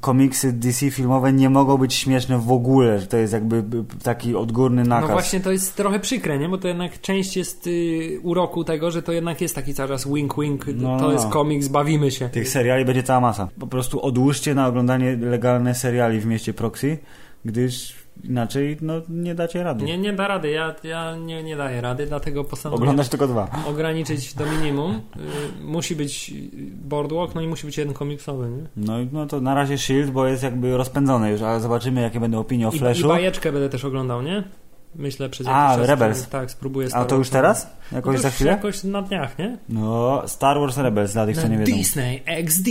komiksy 0.00 0.52
DC 0.52 0.90
filmowe 0.90 1.32
nie 1.32 1.50
mogą 1.50 1.76
być 1.76 1.94
śmieszne 1.94 2.38
w 2.38 2.52
ogóle, 2.52 2.98
że 2.98 3.06
to 3.06 3.16
jest 3.16 3.32
jakby 3.32 3.64
taki 4.02 4.36
odgórny 4.36 4.84
nakaz. 4.84 5.08
No 5.08 5.14
właśnie, 5.14 5.40
to 5.40 5.52
jest 5.52 5.76
trochę 5.76 6.00
przykre, 6.00 6.38
nie? 6.38 6.48
Bo 6.48 6.58
to 6.58 6.68
jednak 6.68 7.00
część 7.00 7.36
jest 7.36 7.66
y, 7.66 8.20
uroku 8.22 8.64
tego, 8.64 8.90
że 8.90 9.02
to 9.02 9.12
jednak 9.12 9.40
jest 9.40 9.54
taki 9.54 9.74
cały 9.74 9.88
czas 9.88 10.08
wink 10.08 10.34
wink, 10.40 10.66
No, 10.66 10.98
to 10.98 11.06
no. 11.06 11.12
jest 11.12 11.28
komiks, 11.28 11.68
bawimy 11.68 12.10
się. 12.10 12.28
Tych 12.28 12.48
seriali 12.48 12.84
będzie 12.84 13.02
cała 13.02 13.20
masa. 13.20 13.48
Po 13.58 13.66
prostu 13.66 14.02
odłóżcie 14.02 14.54
na 14.54 14.66
oglądanie 14.66 15.16
legalne 15.16 15.74
seriali 15.74 16.20
w 16.20 16.26
mieście 16.26 16.54
Proxy, 16.54 16.98
gdyż 17.44 17.99
inaczej 18.24 18.76
no, 18.80 18.94
nie 19.08 19.34
dacie 19.34 19.62
rady. 19.62 19.84
Nie, 19.84 19.98
nie 19.98 20.12
da 20.12 20.28
rady, 20.28 20.50
ja, 20.50 20.74
ja 20.84 21.16
nie, 21.16 21.42
nie 21.42 21.56
daję 21.56 21.80
rady, 21.80 22.06
dlatego 22.06 22.44
postanowiłem 22.44 22.82
Oglądasz 22.82 23.08
tylko 23.08 23.26
dwa. 23.26 23.48
ograniczyć 23.66 24.34
do 24.34 24.46
minimum. 24.46 24.94
Y, 25.60 25.64
musi 25.64 25.96
być 25.96 26.34
boardwalk, 26.74 27.34
no 27.34 27.40
i 27.40 27.46
musi 27.46 27.66
być 27.66 27.78
jeden 27.78 27.94
komiksowy, 27.94 28.48
nie? 28.50 28.62
No, 28.76 29.00
i- 29.00 29.08
no 29.12 29.26
to 29.26 29.40
na 29.40 29.54
razie 29.54 29.78
Shield, 29.78 30.10
bo 30.10 30.26
jest 30.26 30.42
jakby 30.42 30.76
rozpędzony 30.76 31.30
już, 31.30 31.42
ale 31.42 31.60
zobaczymy 31.60 32.00
jakie 32.00 32.20
będą 32.20 32.38
opinie 32.38 32.68
o 32.68 32.72
I, 32.72 32.76
I 32.76 32.78
Flashu. 32.78 33.08
bajeczkę 33.08 33.52
będę 33.52 33.68
też 33.68 33.84
oglądał, 33.84 34.22
nie? 34.22 34.44
Myślę 34.94 35.28
przez 35.28 35.46
A, 35.46 35.50
jakiś 35.64 35.78
czas. 35.78 35.88
Rebels. 35.88 36.28
Tak, 36.28 36.50
spróbuję. 36.50 36.86
A 36.86 36.90
Star 36.90 37.06
to 37.06 37.16
już 37.16 37.26
Warsa. 37.30 37.38
teraz? 37.38 37.70
No 37.92 37.96
Jakoś 37.98 38.16
to 38.16 38.22
za 38.22 38.30
chwilę? 38.30 38.50
Jakoś 38.50 38.84
na 38.84 39.02
dniach, 39.02 39.38
nie? 39.38 39.58
No, 39.68 40.22
Star 40.26 40.58
Wars 40.60 40.76
Rebels 40.78 41.12
dla 41.12 41.26
tych, 41.26 41.36
co 41.36 41.48
nie 41.48 41.58
wiedzą. 41.58 41.72
Disney 41.76 42.22
XD. 42.26 42.68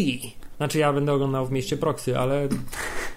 Znaczy 0.60 0.80
ja 0.80 0.94
będę 0.94 1.14
oglądał 1.14 1.46
w 1.46 1.52
mieście 1.52 1.78
Proxy, 1.78 2.18
ale 2.18 2.48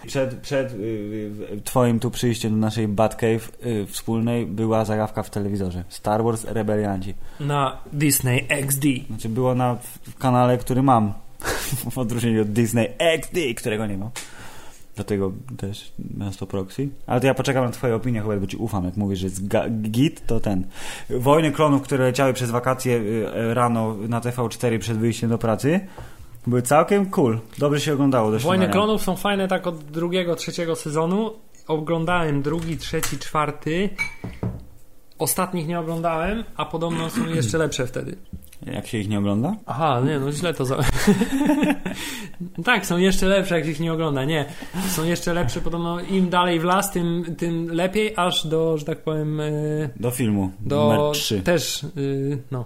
Przed, 0.07 0.35
przed 0.35 0.73
y, 0.73 0.77
y, 0.77 1.61
twoim 1.65 2.01
tu 2.01 2.11
przyjściem 2.11 2.51
do 2.53 2.57
naszej 2.57 2.89
Batcave 2.89 3.53
y, 3.67 3.87
wspólnej 3.87 4.47
była 4.47 4.85
zagawka 4.85 5.23
w 5.23 5.31
telewizorze. 5.31 5.85
Star 5.89 6.25
Wars 6.25 6.45
Rebelianci. 6.45 7.15
na 7.41 7.79
Disney 7.93 8.47
XD. 8.49 8.85
Znaczy 9.07 9.29
było 9.29 9.55
na 9.55 9.77
kanale, 10.19 10.59
który 10.59 10.83
mam. 10.83 11.13
w 11.91 11.99
odróżnieniu 11.99 12.43
od 12.43 12.49
Disney 12.49 12.89
XD, 12.99 13.37
którego 13.57 13.87
nie 13.87 13.99
mam. 13.99 14.11
Dlatego 14.95 15.33
też 15.57 15.93
miasto 16.19 16.47
proxy. 16.47 16.89
Ale 17.07 17.21
to 17.21 17.27
ja 17.27 17.35
poczekam 17.35 17.65
na 17.65 17.71
twoje 17.71 17.95
opinie, 17.95 18.23
chyba, 18.23 18.37
bo 18.37 18.47
ci 18.47 18.57
ufam. 18.57 18.85
Jak 18.85 18.97
mówisz, 18.97 19.19
że 19.19 19.27
jest 19.27 19.43
git, 19.83 20.27
to 20.27 20.41
ten. 20.41 20.67
Wojny 21.11 21.53
klonów, 21.53 21.83
które 21.83 22.05
leciały 22.05 22.33
przez 22.33 22.51
wakacje 22.51 23.01
rano 23.55 23.97
na 24.09 24.21
TV4 24.21 24.79
przed 24.79 24.99
wyjściem 24.99 25.31
do 25.31 25.39
pracy, 25.39 25.81
były 26.47 26.63
całkiem 26.63 27.11
cool. 27.11 27.39
Dobrze 27.59 27.81
się 27.81 27.93
oglądało. 27.93 28.31
Do 28.33 28.39
Wojny 28.39 28.69
klonów 28.69 29.03
są 29.03 29.17
fajne 29.17 29.49
tak 29.49 29.67
od 29.67 29.85
drugiego, 29.85 30.37
trzeciego 30.37 30.77
sezonu. 30.77 31.33
Oglądałem 31.69 32.43
drugi, 32.43 32.77
trzeci, 32.77 33.19
czwarty. 33.19 33.91
Ostatnich 35.19 35.67
nie 35.69 35.81
oglądałem, 35.81 36.45
a 36.57 36.65
podobno 36.65 37.11
są 37.11 37.27
jeszcze 37.27 37.59
lepsze 37.59 37.87
wtedy. 37.87 38.17
Jak 38.67 38.87
się 38.87 38.99
ich 38.99 39.09
nie 39.09 39.19
ogląda? 39.19 39.57
Aha, 39.67 40.03
nie, 40.07 40.19
no 40.19 40.33
źle 40.33 40.55
to 40.55 40.65
za... 40.65 40.77
tak, 42.65 42.87
są 42.87 42.99
jeszcze 42.99 43.27
lepsze, 43.27 43.59
jak 43.59 43.69
ich 43.69 43.81
nie 43.81 43.93
ogląda. 43.93 44.25
Nie, 44.25 44.45
są 44.89 45.05
jeszcze 45.05 45.33
lepsze, 45.35 45.61
podobno 45.61 46.01
im 46.01 46.31
dalej 46.31 46.61
w 46.61 46.65
las, 46.65 46.91
tym, 46.93 47.25
tym 47.39 47.69
lepiej, 47.69 48.13
aż 48.17 48.47
do, 48.47 48.79
że 48.79 48.85
tak 48.85 48.99
powiem, 48.99 49.41
e, 49.41 49.51
Do 49.97 50.11
filmu. 50.11 50.51
do 50.61 50.93
Numer 50.93 51.13
3. 51.15 51.43
też, 51.43 51.83
y, 51.97 52.39
no. 52.51 52.65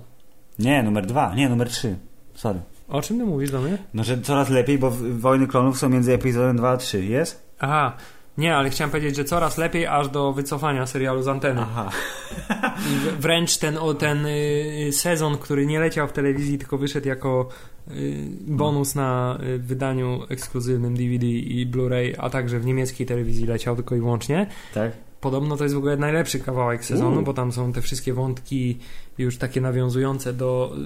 Nie, 0.58 0.82
numer 0.82 1.06
2. 1.06 1.34
Nie, 1.34 1.48
numer 1.48 1.70
3. 1.70 1.96
Sorry. 2.34 2.60
O 2.88 3.02
czym 3.02 3.18
ty 3.18 3.24
mówisz 3.24 3.50
do 3.50 3.60
mnie? 3.60 3.78
No, 3.94 4.04
że 4.04 4.20
coraz 4.20 4.50
lepiej, 4.50 4.78
bo 4.78 4.90
Wojny 5.18 5.46
klonów 5.46 5.78
są 5.78 5.88
między 5.88 6.12
epizodem 6.12 6.56
2 6.56 6.70
a 6.70 6.76
3. 6.76 7.04
Jest? 7.04 7.46
Aha, 7.58 7.96
nie, 8.38 8.56
ale 8.56 8.70
chciałem 8.70 8.90
powiedzieć, 8.90 9.16
że 9.16 9.24
coraz 9.24 9.58
lepiej, 9.58 9.86
aż 9.86 10.08
do 10.08 10.32
wycofania 10.32 10.86
serialu 10.86 11.22
z 11.22 11.28
anteny. 11.28 11.60
Aha. 11.60 11.90
I 12.90 13.20
wręcz 13.20 13.56
ten, 13.56 13.78
o, 13.78 13.94
ten 13.94 14.26
y, 14.26 14.88
sezon, 14.92 15.38
który 15.38 15.66
nie 15.66 15.80
leciał 15.80 16.08
w 16.08 16.12
telewizji, 16.12 16.58
tylko 16.58 16.78
wyszedł 16.78 17.08
jako 17.08 17.48
y, 17.90 18.26
bonus 18.46 18.94
na 18.94 19.38
y, 19.42 19.58
wydaniu 19.58 20.20
ekskluzywnym 20.28 20.96
DVD 20.96 21.26
i 21.26 21.66
Blu-ray, 21.66 22.14
a 22.18 22.30
także 22.30 22.58
w 22.58 22.66
niemieckiej 22.66 23.06
telewizji 23.06 23.46
leciał 23.46 23.76
tylko 23.76 23.96
i 23.96 23.98
wyłącznie. 23.98 24.46
Tak? 24.74 24.92
Podobno 25.26 25.56
to 25.56 25.64
jest 25.64 25.74
w 25.74 25.78
ogóle 25.78 25.96
najlepszy 25.96 26.40
kawałek 26.40 26.84
sezonu, 26.84 27.22
bo 27.22 27.34
tam 27.34 27.52
są 27.52 27.72
te 27.72 27.82
wszystkie 27.82 28.14
wątki 28.14 28.78
już 29.18 29.38
takie 29.38 29.60
nawiązujące 29.60 30.32
do 30.32 30.76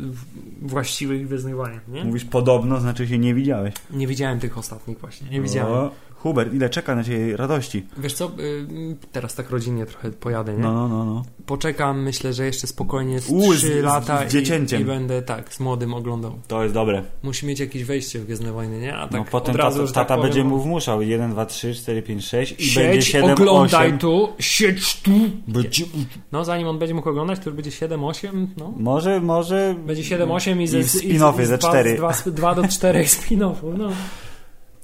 właściwych 0.63 1.29
wyznań, 1.29 1.55
nie? 1.89 2.05
Mówisz 2.05 2.25
podobno, 2.25 2.81
znaczy 2.81 3.09
się 3.09 3.19
nie 3.19 3.35
widziałeś. 3.35 3.75
Nie 3.91 4.07
widziałem 4.07 4.41
tych 4.41 4.59
ostatnich 4.59 4.99
właśnie, 4.99 5.31
nie 5.31 5.41
widziałem. 5.41 5.73
O, 5.73 5.91
Hubert, 6.23 6.55
ile 6.55 6.71
czeka 6.71 6.95
na 6.95 7.05
ciebie 7.05 7.37
radości? 7.37 7.87
Wiesz 7.99 8.13
co, 8.13 8.27
y, 8.27 8.97
teraz 9.13 9.35
tak 9.35 9.51
rodzinnie 9.51 9.87
trochę 9.87 10.11
pojadę, 10.11 10.53
nie? 10.53 10.59
No, 10.59 10.73
no, 10.73 10.89
no. 10.89 11.05
no. 11.05 11.23
Poczekam, 11.47 12.03
myślę, 12.03 12.33
że 12.33 12.47
jeszcze 12.47 12.67
spokojnie 12.67 13.21
z 13.21 13.31
U, 13.31 13.53
z- 13.53 13.57
3 13.59 13.81
z- 13.81 13.85
lata 13.85 14.29
z 14.29 14.33
dziecięciem. 14.33 14.79
I, 14.81 14.83
i 14.83 14.87
będę 14.87 15.23
tak, 15.23 15.55
z 15.55 15.61
młodym 15.61 15.95
oglądał. 15.95 16.33
To 16.49 16.63
jest 16.63 16.75
dobre. 16.75 17.03
Musi 17.23 17.47
mieć 17.47 17.61
jakieś 17.61 17.85
wejście 17.85 18.19
w 18.19 18.25
Gwiezdne 18.25 18.53
Wojny, 18.53 18.81
nie? 18.81 18.97
A 18.97 19.03
tak 19.09 19.13
no 19.13 19.25
potem 19.31 19.55
od 19.55 19.61
razu, 19.61 19.87
tata, 19.87 19.93
tak 19.95 20.09
powiem, 20.09 20.23
będzie 20.23 20.45
no, 20.45 20.51
mu 20.51 20.61
wmuszał 20.63 21.03
1, 21.03 21.31
2, 21.31 21.47
3, 21.47 21.75
4, 21.75 22.03
5, 22.03 22.27
6 22.27 22.55
i 22.59 22.65
Siedź, 22.65 22.75
będzie 22.75 23.03
7, 23.03 23.31
oglądaj 23.31 23.87
8. 23.87 23.99
tu, 23.99 24.29
siedź 24.39 25.01
tu. 25.01 25.11
Będzie... 25.49 25.85
No 26.33 26.45
zanim 26.45 26.69
on 26.69 26.79
będzie 26.79 26.95
mógł 26.95 27.09
oglądać, 27.09 27.39
to 27.39 27.45
już 27.51 27.57
będzie 27.57 27.71
7, 27.71 28.05
8, 28.05 28.49
no. 28.57 28.73
Może, 28.77 29.21
może... 29.21 29.75
Będzie 29.87 30.05
7, 30.05 30.31
8 30.31 30.63
i 30.63 30.67
ze 30.67 30.79
I 30.81 30.83
w 30.83 30.87
spin-offie 30.87 31.45
ze 31.45 31.59
4. 31.59 31.99
2 32.27 32.55
do 32.55 32.69
4 32.69 33.05
spin-offów, 33.05 33.79
no. 33.79 33.91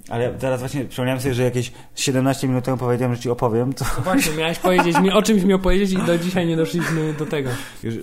Ale 0.09 0.31
teraz 0.35 0.61
właśnie 0.61 0.85
przypomniałem 0.85 1.21
sobie, 1.21 1.35
że 1.35 1.43
jakieś 1.43 1.73
17 1.95 2.49
minut 2.49 2.65
temu 2.65 2.77
powiedziałem, 2.77 3.15
że 3.15 3.21
ci 3.21 3.31
opowiem, 3.31 3.73
to 3.73 3.85
No 3.99 4.05
Właśnie, 4.05 4.33
miałeś 4.37 4.59
powiedzieć 4.59 5.01
mi, 5.01 5.11
o 5.13 5.23
czymś 5.23 5.43
mi 5.43 5.55
opowiedzieć 5.55 5.93
i 5.93 5.97
do 5.97 6.19
dzisiaj 6.19 6.47
nie 6.47 6.57
doszliśmy 6.57 7.13
do 7.19 7.27
tego. 7.27 7.51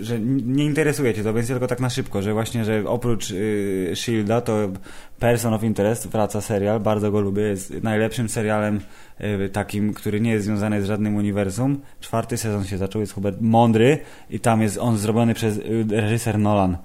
że 0.02 0.16
n- 0.16 0.54
nie 0.56 0.66
interesuje 0.66 1.13
cię 1.13 1.24
to, 1.24 1.34
więc 1.34 1.48
tylko 1.48 1.68
tak 1.68 1.80
na 1.80 1.89
szybko, 1.89 2.22
że 2.22 2.34
właśnie, 2.34 2.66
że 2.66 2.84
oprócz 2.88 3.32
y, 3.32 3.92
Shielda 3.96 4.42
to 4.42 4.54
Person 5.20 5.54
of 5.54 5.63
Interest 5.63 6.08
wraca 6.08 6.42
serial, 6.42 6.80
bardzo 6.80 7.12
go 7.12 7.22
lubię, 7.22 7.42
jest 7.42 7.74
najlepszym 7.84 8.30
serialem 8.30 8.80
y, 9.46 9.50
takim, 9.50 9.94
który 9.94 10.22
nie 10.22 10.32
jest 10.32 10.46
związany 10.46 10.82
z 10.82 10.86
żadnym 10.86 11.16
uniwersum. 11.16 11.80
Czwarty 12.02 12.38
sezon 12.38 12.66
się 12.66 12.78
zaczął, 12.78 13.02
jest 13.02 13.13
Hubert 13.13 13.38
mądry 13.42 13.98
i 14.30 14.39
tam 14.39 14.62
jest 14.62 14.78
on 14.78 14.98
zrobiony 14.98 15.34
przez 15.34 15.58
y, 15.58 15.86
reżyser 15.92 16.39
Nolan. 16.39 16.78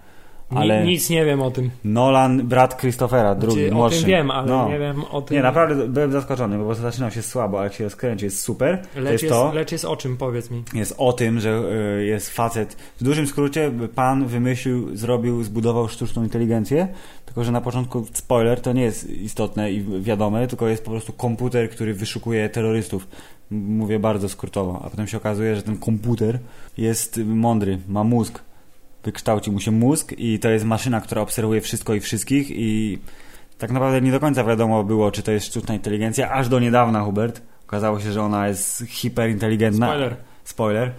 Ale 0.55 0.83
Ni, 0.85 0.89
nic 0.91 1.11
nie 1.11 1.25
wiem 1.25 1.43
o 1.43 1.51
tym. 1.51 1.71
Nolan, 1.85 2.47
brat 2.47 2.81
Christophera, 2.81 3.35
drugi, 3.35 3.55
Znaczy, 3.61 3.73
o 3.73 3.77
młodszy. 3.77 4.01
tym 4.01 4.09
wiem, 4.09 4.31
ale 4.31 4.49
No. 4.49 4.69
nie 4.69 4.79
wiem 4.79 5.05
o 5.11 5.23
tym. 5.23 5.37
Nie, 5.37 5.43
naprawdę 5.43 5.89
byłem 5.89 6.13
zaskoczony, 6.13 6.59
bo 6.59 6.75
zaczynał 6.75 7.11
się 7.11 7.23
słabo, 7.23 7.59
ale 7.59 7.67
jak 7.67 7.75
się 7.75 7.85
rozkręci, 7.85 8.25
jest 8.25 8.41
super. 8.41 8.83
to 8.95 9.01
Lecz 9.01 9.13
jest 9.13 9.23
jest, 9.25 9.35
to, 9.35 9.53
lecz 9.55 9.73
jest 9.73 9.85
o 9.85 9.97
czym, 9.97 10.17
powiedz 10.17 10.51
mi. 10.51 10.63
jest 10.75 10.95
o 10.99 11.13
tym, 11.13 11.41
że 11.41 11.63
y, 12.01 12.05
jest 12.05 12.31
facet. 12.31 12.77
W 13.01 13.05
dużym 13.05 13.27
skrócie, 13.27 13.71
pan 13.95 14.27
wymyślił, 14.27 14.97
zrobił, 14.97 15.43
zbudował 15.43 15.89
sztuczną 15.89 16.23
inteligencję, 16.23 16.89
tylko 17.27 17.45
że 17.45 17.53
na 17.53 17.61
początku, 17.61 18.07
spoiler, 18.13 18.61
to 18.61 18.73
nie 18.73 18.83
jest 18.83 19.11
istotne 19.11 19.73
i 19.73 19.85
wiadome, 20.03 20.47
tylko 20.47 20.69
jest 20.69 20.85
po 20.85 20.91
prostu 20.91 21.13
komputer, 21.13 21.71
który 21.71 21.95
wyszukuje 21.95 22.49
terrorystów. 22.49 23.09
Mówię 23.51 23.99
bardzo 23.99 24.29
skrótowo, 24.29 24.83
a 24.85 24.91
potem 24.91 25.07
się 25.07 25.17
okazuje, 25.17 25.57
że 25.57 25.63
ten 25.63 25.79
komputer 25.79 26.39
jest 26.79 27.21
mądry, 27.27 27.79
ma 27.89 28.05
mózg. 28.05 28.41
Wykształcił 29.05 29.53
mu 29.53 29.61
się 29.61 29.71
mózg 29.71 30.13
i 30.19 30.39
to 30.39 30.49
jest 30.49 30.65
maszyna, 30.65 31.01
która 31.01 31.23
obserwuje 31.23 31.61
wszystko 31.61 31.95
i 31.95 32.01
wszystkich 32.01 32.51
i 32.51 32.99
tak 33.59 33.71
naprawdę 33.71 34.01
nie 34.01 34.13
do 34.13 34.21
końca 34.21 34.45
wiadomo 34.45 34.85
było, 34.85 35.11
czy 35.11 35.23
to 35.23 35.33
jest 35.33 35.47
sztuczna 35.47 35.75
inteligencja, 35.75 36.31
aż 36.31 36.49
do 36.49 36.61
niedawna, 36.61 37.03
Hubert. 37.03 37.43
Okazało 37.67 38.01
się, 38.01 38.13
że 38.13 38.23
ona 38.23 38.49
jest 38.49 38.85
hiperinteligentna. 38.89 39.87
Spoiler. 39.87 40.17
Spoiler. 40.45 40.93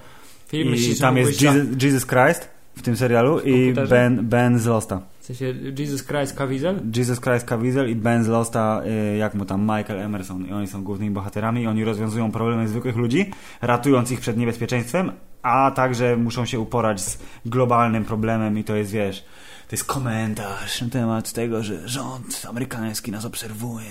Film 0.48 0.68
I 0.68 0.72
myślisz, 0.72 1.00
tam 1.00 1.18
jest 1.18 1.42
Jesus, 1.42 1.84
Jesus 1.84 2.06
Christ. 2.06 2.50
w 2.76 2.82
tym 2.82 2.98
serialu 2.98 3.40
i? 3.40 3.74
Ben, 3.90 4.28
ben 4.28 4.60
z 4.60 4.66
Losta. 4.66 5.02
Sensie 5.30 5.54
Jesus 5.78 6.04
Christ 6.04 6.36
Caviezel? 6.36 6.80
Jesus 6.98 7.20
Christ 7.20 7.46
Caviezel 7.46 7.90
i 7.90 7.96
Ben 7.96 8.24
z 8.24 8.28
Losta, 8.28 8.82
y, 9.14 9.18
jak 9.18 9.34
mu 9.36 9.46
tam, 9.46 9.62
Michael 9.62 10.00
Emerson. 10.00 10.46
I 10.48 10.52
oni 10.54 10.68
są 10.68 10.84
głównymi 10.84 11.12
bohaterami 11.12 11.62
i 11.62 11.68
oni 11.68 11.84
rozwiązują 11.84 12.32
problemy 12.32 12.68
zwykłych 12.68 12.96
ludzi, 12.96 13.32
ratując 13.62 14.12
ich 14.12 14.20
przed 14.20 14.38
niebezpieczeństwem, 14.38 15.12
a 15.42 15.72
także 15.72 16.18
muszą 16.18 16.46
się 16.46 16.60
uporać 16.60 17.02
z 17.02 17.20
globalnym 17.46 18.06
problemem 18.06 18.58
i 18.58 18.64
to 18.64 18.76
jest, 18.76 18.92
wiesz, 18.92 19.22
to 19.68 19.76
jest 19.76 19.86
komentarz 19.86 20.82
na 20.82 20.90
temat 20.90 21.34
tego, 21.34 21.64
że 21.64 21.88
rząd 21.88 22.46
amerykański 22.50 23.12
nas 23.12 23.26
obserwuje. 23.26 23.86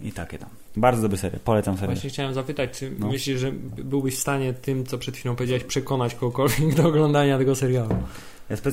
I 0.00 0.12
takie 0.12 0.38
tam. 0.38 0.48
Bardzo 0.76 1.02
dobry 1.02 1.18
serial. 1.18 1.40
Polecam 1.44 1.74
serial. 1.76 1.94
Właśnie 1.94 2.10
chciałem 2.10 2.34
zapytać, 2.34 2.78
czy 2.78 2.92
No. 2.98 3.08
myślisz, 3.08 3.40
że 3.40 3.52
byłbyś 3.84 4.16
w 4.16 4.20
stanie 4.20 4.52
tym, 4.52 4.86
co 4.86 4.98
przed 4.98 5.16
chwilą 5.16 5.36
powiedziałeś, 5.36 5.64
przekonać 5.64 6.14
kogokolwiek 6.14 6.74
do 6.74 6.88
oglądania 6.88 7.38
tego 7.38 7.54
serialu? 7.54 7.96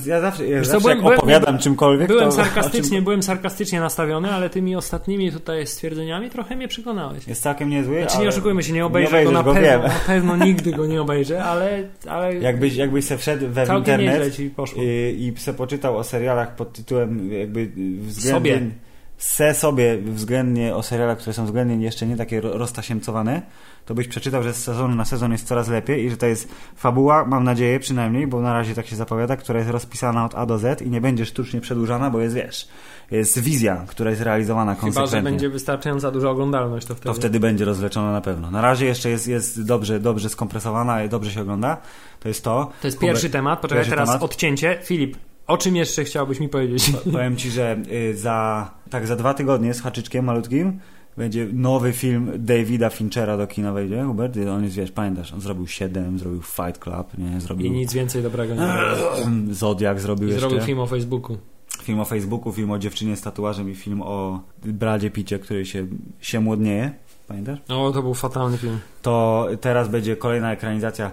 Ja, 0.06 0.20
zawsze, 0.20 0.46
ja 0.46 0.58
Wiesz 0.58 0.66
co, 0.66 0.72
zawsze 0.72 0.80
byłem- 0.82 0.96
jak 0.98 1.04
byłem- 1.04 1.18
opowiadam 1.18 1.58
czymkolwiek, 1.58 2.08
Byłem 2.08 2.24
to... 2.24 2.32
sarkastycznie, 2.32 3.02
byłem 3.08 3.22
sarkastycznie 3.22 3.80
nastawiony, 3.80 4.30
ale 4.30 4.50
tymi 4.50 4.76
ostatnimi 4.76 5.32
tutaj 5.32 5.66
stwierdzeniami 5.66 6.30
trochę 6.30 6.56
mnie 6.56 6.68
przekonałeś. 6.68 7.28
Jest 7.28 7.42
całkiem 7.42 7.70
niezły, 7.70 8.00
Znaczy 8.02 8.18
nie 8.18 8.28
oszukujmy 8.28 8.62
się, 8.62 8.72
nie 8.72 8.86
obejrzę 8.86 9.18
nie 9.18 9.24
go 9.24 9.30
na 9.30 9.40
obejrzysz 9.40 9.62
pewno, 9.62 9.82
wiem. 9.88 9.92
na 9.92 10.00
pewno 10.06 10.36
nigdy 10.46 10.72
go 10.72 10.86
nie 10.86 11.00
obejrzę, 11.02 11.44
ale, 11.44 11.82
ale 12.08 12.34
Jakbyś, 12.34 12.76
jakbyś 12.76 13.04
se 13.04 13.18
wszedł 13.18 13.46
we 13.48 13.66
całkiem 13.66 14.00
internet 14.00 14.36
ci 14.36 14.50
poszło. 14.50 14.82
i, 14.82 15.32
i 15.36 15.40
se 15.40 15.54
poczytał 15.54 15.96
o 15.96 16.04
serialach 16.04 16.54
pod 16.56 16.72
tytułem 16.72 17.32
jakby 17.32 17.70
względnie... 18.00 18.52
Sobie. 18.54 18.70
Se 19.18 19.54
sobie 19.54 19.98
względnie 19.98 20.74
o 20.74 20.82
serialach, 20.82 21.18
które 21.18 21.32
są 21.32 21.44
względnie 21.44 21.84
jeszcze 21.84 22.06
nie 22.06 22.16
takie 22.16 22.40
ro- 22.40 22.52
roztasiemcowane, 22.58 23.42
to 23.86 23.94
byś 23.94 24.08
przeczytał, 24.08 24.42
że 24.42 24.54
z 24.54 24.64
sezonu 24.64 24.94
na 24.94 25.04
sezon 25.04 25.32
jest 25.32 25.46
coraz 25.46 25.68
lepiej 25.68 26.04
i 26.04 26.10
że 26.10 26.16
to 26.16 26.26
jest 26.26 26.48
fabuła, 26.76 27.24
mam 27.24 27.44
nadzieję 27.44 27.80
przynajmniej, 27.80 28.26
bo 28.26 28.40
na 28.40 28.52
razie 28.52 28.74
tak 28.74 28.86
się 28.86 28.96
zapowiada, 28.96 29.36
która 29.36 29.58
jest 29.58 29.70
rozpisana 29.70 30.24
od 30.24 30.34
A 30.34 30.46
do 30.46 30.58
Z 30.58 30.82
i 30.82 30.90
nie 30.90 31.00
będzie 31.00 31.26
sztucznie 31.26 31.60
przedłużana, 31.60 32.10
bo 32.10 32.20
jest, 32.20 32.34
wiesz, 32.34 32.68
jest 33.10 33.38
wizja, 33.38 33.84
która 33.88 34.10
jest 34.10 34.22
realizowana 34.22 34.74
Chyba, 34.74 34.86
że 34.86 34.94
konsekwentnie. 34.94 35.30
będzie 35.30 35.48
wystarczająca 35.48 36.10
duża 36.10 36.30
oglądalność, 36.30 36.86
to 36.86 36.94
wtedy. 36.94 37.06
To 37.06 37.14
wtedy 37.14 37.40
będzie 37.40 37.64
rozleczona 37.64 38.12
na 38.12 38.20
pewno. 38.20 38.50
Na 38.50 38.60
razie 38.60 38.86
jeszcze 38.86 39.10
jest, 39.10 39.28
jest 39.28 39.66
dobrze, 39.66 40.00
dobrze 40.00 40.28
skompresowana 40.28 41.04
i 41.04 41.08
dobrze 41.08 41.30
się 41.30 41.40
ogląda. 41.40 41.76
To 42.20 42.28
jest 42.28 42.44
to. 42.44 42.70
To 42.80 42.86
jest 42.88 42.98
pierwszy 42.98 43.30
temat. 43.30 43.60
Poczekaj, 43.60 43.78
pierwszy 43.78 43.90
teraz 43.90 44.08
temat. 44.08 44.22
odcięcie. 44.22 44.78
Filip, 44.82 45.16
o 45.46 45.58
czym 45.58 45.76
jeszcze 45.76 46.04
chciałbyś 46.04 46.40
mi 46.40 46.48
powiedzieć? 46.48 46.92
Powiem 47.12 47.36
ci, 47.36 47.50
że 47.50 47.76
y, 47.92 48.16
za, 48.16 48.70
tak 48.90 49.06
za 49.06 49.16
dwa 49.16 49.34
tygodnie 49.34 49.74
z 49.74 49.80
haczyczkiem 49.82 50.24
malutkim 50.24 50.80
będzie 51.16 51.48
nowy 51.52 51.92
film 51.92 52.32
Davida 52.38 52.90
Finchera 52.90 53.36
do 53.36 53.46
kina 53.46 53.72
wejdzie. 53.72 54.04
Hubert, 54.04 54.36
on 54.36 54.64
jest, 54.64 54.76
wiesz, 54.76 54.90
pamiętasz, 54.92 55.32
on 55.32 55.40
zrobił 55.40 55.66
7, 55.66 56.18
zrobił 56.18 56.42
Fight 56.42 56.78
Club, 56.78 57.18
nie, 57.18 57.36
I 57.36 57.40
zrobił 57.40 57.72
nic 57.72 57.92
więcej 57.92 58.22
dobrego 58.22 58.54
nie 58.54 58.60
zrobił. 58.60 59.54
Zodiak 59.54 60.00
zrobił 60.00 60.28
I 60.28 60.30
jeszcze. 60.30 60.48
zrobił 60.48 60.66
film 60.66 60.78
o 60.78 60.86
Facebooku. 60.86 61.36
film 61.82 62.00
o 62.00 62.04
Facebooku, 62.04 62.52
film 62.52 62.70
o 62.70 62.78
dziewczynie 62.78 63.16
z 63.16 63.22
tatuażem 63.22 63.70
i 63.70 63.74
film 63.74 64.02
o 64.02 64.40
Bradzie 64.64 65.10
Picie, 65.10 65.38
który 65.38 65.66
się, 65.66 65.86
się 66.20 66.40
młodnieje. 66.40 66.92
Pamiętasz? 67.28 67.58
No, 67.68 67.92
to 67.92 68.02
był 68.02 68.14
fatalny 68.14 68.58
film. 68.58 68.78
To 69.02 69.46
teraz 69.60 69.88
będzie 69.88 70.16
kolejna 70.16 70.52
ekranizacja 70.52 71.10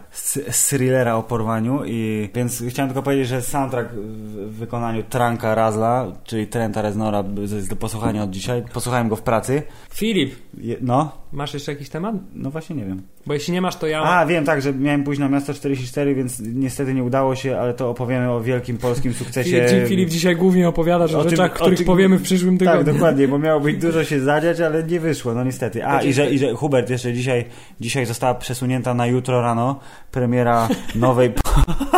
thrillera 0.70 1.16
o 1.16 1.24
porwaniu 1.24 1.82
i 1.86 2.30
więc 2.36 2.64
chciałem 2.70 2.90
tylko 2.90 3.04
powiedzieć, 3.04 3.28
że 3.28 3.42
soundtrack 3.42 3.90
w 3.94 4.56
wykonaniu 4.58 5.04
Tranka 5.04 5.56
Razla, 5.56 6.12
czyli 6.24 6.48
Trenta 6.48 6.82
Reznora 6.82 7.24
jest 7.38 7.70
do 7.70 7.76
posłuchania 7.76 8.24
od 8.24 8.30
dzisiaj. 8.30 8.64
Posłuchałem 8.74 9.10
go 9.10 9.16
w 9.16 9.22
pracy. 9.22 9.64
Filip, 9.94 10.36
Je, 10.58 10.76
no, 10.82 11.12
masz 11.32 11.54
jeszcze 11.54 11.72
jakiś 11.72 11.90
temat? 11.90 12.16
no 12.34 12.52
właśnie 12.52 12.76
nie 12.76 12.86
wiem. 12.86 13.02
Bo 13.26 13.34
jeśli 13.34 13.54
nie 13.54 13.62
masz, 13.62 13.76
to 13.76 13.88
ja... 13.88 14.04
A, 14.04 14.26
wiem 14.26 14.46
tak, 14.46 14.62
że 14.62 14.74
miałem 14.74 15.04
pójść 15.04 15.20
na 15.20 15.30
Miasto 15.30 15.54
44, 15.54 16.16
więc 16.16 16.40
niestety 16.40 16.94
nie 16.94 17.04
udało 17.04 17.36
się, 17.36 17.58
ale 17.58 17.74
to 17.74 17.90
opowiemy 17.90 18.32
o 18.32 18.42
wielkim 18.42 18.78
polskim 18.78 19.14
sukcesie. 19.14 19.66
Filip, 19.70 19.88
Filip 19.88 20.10
dzisiaj 20.10 20.36
głównie 20.36 20.68
opowiadasz 20.70 21.14
o, 21.14 21.20
O 21.20 21.22
tym- 21.22 21.30
rzeczach, 21.30 21.52
o 21.52 21.56
których 21.56 21.78
tym- 21.78 21.86
powiemy 21.88 22.18
w 22.18 22.22
przyszłym 22.22 22.58
Tak, 22.58 22.68
tygodniu. 22.72 22.94
dokładnie, 22.94 23.28
bo 23.28 23.40
miało 23.48 23.60
być 23.60 23.78
dużo 23.78 24.04
się 24.04 24.20
zadziać, 24.20 24.62
ale 24.62 24.84
nie 24.84 25.00
wyszło, 25.00 25.34
no 25.34 25.44
niestety. 25.44 25.86
A, 25.86 26.02
i 26.02 26.14
że, 26.14 26.30
i 26.30 26.40
że 26.40 26.54
Hubert, 26.54 26.90
jeszcze 26.90 27.14
dzisiaj, 27.14 27.46
dzisiaj 27.80 28.06
została 28.06 28.36
przesunięta 28.36 28.94
na 28.94 29.08
jutro 29.08 29.42
rano 29.42 29.80
premiera 30.12 30.68
nowej, 30.96 31.34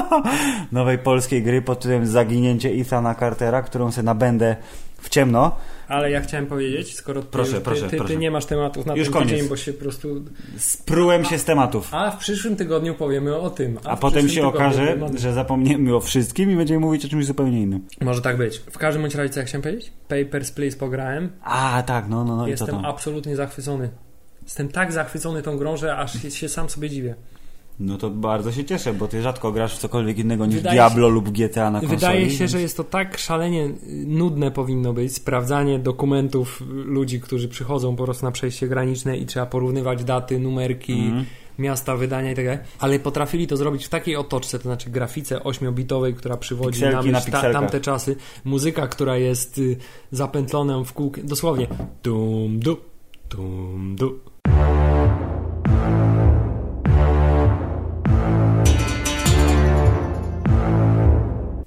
nowej 0.71 0.97
polskiej 0.97 1.43
gry 1.43 1.61
pod 1.61 1.79
tytułem 1.79 2.07
Zaginięcie 2.07 2.69
Ethana 2.69 3.15
Cartera, 3.15 3.61
którą 3.61 3.91
sobie 3.91 4.05
nabędę 4.05 4.55
w 5.01 5.09
ciemno. 5.09 5.55
Ale 5.87 6.11
ja 6.11 6.21
chciałem 6.21 6.45
powiedzieć, 6.47 6.95
skoro 6.95 7.21
ty, 7.21 7.27
Proszę, 7.31 7.53
ty, 7.53 7.61
proszę, 7.61 7.81
ty, 7.81 7.89
ty 7.89 7.97
proszę. 7.97 8.15
nie 8.15 8.31
masz 8.31 8.45
tematów 8.45 8.85
na 8.85 8.95
Już 8.95 9.07
ten 9.07 9.13
koniec. 9.13 9.29
tydzień, 9.29 9.49
bo 9.49 9.57
się 9.57 9.73
po 9.73 9.79
prostu... 9.79 10.23
Sprułem 10.57 11.25
się 11.25 11.37
z 11.37 11.45
tematów. 11.45 11.89
A 11.91 12.11
w 12.11 12.17
przyszłym 12.17 12.55
tygodniu 12.55 12.95
powiemy 12.95 13.37
o 13.37 13.49
tym. 13.49 13.79
A 13.83 13.95
w 13.95 13.99
potem 13.99 14.29
się 14.29 14.47
okaże, 14.47 14.97
że 15.15 15.33
zapomniemy 15.33 15.95
o 15.95 15.99
wszystkim 15.99 16.51
i 16.51 16.55
będziemy 16.55 16.79
mówić 16.79 17.05
o 17.05 17.09
czymś 17.09 17.25
zupełnie 17.25 17.61
innym. 17.61 17.85
Może 18.01 18.21
tak 18.21 18.37
być. 18.37 18.57
W 18.57 18.77
każdym 18.77 19.01
bądź 19.01 19.15
razie, 19.15 19.33
co 19.33 19.39
ja 19.39 19.45
chciałem 19.45 19.61
powiedzieć? 19.61 19.91
Papers, 20.07 20.51
Please 20.51 20.77
pograłem. 20.77 21.29
A, 21.43 21.83
tak, 21.85 22.09
no, 22.09 22.23
no, 22.23 22.35
no 22.35 22.47
Jestem 22.47 22.85
absolutnie 22.85 23.35
zachwycony. 23.35 23.89
Jestem 24.49 24.69
tak 24.69 24.91
zachwycony 24.91 25.41
tą 25.41 25.57
grą, 25.57 25.77
że 25.77 25.97
aż 25.97 26.21
się, 26.21 26.31
się 26.31 26.49
sam 26.49 26.69
sobie 26.69 26.89
dziwię. 26.89 27.15
No 27.79 27.97
to 27.97 28.09
bardzo 28.09 28.51
się 28.51 28.65
cieszę, 28.65 28.93
bo 28.93 29.07
ty 29.07 29.21
rzadko 29.21 29.51
grasz 29.51 29.75
w 29.75 29.77
cokolwiek 29.77 30.17
innego 30.17 30.45
niż 30.45 30.55
Wydaje 30.55 30.75
Diablo 30.75 31.09
lub 31.09 31.29
GTA 31.29 31.71
na 31.71 31.79
konsoli. 31.79 31.99
Wydaje 31.99 32.29
się, 32.31 32.37
więc- 32.37 32.51
że 32.51 32.61
jest 32.61 32.77
to 32.77 32.83
tak 32.83 33.17
szalenie 33.17 33.65
y, 33.65 33.73
nudne 34.07 34.51
powinno 34.51 34.93
być, 34.93 35.15
sprawdzanie 35.15 35.79
dokumentów 35.79 36.61
y, 36.61 36.65
ludzi, 36.65 37.21
którzy 37.21 37.47
przychodzą 37.47 37.95
po 37.95 38.03
prostu 38.03 38.25
na 38.25 38.31
przejście 38.31 38.67
graniczne 38.67 39.17
i 39.17 39.25
trzeba 39.25 39.45
porównywać 39.45 40.03
daty, 40.03 40.39
numerki, 40.39 40.93
Mhm. 40.93 41.25
miasta, 41.59 41.95
wydania 41.95 42.31
i 42.31 42.35
tak. 42.35 42.45
Ale 42.79 42.99
potrafili 42.99 43.47
to 43.47 43.57
zrobić 43.57 43.85
w 43.85 43.89
takiej 43.89 44.15
otoczce, 44.15 44.57
to 44.59 44.63
znaczy 44.63 44.89
grafice 44.89 45.39
8-bitowej, 45.39 46.13
która 46.15 46.37
przywodzi 46.37 46.81
Pikselki 46.81 47.11
na 47.11 47.19
myśl 47.19 47.31
ta, 47.31 47.53
tamte 47.53 47.81
czasy, 47.81 48.15
muzyka, 48.45 48.87
która 48.87 49.17
jest 49.17 49.57
y, 49.57 49.77
zapętlona 50.11 50.83
w 50.83 50.93
kółkę, 50.93 51.21
dosłownie 51.23 51.67
dum 52.03 52.59
du, 52.59 52.77
dum 53.29 53.95
du. 53.95 54.19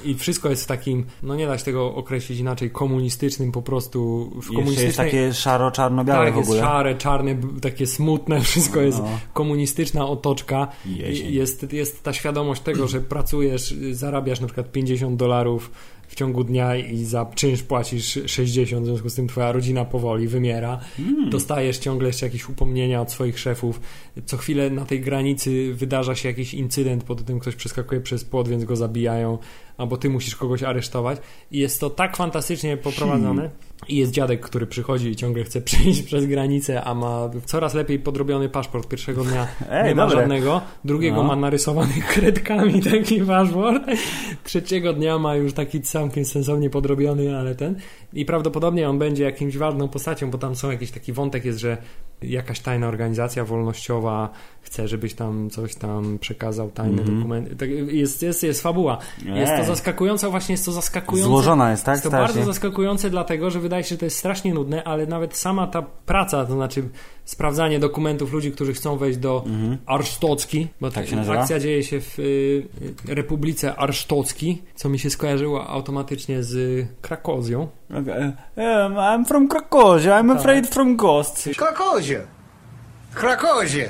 I 0.05 0.15
wszystko 0.15 0.51
jest 0.51 0.65
w 0.65 0.67
takim, 0.67 1.05
no 1.23 1.35
nie 1.37 1.47
da 1.47 1.59
się 1.59 1.65
tego 1.65 1.95
określić 1.95 2.39
inaczej, 2.39 2.71
komunistycznym 2.71 3.53
po 3.53 3.63
prostu, 3.63 4.25
w 4.25 4.35
Jeszcze 4.35 4.41
jest 4.43 4.49
komunistycznej... 4.57 5.07
takie 5.11 5.35
szaro-czarno-białe 5.35 6.25
tak, 6.27 6.35
w 6.35 6.39
ogóle. 6.39 6.57
jest 6.57 6.69
szare, 6.69 6.95
czarne, 6.95 7.37
takie 7.63 7.87
smutne, 7.87 8.41
wszystko 8.51 8.81
jest 8.81 8.99
No. 8.99 9.09
komunistyczna 9.33 10.07
otoczka. 10.07 10.69
Jesień. 10.87 11.33
Jest, 11.33 11.73
jest 11.73 12.03
ta 12.03 12.13
świadomość 12.13 12.63
tego, 12.63 12.89
że 12.89 13.01
pracujesz, 13.01 13.73
y, 13.73 13.95
zarabiasz 13.95 14.41
na 14.41 14.47
przykład 14.47 14.73
50 14.73 15.17
dolarów 15.17 15.71
w 16.13 16.15
ciągu 16.15 16.45
dnia 16.45 16.77
i 16.77 17.05
za 17.05 17.27
czynsz 17.35 17.63
płacisz 17.63 18.19
60, 18.27 18.83
w 18.83 18.87
związku 18.87 19.11
z 19.11 19.15
tym 19.15 19.29
twoja 19.29 19.53
rodzina 19.53 19.85
powoli 19.85 20.29
wymiera. 20.29 20.81
Mm. 20.99 21.31
Dostajesz 21.31 21.79
ciągle 21.79 22.09
jeszcze 22.09 22.27
jakieś 22.27 22.49
upomnienia 22.49 23.01
od 23.01 23.13
swoich 23.13 23.39
szefów. 23.39 23.81
Co 24.27 24.37
chwilę 24.37 24.71
na 24.71 24.85
tej 24.85 25.01
granicy 25.01 25.75
wydarza 25.75 26.15
się 26.15 26.29
jakiś 26.29 26.55
incydent, 26.55 27.05
pod 27.05 27.25
tym 27.25 27.39
ktoś 27.39 27.55
przeskakuje 27.57 28.01
przez 28.01 28.25
płot, 28.25 28.49
więc 28.49 28.65
go 28.65 28.77
zabijają, 28.77 29.39
albo 29.77 29.97
ty 29.97 30.11
musisz 30.11 30.37
kogoś 30.37 30.63
aresztować. 30.63 31.19
I 31.51 31.59
jest 31.59 31.81
to 31.81 31.91
tak 31.91 32.17
fantastycznie 32.17 32.77
poprowadzone. 32.77 33.51
I 33.89 33.97
jest 33.97 34.13
dziadek, 34.13 34.41
który 34.41 34.67
przychodzi 34.67 35.09
i 35.09 35.17
ciągle 35.17 35.45
chce 35.45 35.61
przejść 35.71 36.03
przez 36.03 36.27
granicę, 36.27 36.85
a 36.85 36.95
ma 36.95 37.31
coraz 37.45 37.75
lepiej 37.75 37.99
podrobiony 37.99 38.49
paszport. 38.49 38.89
Pierwszego 38.89 39.25
dnia 39.25 39.47
Ej, 39.71 39.89
nie 39.89 39.95
ma 39.95 40.03
dobre. 40.07 40.19
żadnego, 40.21 40.61
drugiego 40.85 41.17
No. 41.17 41.23
ma 41.23 41.37
narysowany 41.37 41.93
kredkami 42.15 42.83
taki 42.83 43.21
paszport, 43.21 43.83
trzeciego 44.45 44.93
dnia 44.93 45.19
ma 45.19 45.37
już 45.37 45.53
taki 45.53 45.81
całkiem 45.81 46.25
sensownie 46.25 46.71
podrobiony, 46.71 47.39
ale 47.39 47.55
ten. 47.55 47.77
I 48.13 48.25
prawdopodobnie 48.25 48.89
on 48.89 48.99
będzie 48.99 49.25
jakimś 49.25 49.57
ważną 49.57 49.89
postacią, 49.89 50.31
bo 50.31 50.39
tam 50.39 50.57
są 50.57 50.71
jakiś 50.71 50.91
taki 50.91 51.13
wątek 51.13 51.45
jest, 51.45 51.59
że 51.59 51.77
jakaś 52.23 52.61
tajna 52.61 52.89
organizacja 52.89 53.45
wolnościowa 53.45 54.29
chce, 54.63 54.89
żebyś 54.89 55.15
tam 55.15 55.51
coś 55.51 55.75
tam 55.75 56.19
przekazał, 56.19 56.71
tajne 56.71 56.99
Mhm. 57.03 57.17
dokumenty. 57.19 57.57
Tak, 57.57 57.69
Jest, 57.71 58.23
jest, 58.23 58.43
jest 58.43 58.63
fabuła. 58.63 58.99
Jest 59.25 59.53
to 59.57 59.65
zaskakujące, 59.65 60.29
właśnie 60.31 60.53
jest 60.53 60.65
to 60.65 60.73
zaskakujące. 60.73 61.29
Złożona 61.29 61.71
jest, 61.71 61.85
tak? 61.85 61.93
Jest 61.93 62.03
to 62.05 62.09
Strasznie. 62.11 62.35
bardzo 62.35 62.53
zaskakujące, 62.53 63.11
dlatego 63.11 63.51
że 63.51 63.61
wydaje 63.61 63.83
się, 63.85 63.89
że 63.89 63.99
to 63.99 64.05
jest 64.05 64.19
strasznie 64.19 64.55
nudne, 64.55 64.85
ale 64.85 65.07
nawet 65.07 65.37
sama 65.37 65.67
ta 65.67 65.83
praca, 66.07 66.45
to 66.45 66.53
znaczy 66.53 66.89
sprawdzanie 67.25 67.79
dokumentów 67.79 68.33
ludzi, 68.33 68.53
którzy 68.53 68.73
chcą 68.73 68.97
wejść 68.97 69.19
do 69.19 69.43
Mhm. 69.47 69.79
Arsztocki, 69.87 70.69
bo 70.81 70.91
Tak 70.91 71.05
ta- 71.05 71.11
się 71.11 71.17
nazywa? 71.17 71.41
akcja 71.41 71.59
dzieje 71.61 71.83
się 71.83 72.01
w 72.01 72.19
y, 72.19 72.67
Republice 73.09 73.77
Arsztocki, 73.77 74.63
co 74.75 74.89
mi 74.89 74.99
się 74.99 75.11
skojarzyło 75.11 75.67
automatycznie 75.67 76.43
z 76.43 76.87
Krakozją. 77.01 77.69
Okay. 77.91 78.33
Um, 78.57 78.95
I'm 78.95 79.25
from 79.29 79.49
Krakowie, 79.49 80.11
I'm 80.11 80.29
Tak. 80.29 80.37
afraid 80.39 80.69
from 80.69 80.97
ghosts. 80.97 81.49
Krakozie! 83.15 83.89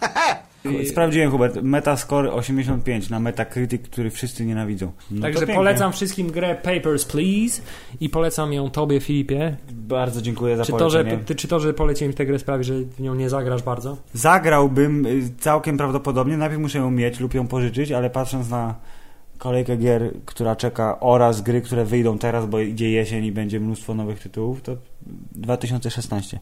Krakozie! 0.00 0.48
Sprawdziłem, 0.90 1.30
Hubert, 1.30 1.62
metascore 1.62 2.32
85 2.32 3.10
na 3.10 3.20
Metacritic, 3.20 3.82
który 3.82 4.10
wszyscy 4.10 4.44
nienawidzą. 4.44 4.92
No 5.10 5.22
Także 5.22 5.46
polecam 5.46 5.92
wszystkim 5.92 6.30
grę 6.30 6.54
Papers, 6.54 7.04
Please 7.04 7.62
i 8.00 8.08
polecam 8.08 8.52
ją 8.52 8.70
tobie, 8.70 9.00
Filipie. 9.00 9.56
Bardzo 9.72 10.22
dziękuję 10.22 10.56
za 10.56 10.64
Czy 10.64 10.72
to, 10.72 10.90
że, 10.90 10.98
polecenie. 10.98 11.24
ty, 11.24 11.34
czy 11.34 11.48
to, 11.48 11.60
że 11.60 11.74
poleciłem 11.74 12.12
tę 12.12 12.26
grę 12.26 12.38
sprawi, 12.38 12.64
że 12.64 12.74
w 12.74 13.00
nią 13.00 13.14
nie 13.14 13.30
zagrasz 13.30 13.62
bardzo? 13.62 13.96
Zagrałbym 14.12 15.06
y, 15.06 15.22
całkiem 15.40 15.76
prawdopodobnie, 15.76 16.36
najpierw 16.36 16.60
muszę 16.60 16.78
ją 16.78 16.90
mieć 16.90 17.20
lub 17.20 17.34
ją 17.34 17.46
pożyczyć, 17.46 17.92
ale 17.92 18.10
patrząc 18.10 18.50
na 18.50 18.74
kolejkę 19.38 19.76
gier, 19.76 20.12
która 20.24 20.56
czeka 20.56 21.00
oraz 21.00 21.42
gry, 21.42 21.60
które 21.60 21.84
wyjdą 21.84 22.18
teraz, 22.18 22.46
bo 22.46 22.60
idzie 22.60 22.90
jesień 22.90 23.24
i 23.24 23.32
będzie 23.32 23.60
mnóstwo 23.60 23.94
nowych 23.94 24.20
tytułów, 24.20 24.62
to 24.62 24.76
2016. 25.32 26.38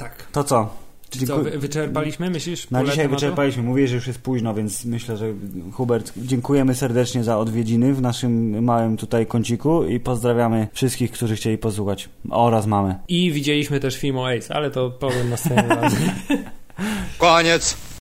Tak. 0.00 0.26
To 0.32 0.44
co? 0.44 0.74
Czy 1.10 1.26
co, 1.26 1.38
wy, 1.38 1.58
wyczerpaliśmy, 1.58 2.30
myślisz? 2.30 2.70
Na 2.70 2.84
dzisiaj 2.84 2.96
tematu? 2.96 3.14
wyczerpaliśmy. 3.14 3.62
Mówię, 3.62 3.88
że 3.88 3.94
już 3.94 4.06
jest 4.06 4.18
późno, 4.18 4.54
więc 4.54 4.84
myślę, 4.84 5.16
że 5.16 5.32
Hubert, 5.72 6.12
dziękujemy 6.16 6.74
serdecznie 6.74 7.24
za 7.24 7.38
odwiedziny 7.38 7.94
w 7.94 8.00
naszym 8.00 8.64
małym 8.64 8.96
tutaj 8.96 9.26
kąciku 9.26 9.84
i 9.84 10.00
pozdrawiamy 10.00 10.68
wszystkich, 10.72 11.12
którzy 11.12 11.36
chcieli 11.36 11.58
posłuchać 11.58 12.08
oraz 12.30 12.66
mamy. 12.66 12.94
I 13.08 13.32
widzieliśmy 13.32 13.80
też 13.80 13.96
film 13.96 14.18
o 14.18 14.30
Ace, 14.30 14.54
ale 14.54 14.70
to 14.70 14.90
powiem 14.90 15.30
następnym 15.30 15.78
razem. 15.78 16.00
Koniec. 17.18 17.76